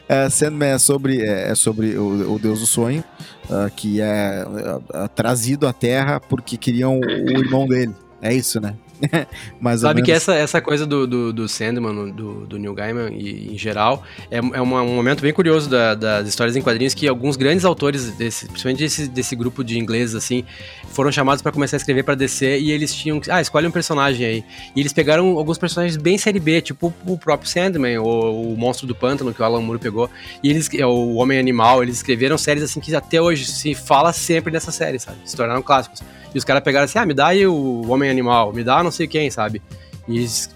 uh, 0.09 0.29
Sandman 0.29 0.71
é 0.71 0.77
sobre, 0.77 1.21
é, 1.21 1.51
é 1.51 1.55
sobre 1.55 1.97
o, 1.97 2.33
o, 2.33 2.39
Deus 2.39 2.59
do 2.59 2.65
Sonho, 2.65 3.01
uh, 3.49 3.71
que 3.73 4.01
é 4.01 4.45
uh, 4.45 5.07
trazido 5.09 5.67
à 5.67 5.71
Terra 5.71 6.19
porque 6.19 6.57
queriam 6.57 6.99
o, 6.99 7.05
o 7.05 7.39
irmão 7.39 7.65
dele. 7.65 7.93
É 8.21 8.33
isso, 8.33 8.59
né? 8.59 8.75
Sabe 9.77 10.01
que 10.01 10.11
essa, 10.11 10.33
essa 10.33 10.61
coisa 10.61 10.85
do, 10.85 11.05
do, 11.05 11.33
do 11.33 11.47
Sandman, 11.47 12.11
do, 12.11 12.45
do 12.45 12.57
Neil 12.57 12.73
Gaiman 12.73 13.13
e 13.13 13.53
em 13.53 13.57
geral, 13.57 14.03
é, 14.31 14.37
é 14.37 14.61
uma, 14.61 14.81
um 14.81 14.95
momento 14.95 15.21
bem 15.21 15.33
curioso 15.33 15.69
da, 15.69 15.93
das 15.93 16.27
histórias 16.27 16.55
em 16.55 16.61
quadrinhos 16.61 16.93
que 16.93 17.07
alguns 17.07 17.35
grandes 17.35 17.65
autores, 17.65 18.11
desse, 18.11 18.47
principalmente 18.47 18.79
desse, 18.79 19.07
desse 19.07 19.35
grupo 19.35 19.63
de 19.63 19.77
ingleses, 19.77 20.15
assim, 20.15 20.43
foram 20.89 21.11
chamados 21.11 21.41
para 21.41 21.51
começar 21.51 21.75
a 21.75 21.79
escrever 21.79 22.03
para 22.03 22.15
DC 22.15 22.59
e 22.59 22.71
eles 22.71 22.93
tinham. 22.93 23.21
Ah, 23.29 23.41
escolhe 23.41 23.67
um 23.67 23.71
personagem 23.71 24.25
aí. 24.25 24.43
E 24.75 24.79
eles 24.79 24.93
pegaram 24.93 25.37
alguns 25.37 25.57
personagens 25.57 25.97
bem 25.97 26.17
série 26.17 26.39
B, 26.39 26.61
tipo 26.61 26.93
o 27.05 27.17
próprio 27.17 27.49
Sandman, 27.49 27.99
ou 27.99 28.53
o 28.53 28.57
Monstro 28.57 28.87
do 28.87 28.95
Pântano, 28.95 29.33
que 29.33 29.41
o 29.41 29.45
Alan 29.45 29.61
Moore 29.61 29.79
pegou, 29.79 30.09
e 30.43 30.49
eles, 30.49 30.69
é, 30.73 30.85
o 30.85 31.15
Homem 31.15 31.39
Animal, 31.39 31.83
eles 31.83 31.97
escreveram 31.97 32.37
séries 32.37 32.63
assim 32.63 32.79
que 32.79 32.95
até 32.95 33.21
hoje 33.21 33.45
se 33.45 33.75
fala 33.75 34.11
sempre 34.13 34.51
dessa 34.51 34.71
série, 34.71 34.99
sabe? 34.99 35.17
Se 35.25 35.35
tornaram 35.35 35.61
clássicos. 35.61 36.01
E 36.33 36.37
os 36.37 36.43
caras 36.43 36.63
pegaram 36.63 36.85
assim, 36.85 36.99
ah, 36.99 37.05
me 37.05 37.13
dá 37.13 37.27
aí 37.27 37.45
o 37.47 37.89
Homem 37.89 38.09
Animal, 38.09 38.53
me 38.53 38.63
dá 38.63 38.83
não 38.83 38.91
sei 38.91 39.07
quem, 39.07 39.29
sabe? 39.31 39.61
E 40.07 40.17
eles 40.17 40.49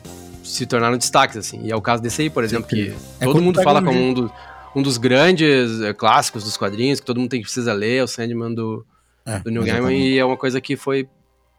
se 0.44 0.66
tornaram 0.66 0.98
destaques, 0.98 1.38
assim. 1.38 1.62
E 1.64 1.72
é 1.72 1.76
o 1.76 1.82
caso 1.82 2.02
desse 2.02 2.24
aí, 2.24 2.30
por 2.30 2.44
exemplo, 2.44 2.68
que 2.68 2.94
é 3.20 3.26
todo 3.26 3.42
mundo 3.42 3.62
fala 3.62 3.82
como 3.82 3.98
um, 3.98 4.14
do, 4.14 4.32
um 4.76 4.82
dos 4.82 4.98
grandes 4.98 5.82
é, 5.82 5.94
clássicos 5.94 6.44
dos 6.44 6.58
quadrinhos, 6.58 7.00
que 7.00 7.06
todo 7.06 7.20
mundo 7.20 7.30
tem 7.30 7.40
que 7.40 7.46
precisa 7.46 7.74
ler, 7.74 7.98
é 7.98 8.04
o 8.04 8.08
Sandman 8.08 8.54
do, 8.54 8.86
é, 9.26 9.40
do 9.40 9.50
Neil 9.50 9.66
Gaiman, 9.66 9.94
e 9.94 10.18
é 10.18 10.26
uma 10.26 10.38
coisa 10.38 10.60
que 10.60 10.76
foi... 10.76 11.08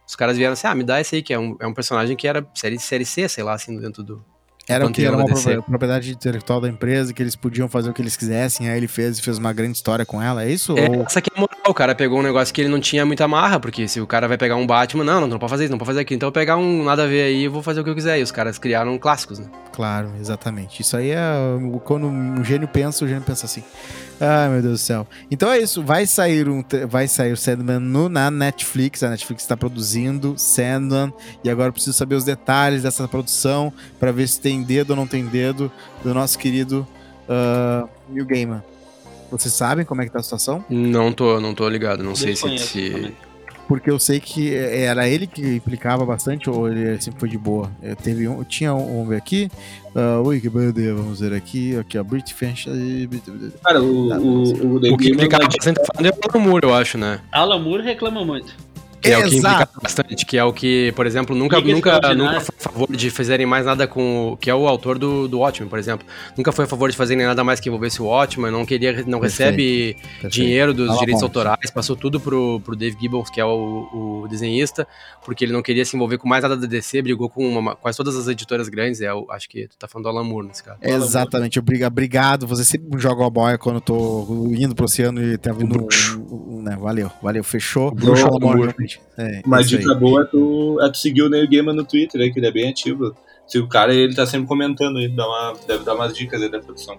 Os 0.06 0.16
caras 0.16 0.36
vieram 0.36 0.52
assim, 0.52 0.66
ah, 0.66 0.74
me 0.74 0.84
dá 0.84 1.00
esse 1.00 1.16
aí, 1.16 1.22
que 1.22 1.32
é 1.32 1.38
um, 1.38 1.56
é 1.60 1.66
um 1.66 1.72
personagem 1.72 2.16
que 2.16 2.26
era 2.26 2.46
série, 2.54 2.78
série 2.78 3.04
C, 3.04 3.28
sei 3.28 3.44
lá, 3.44 3.54
assim, 3.54 3.78
dentro 3.78 4.02
do, 4.02 4.22
era 4.68 4.86
o 4.86 4.92
que 4.92 5.04
era 5.04 5.16
uma 5.16 5.62
propriedade 5.62 6.12
intelectual 6.12 6.60
da 6.60 6.68
empresa, 6.68 7.12
que 7.12 7.22
eles 7.22 7.34
podiam 7.34 7.68
fazer 7.68 7.90
o 7.90 7.92
que 7.92 8.00
eles 8.00 8.16
quisessem, 8.16 8.68
aí 8.68 8.76
ele 8.76 8.88
fez 8.88 9.18
e 9.18 9.22
fez 9.22 9.38
uma 9.38 9.52
grande 9.52 9.76
história 9.76 10.06
com 10.06 10.22
ela, 10.22 10.44
é 10.44 10.50
isso? 10.50 10.76
É, 10.78 10.88
ou... 10.88 11.02
Essa 11.02 11.18
aqui 11.18 11.30
é 11.34 11.40
moral, 11.40 11.56
o 11.66 11.74
cara 11.74 11.94
pegou 11.94 12.20
um 12.20 12.22
negócio 12.22 12.54
que 12.54 12.60
ele 12.60 12.68
não 12.70 12.80
tinha 12.80 13.04
muita 13.04 13.26
marra, 13.26 13.58
porque 13.58 13.88
se 13.88 14.00
o 14.00 14.06
cara 14.06 14.28
vai 14.28 14.38
pegar 14.38 14.56
um 14.56 14.66
Batman, 14.66 15.04
não, 15.04 15.20
não, 15.22 15.28
não 15.28 15.38
pode 15.38 15.50
fazer 15.50 15.64
isso, 15.64 15.72
não 15.72 15.78
pode 15.78 15.88
fazer 15.88 16.00
aquilo, 16.00 16.16
então 16.16 16.28
eu 16.28 16.32
pegar 16.32 16.56
um 16.56 16.84
nada 16.84 17.04
a 17.04 17.06
ver 17.06 17.22
aí 17.22 17.44
e 17.44 17.48
vou 17.48 17.62
fazer 17.62 17.80
o 17.80 17.84
que 17.84 17.90
eu 17.90 17.94
quiser, 17.94 18.18
e 18.18 18.22
os 18.22 18.30
caras 18.30 18.58
criaram 18.58 18.96
clássicos, 18.98 19.38
né? 19.38 19.46
Claro, 19.72 20.12
exatamente. 20.20 20.82
Isso 20.82 20.96
aí 20.96 21.10
é 21.10 21.22
quando 21.84 22.06
um 22.06 22.44
gênio 22.44 22.68
pensa, 22.68 23.04
o 23.04 23.08
gênio 23.08 23.22
pensa 23.22 23.46
assim. 23.46 23.64
Ai, 24.20 24.48
meu 24.48 24.62
Deus 24.62 24.74
do 24.74 24.78
céu. 24.78 25.06
Então 25.30 25.50
é 25.50 25.58
isso, 25.58 25.82
vai 25.82 26.06
sair 26.06 26.48
um 26.48 26.62
vai 26.88 27.08
sair 27.08 27.32
o 27.32 27.36
Sandman 27.36 27.80
no, 27.80 28.08
na 28.08 28.30
Netflix, 28.30 29.02
a 29.02 29.10
Netflix 29.10 29.42
está 29.42 29.56
produzindo 29.56 30.34
Sandman, 30.36 31.12
e 31.42 31.50
agora 31.50 31.68
eu 31.68 31.72
preciso 31.72 31.96
saber 31.96 32.14
os 32.14 32.24
detalhes 32.24 32.82
dessa 32.82 33.08
produção 33.08 33.72
para 33.98 34.12
ver 34.12 34.28
se 34.28 34.40
tem 34.40 34.62
dedo 34.62 34.90
ou 34.90 34.96
não 34.96 35.06
tem 35.06 35.24
dedo 35.26 35.70
do 36.04 36.14
nosso 36.14 36.38
querido 36.38 36.86
uh, 37.28 37.88
New 38.08 38.24
Gamer. 38.24 38.62
Vocês 39.30 39.54
sabem 39.54 39.84
como 39.84 40.02
é 40.02 40.04
que 40.04 40.12
tá 40.12 40.18
a 40.18 40.22
situação? 40.22 40.62
Não 40.68 41.10
tô, 41.10 41.40
não 41.40 41.54
tô 41.54 41.66
ligado, 41.68 42.04
não 42.04 42.14
sei 42.14 42.36
se, 42.36 42.58
se 42.58 43.14
porque 43.72 43.90
eu 43.90 43.98
sei 43.98 44.20
que 44.20 44.54
era 44.54 45.08
ele 45.08 45.26
que 45.26 45.40
implicava 45.40 46.04
bastante 46.04 46.50
ou 46.50 46.68
ele 46.68 47.00
sempre 47.00 47.18
foi 47.18 47.28
de 47.30 47.38
boa. 47.38 47.70
Eu 47.82 47.96
teve 47.96 48.28
um, 48.28 48.44
tinha 48.44 48.74
um, 48.74 49.08
um 49.08 49.16
aqui, 49.16 49.50
uh, 49.96 50.22
Wikipedia, 50.28 50.94
vamos 50.94 51.20
ver 51.20 51.32
aqui, 51.32 51.74
aqui 51.78 51.96
a 51.96 52.04
British 52.04 52.34
Cara, 53.64 53.82
o, 53.82 54.10
tá, 54.10 54.18
o, 54.18 54.42
o, 54.42 54.74
o, 54.74 54.92
o 54.92 54.96
que 54.98 55.08
implicava 55.08 55.44
bastante 55.44 55.80
é 55.80 56.10
o 56.10 56.30
Alan 56.30 56.46
Moore, 56.46 56.66
eu 56.66 56.74
acho, 56.74 56.98
né? 56.98 57.18
Alan 57.32 57.60
Moore 57.60 57.82
reclama 57.82 58.22
muito. 58.22 58.54
Que 59.02 59.10
é 59.10 59.18
o 59.18 59.28
que 59.28 59.36
implica 59.36 59.68
bastante, 59.82 60.24
que 60.24 60.38
é 60.38 60.44
o 60.44 60.52
que, 60.52 60.92
por 60.92 61.06
exemplo, 61.06 61.34
nunca, 61.34 61.60
nunca, 61.60 62.14
nunca 62.14 62.40
foi 62.40 62.54
a 62.56 62.62
favor 62.62 62.96
de 62.96 63.10
fazerem 63.10 63.44
mais 63.44 63.66
nada 63.66 63.86
com 63.86 64.32
o. 64.32 64.36
que 64.36 64.48
é 64.48 64.54
o 64.54 64.68
autor 64.68 64.96
do, 64.96 65.26
do 65.26 65.40
Watchmen, 65.40 65.68
por 65.68 65.78
exemplo. 65.78 66.06
Nunca 66.36 66.52
foi 66.52 66.66
a 66.66 66.68
favor 66.68 66.88
de 66.88 66.96
fazerem 66.96 67.26
nada 67.26 67.42
mais 67.42 67.58
que 67.58 67.68
envolvesse 67.68 68.00
o 68.00 68.06
Watchmen, 68.06 68.52
não 68.52 68.64
queria, 68.64 68.92
não 69.04 69.18
Perfeito. 69.18 69.22
recebe 69.22 69.94
Perfeito. 69.94 70.32
dinheiro 70.32 70.72
dos 70.72 70.96
direitos 70.98 71.20
bom. 71.20 71.26
autorais, 71.26 71.70
passou 71.72 71.96
tudo 71.96 72.20
pro, 72.20 72.60
pro 72.60 72.76
Dave 72.76 72.96
Gibbons, 73.00 73.28
que 73.28 73.40
é 73.40 73.44
o, 73.44 74.22
o, 74.22 74.28
desenhista, 74.28 74.86
porque 75.24 75.44
ele 75.44 75.52
não 75.52 75.62
queria 75.62 75.84
se 75.84 75.96
envolver 75.96 76.18
com 76.18 76.28
mais 76.28 76.44
nada 76.44 76.56
da 76.56 76.66
DC, 76.66 77.02
brigou 77.02 77.28
com 77.28 77.44
uma, 77.58 77.74
quase 77.74 77.96
todas 77.96 78.16
as 78.16 78.28
editoras 78.28 78.68
grandes, 78.68 79.00
é, 79.00 79.12
o, 79.12 79.26
acho 79.32 79.48
que 79.48 79.66
tu 79.66 79.76
tá 79.76 79.88
falando 79.88 80.04
do 80.04 80.10
Alan 80.10 80.24
Moore 80.24 80.46
nesse 80.46 80.62
caso. 80.62 80.78
Exatamente, 80.80 81.58
obrigado, 81.58 82.46
você 82.46 82.64
sempre 82.64 83.00
joga 83.00 83.26
a 83.26 83.30
boia 83.30 83.58
quando 83.58 83.76
eu 83.76 83.80
tô 83.80 84.48
indo 84.56 84.76
pro 84.76 84.84
oceano 84.84 85.22
e 85.22 85.36
tá 85.36 85.52
vindo 85.52 85.80
um, 85.80 86.58
um, 86.58 86.62
né, 86.62 86.76
valeu, 86.80 87.10
valeu, 87.20 87.42
fechou. 87.42 87.90
Bruxo, 87.90 88.28
é, 89.16 89.42
Uma 89.44 89.62
dica 89.62 89.94
boa 89.94 90.22
é 90.22 90.24
tu, 90.24 90.78
é 90.80 90.90
tu 90.90 90.98
seguir 90.98 91.22
o 91.22 91.28
Neil 91.28 91.48
Gaiman 91.48 91.74
no 91.74 91.84
Twitter, 91.84 92.20
aí, 92.20 92.32
que 92.32 92.38
ele 92.38 92.46
é 92.46 92.52
bem 92.52 92.68
ativo. 92.68 93.14
Se 93.46 93.58
o 93.58 93.68
cara 93.68 93.94
ele 93.94 94.14
tá 94.14 94.26
sempre 94.26 94.46
comentando 94.46 94.98
aí, 94.98 95.08
dá 95.08 95.26
uma, 95.26 95.54
deve 95.66 95.84
dar 95.84 95.94
umas 95.94 96.16
dicas 96.16 96.40
aí 96.40 96.50
da 96.50 96.60
produção. 96.60 96.98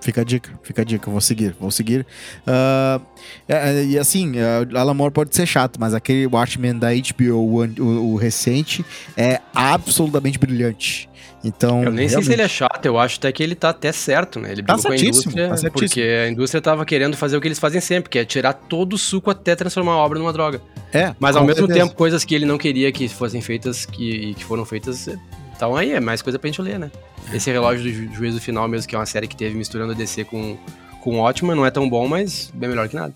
Fica 0.00 0.20
a 0.20 0.24
dica, 0.24 0.50
fica 0.62 0.82
a 0.82 0.84
dica, 0.84 1.10
vou 1.10 1.20
seguir, 1.20 1.54
vou 1.58 1.70
seguir. 1.70 2.06
Uh, 2.46 3.04
é, 3.48 3.84
e 3.84 3.98
assim, 3.98 4.32
uh, 4.36 4.78
Alan 4.78 4.94
Moore 4.94 5.12
pode 5.12 5.34
ser 5.34 5.44
chato, 5.44 5.78
mas 5.78 5.92
aquele 5.92 6.26
Watchmen 6.26 6.78
da 6.78 6.88
HBO, 6.92 7.34
o, 7.34 7.64
o, 7.64 8.12
o 8.12 8.16
recente, 8.16 8.84
é 9.16 9.40
absolutamente 9.54 10.38
brilhante. 10.38 11.08
Então, 11.44 11.84
eu 11.84 11.92
nem 11.92 12.06
realmente... 12.06 12.12
sei 12.12 12.22
se 12.22 12.32
ele 12.32 12.42
é 12.42 12.48
chato, 12.48 12.84
eu 12.86 12.98
acho 12.98 13.18
até 13.18 13.30
que 13.30 13.42
ele 13.42 13.54
tá 13.54 13.70
até 13.70 13.92
certo, 13.92 14.40
né? 14.40 14.52
Ele 14.52 14.62
tá 14.62 14.74
brigou 14.74 14.90
com 14.90 14.92
a 14.92 14.96
indústria, 14.96 15.48
tá 15.48 15.70
porque 15.70 16.00
a 16.00 16.28
indústria 16.28 16.60
tava 16.60 16.84
querendo 16.84 17.16
fazer 17.16 17.36
o 17.36 17.40
que 17.40 17.48
eles 17.48 17.58
fazem 17.58 17.80
sempre, 17.80 18.10
que 18.10 18.18
é 18.18 18.24
tirar 18.24 18.52
todo 18.52 18.94
o 18.94 18.98
suco 18.98 19.30
até 19.30 19.54
transformar 19.54 19.92
a 19.92 19.96
obra 19.96 20.18
numa 20.18 20.32
droga. 20.32 20.60
É. 20.92 21.14
Mas 21.18 21.36
ao 21.36 21.44
mesmo 21.44 21.66
certeza. 21.66 21.86
tempo, 21.86 21.94
coisas 21.94 22.24
que 22.24 22.34
ele 22.34 22.46
não 22.46 22.58
queria 22.58 22.90
que 22.90 23.08
fossem 23.08 23.40
feitas 23.40 23.84
que, 23.84 24.34
que 24.34 24.44
foram 24.44 24.64
feitas. 24.64 25.08
Então 25.54 25.76
aí 25.76 25.92
é 25.92 26.00
mais 26.00 26.22
coisa 26.22 26.38
pra 26.38 26.48
gente 26.48 26.62
ler, 26.62 26.78
né? 26.78 26.90
Esse 27.32 27.50
relógio 27.50 27.82
do 27.84 27.90
ju 27.90 28.14
juízo 28.14 28.40
final 28.40 28.66
mesmo, 28.68 28.88
que 28.88 28.94
é 28.94 28.98
uma 28.98 29.06
série 29.06 29.26
que 29.26 29.36
teve 29.36 29.56
misturando 29.56 29.94
DC 29.94 30.24
com, 30.24 30.56
com 31.00 31.18
ótima, 31.18 31.54
não 31.54 31.66
é 31.66 31.70
tão 31.70 31.88
bom, 31.88 32.08
mas 32.08 32.50
bem 32.54 32.68
melhor 32.68 32.88
que 32.88 32.96
nada. 32.96 33.12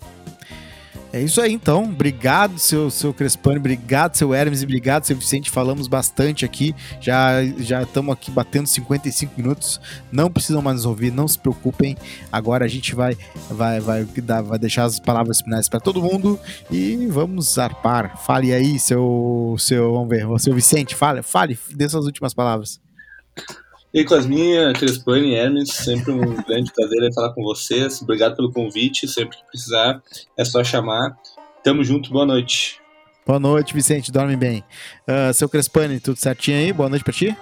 É 1.13 1.21
isso 1.21 1.39
aí, 1.39 1.53
então. 1.53 1.83
Obrigado, 1.83 2.57
seu, 2.57 2.89
seu 2.89 3.13
Crespani, 3.13 3.57
obrigado, 3.57 4.15
seu 4.15 4.33
Hermes, 4.33 4.63
obrigado, 4.63 5.05
seu 5.05 5.15
Vicente. 5.15 5.51
Falamos 5.51 5.87
bastante 5.87 6.43
aqui. 6.43 6.75
Já 6.99 7.45
já 7.59 7.83
estamos 7.83 8.11
aqui 8.11 8.31
batendo 8.31 8.67
55 8.67 9.33
minutos. 9.37 9.79
Não 10.11 10.31
precisam 10.31 10.59
mais 10.59 10.77
nos 10.77 10.85
ouvir, 10.87 11.11
não 11.11 11.27
se 11.27 11.37
preocupem. 11.37 11.95
Agora 12.31 12.65
a 12.65 12.67
gente 12.67 12.95
vai 12.95 13.15
vai 13.47 13.79
vai, 13.79 14.03
vai 14.03 14.57
deixar 14.57 14.85
as 14.85 14.99
palavras 14.99 15.39
finais 15.39 15.69
para 15.69 15.79
todo 15.79 16.01
mundo 16.01 16.39
e 16.71 17.05
vamos 17.05 17.53
zarpar. 17.53 18.17
Fale 18.25 18.51
aí, 18.51 18.79
seu 18.79 19.55
seu, 19.59 19.93
vamos 19.93 20.09
ver, 20.09 20.25
seu 20.39 20.55
Vicente, 20.55 20.95
fale, 20.95 21.21
fale, 21.21 21.59
dê 21.75 21.87
suas 21.87 22.05
últimas 22.05 22.33
palavras. 22.33 22.82
E 23.93 24.03
com 24.03 24.15
as 24.15 24.25
minhas, 24.25 24.75
Crespani 24.79 25.35
Hermes, 25.35 25.69
sempre 25.69 26.11
um 26.11 26.35
grande 26.41 26.73
prazer 26.73 27.13
falar 27.13 27.31
com 27.31 27.43
vocês. 27.43 28.01
Obrigado 28.01 28.35
pelo 28.35 28.51
convite. 28.51 29.07
Sempre 29.07 29.37
que 29.37 29.45
precisar, 29.45 30.01
é 30.35 30.43
só 30.43 30.63
chamar. 30.63 31.15
Tamo 31.63 31.83
junto, 31.83 32.09
boa 32.09 32.25
noite. 32.25 32.81
Boa 33.23 33.39
noite, 33.39 33.71
Vicente, 33.71 34.11
dorme 34.11 34.35
bem. 34.35 34.63
Uh, 35.07 35.31
seu 35.31 35.47
Crespani, 35.47 35.99
tudo 35.99 36.17
certinho 36.17 36.57
aí? 36.57 36.73
Boa 36.73 36.89
noite 36.89 37.03
pra 37.03 37.13
ti? 37.13 37.37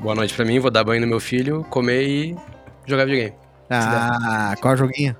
Boa 0.00 0.16
noite 0.16 0.34
pra 0.34 0.44
mim, 0.44 0.58
vou 0.58 0.72
dar 0.72 0.82
banho 0.82 1.00
no 1.00 1.06
meu 1.06 1.20
filho, 1.20 1.64
comer 1.70 2.02
e 2.02 2.36
jogar 2.84 3.04
videogame. 3.04 3.36
Ah, 3.70 4.56
qual 4.60 4.76
joguinho? 4.76 5.16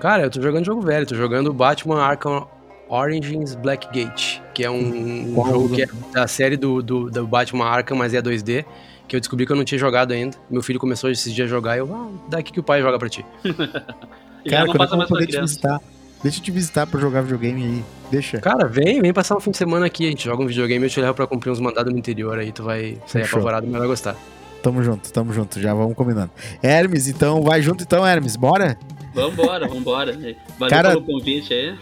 Cara, 0.00 0.22
eu 0.22 0.30
tô 0.30 0.40
jogando 0.40 0.64
jogo 0.64 0.80
velho, 0.80 1.06
tô 1.06 1.14
jogando 1.14 1.52
Batman 1.52 2.00
Arkham 2.00 2.48
Origins 2.88 3.54
Blackgate, 3.54 4.42
que 4.54 4.64
é 4.64 4.70
um, 4.70 5.38
um 5.38 5.46
jogo 5.46 5.68
que 5.68 5.82
é 5.82 5.86
da 6.10 6.26
série 6.26 6.56
do, 6.56 6.82
do, 6.82 7.10
do 7.10 7.26
Batman 7.26 7.66
Arkham, 7.66 7.98
mas 7.98 8.14
é 8.14 8.22
2D 8.22 8.64
que 9.06 9.16
eu 9.16 9.20
descobri 9.20 9.46
que 9.46 9.52
eu 9.52 9.56
não 9.56 9.64
tinha 9.64 9.78
jogado 9.78 10.12
ainda. 10.12 10.36
Meu 10.50 10.62
filho 10.62 10.78
começou 10.78 11.10
esses 11.10 11.32
dias 11.32 11.46
a 11.46 11.50
jogar 11.50 11.76
e 11.76 11.80
eu, 11.80 11.94
ah, 11.94 12.08
daqui 12.28 12.52
que 12.52 12.60
o 12.60 12.62
pai 12.62 12.80
joga 12.80 12.98
pra 12.98 13.08
ti. 13.08 13.24
Cara, 14.48 14.66
quando 14.66 15.02
eu 15.02 15.08
poder 15.08 15.26
te 15.26 15.40
visitar. 15.40 15.80
Deixa 16.22 16.38
eu 16.38 16.42
te 16.42 16.50
visitar 16.50 16.86
pra 16.86 16.98
jogar 16.98 17.20
videogame 17.20 17.62
aí. 17.62 17.84
Deixa. 18.10 18.38
Cara, 18.38 18.66
vem, 18.66 19.00
vem 19.00 19.12
passar 19.12 19.36
um 19.36 19.40
fim 19.40 19.50
de 19.50 19.58
semana 19.58 19.84
aqui. 19.84 20.06
A 20.06 20.10
gente 20.10 20.24
joga 20.24 20.42
um 20.42 20.46
videogame 20.46 20.84
e 20.84 20.86
eu 20.86 20.90
te 20.90 21.00
levo 21.00 21.14
pra 21.14 21.26
cumprir 21.26 21.50
uns 21.50 21.60
mandados 21.60 21.92
no 21.92 21.98
interior 21.98 22.38
aí. 22.38 22.50
Tu 22.50 22.62
vai 22.62 22.98
sair 23.06 23.22
Fechou. 23.22 23.38
apavorado, 23.38 23.66
mas 23.66 23.78
vai 23.78 23.88
gostar. 23.88 24.16
Tamo 24.62 24.82
junto, 24.82 25.12
tamo 25.12 25.34
junto. 25.34 25.60
Já 25.60 25.74
vamos 25.74 25.94
combinando. 25.94 26.30
Hermes, 26.62 27.08
então, 27.08 27.42
vai 27.42 27.60
junto 27.60 27.84
então, 27.84 28.06
Hermes. 28.06 28.36
Bora? 28.36 28.78
Vambora, 29.14 29.68
vambora. 29.68 30.12
Valeu 30.58 30.70
Cara, 30.70 30.88
pelo 30.90 31.02
convite 31.02 31.52
aí. 31.52 31.78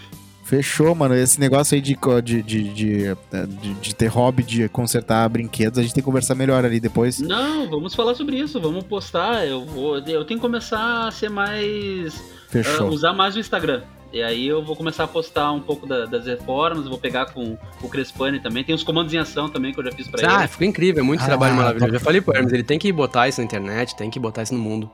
Fechou, 0.53 0.95
mano. 0.95 1.15
Esse 1.15 1.41
negócio 1.41 1.75
aí 1.75 1.81
de, 1.81 1.97
de, 2.23 2.43
de, 2.43 2.63
de, 2.75 3.75
de, 3.81 3.95
ter 3.95 4.07
hobby 4.09 4.43
de 4.43 4.69
consertar 4.69 5.27
brinquedos, 5.27 5.79
a 5.79 5.83
gente 5.83 5.95
tem 5.95 6.03
que 6.03 6.05
conversar 6.05 6.35
melhor 6.35 6.63
ali 6.63 6.79
depois. 6.79 7.21
Não, 7.21 7.71
vamos 7.71 7.95
falar 7.95 8.15
sobre 8.15 8.37
isso, 8.37 8.61
vamos 8.61 8.85
postar. 8.85 9.47
Eu, 9.47 9.65
vou, 9.65 9.97
eu 9.97 10.27
tenho 10.27 10.39
que 10.39 10.47
começar 10.47 11.09
a 11.09 11.11
ser 11.11 11.31
mais. 11.31 12.23
Fechou. 12.51 12.89
Uh, 12.89 12.93
usar 12.93 13.15
mais 13.15 13.35
o 13.35 13.39
Instagram. 13.39 13.81
E 14.13 14.23
aí 14.23 14.47
eu 14.47 14.63
vou 14.63 14.77
começar 14.77 15.05
a 15.05 15.09
postar 15.09 15.53
um 15.53 15.61
pouco 15.61 15.87
da, 15.87 16.05
das 16.05 16.27
reformas, 16.27 16.87
vou 16.87 16.99
pegar 16.99 17.33
com 17.33 17.57
o 17.81 17.89
Crespani 17.89 18.39
também. 18.39 18.63
Tem 18.63 18.75
os 18.75 18.83
comandos 18.83 19.15
em 19.15 19.17
ação 19.17 19.49
também 19.49 19.73
que 19.73 19.81
eu 19.81 19.85
já 19.85 19.93
fiz 19.93 20.07
pra 20.07 20.21
ah, 20.21 20.35
ele. 20.35 20.45
Ah, 20.45 20.49
ficou 20.49 20.67
incrível, 20.67 21.03
é 21.03 21.07
muito 21.07 21.23
ah, 21.23 21.29
trabalho 21.29 21.55
maravilhoso. 21.55 21.95
Eu 21.95 21.99
já 21.99 22.05
falei 22.05 22.21
pro 22.21 22.37
Hermes, 22.37 22.53
ele 22.53 22.63
tem 22.63 22.79
que 22.79 22.93
botar 22.93 23.27
isso 23.27 23.41
na 23.41 23.47
internet, 23.47 23.97
tem 23.97 24.11
que 24.11 24.21
botar 24.21 24.43
isso 24.43 24.53
no 24.53 24.61
mundo. 24.61 24.91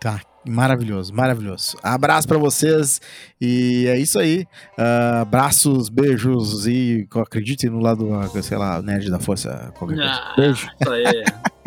Tá, 0.00 0.22
maravilhoso, 0.48 1.14
maravilhoso. 1.14 1.76
Abraço 1.82 2.26
para 2.26 2.38
vocês 2.38 3.00
e 3.40 3.86
é 3.86 3.98
isso 3.98 4.18
aí. 4.18 4.46
Uh, 4.78 5.22
abraços, 5.22 5.88
beijos 5.88 6.66
e 6.66 7.06
acreditem 7.14 7.70
no 7.70 7.80
lado, 7.80 8.08
sei 8.42 8.56
lá, 8.56 8.80
nerd 8.82 9.10
da 9.10 9.18
força. 9.18 9.72
Qualquer 9.78 10.00
ah, 10.00 10.32
coisa. 10.34 10.36
Beijo. 10.36 10.70
Isso 10.80 10.90
aí. 10.90 11.24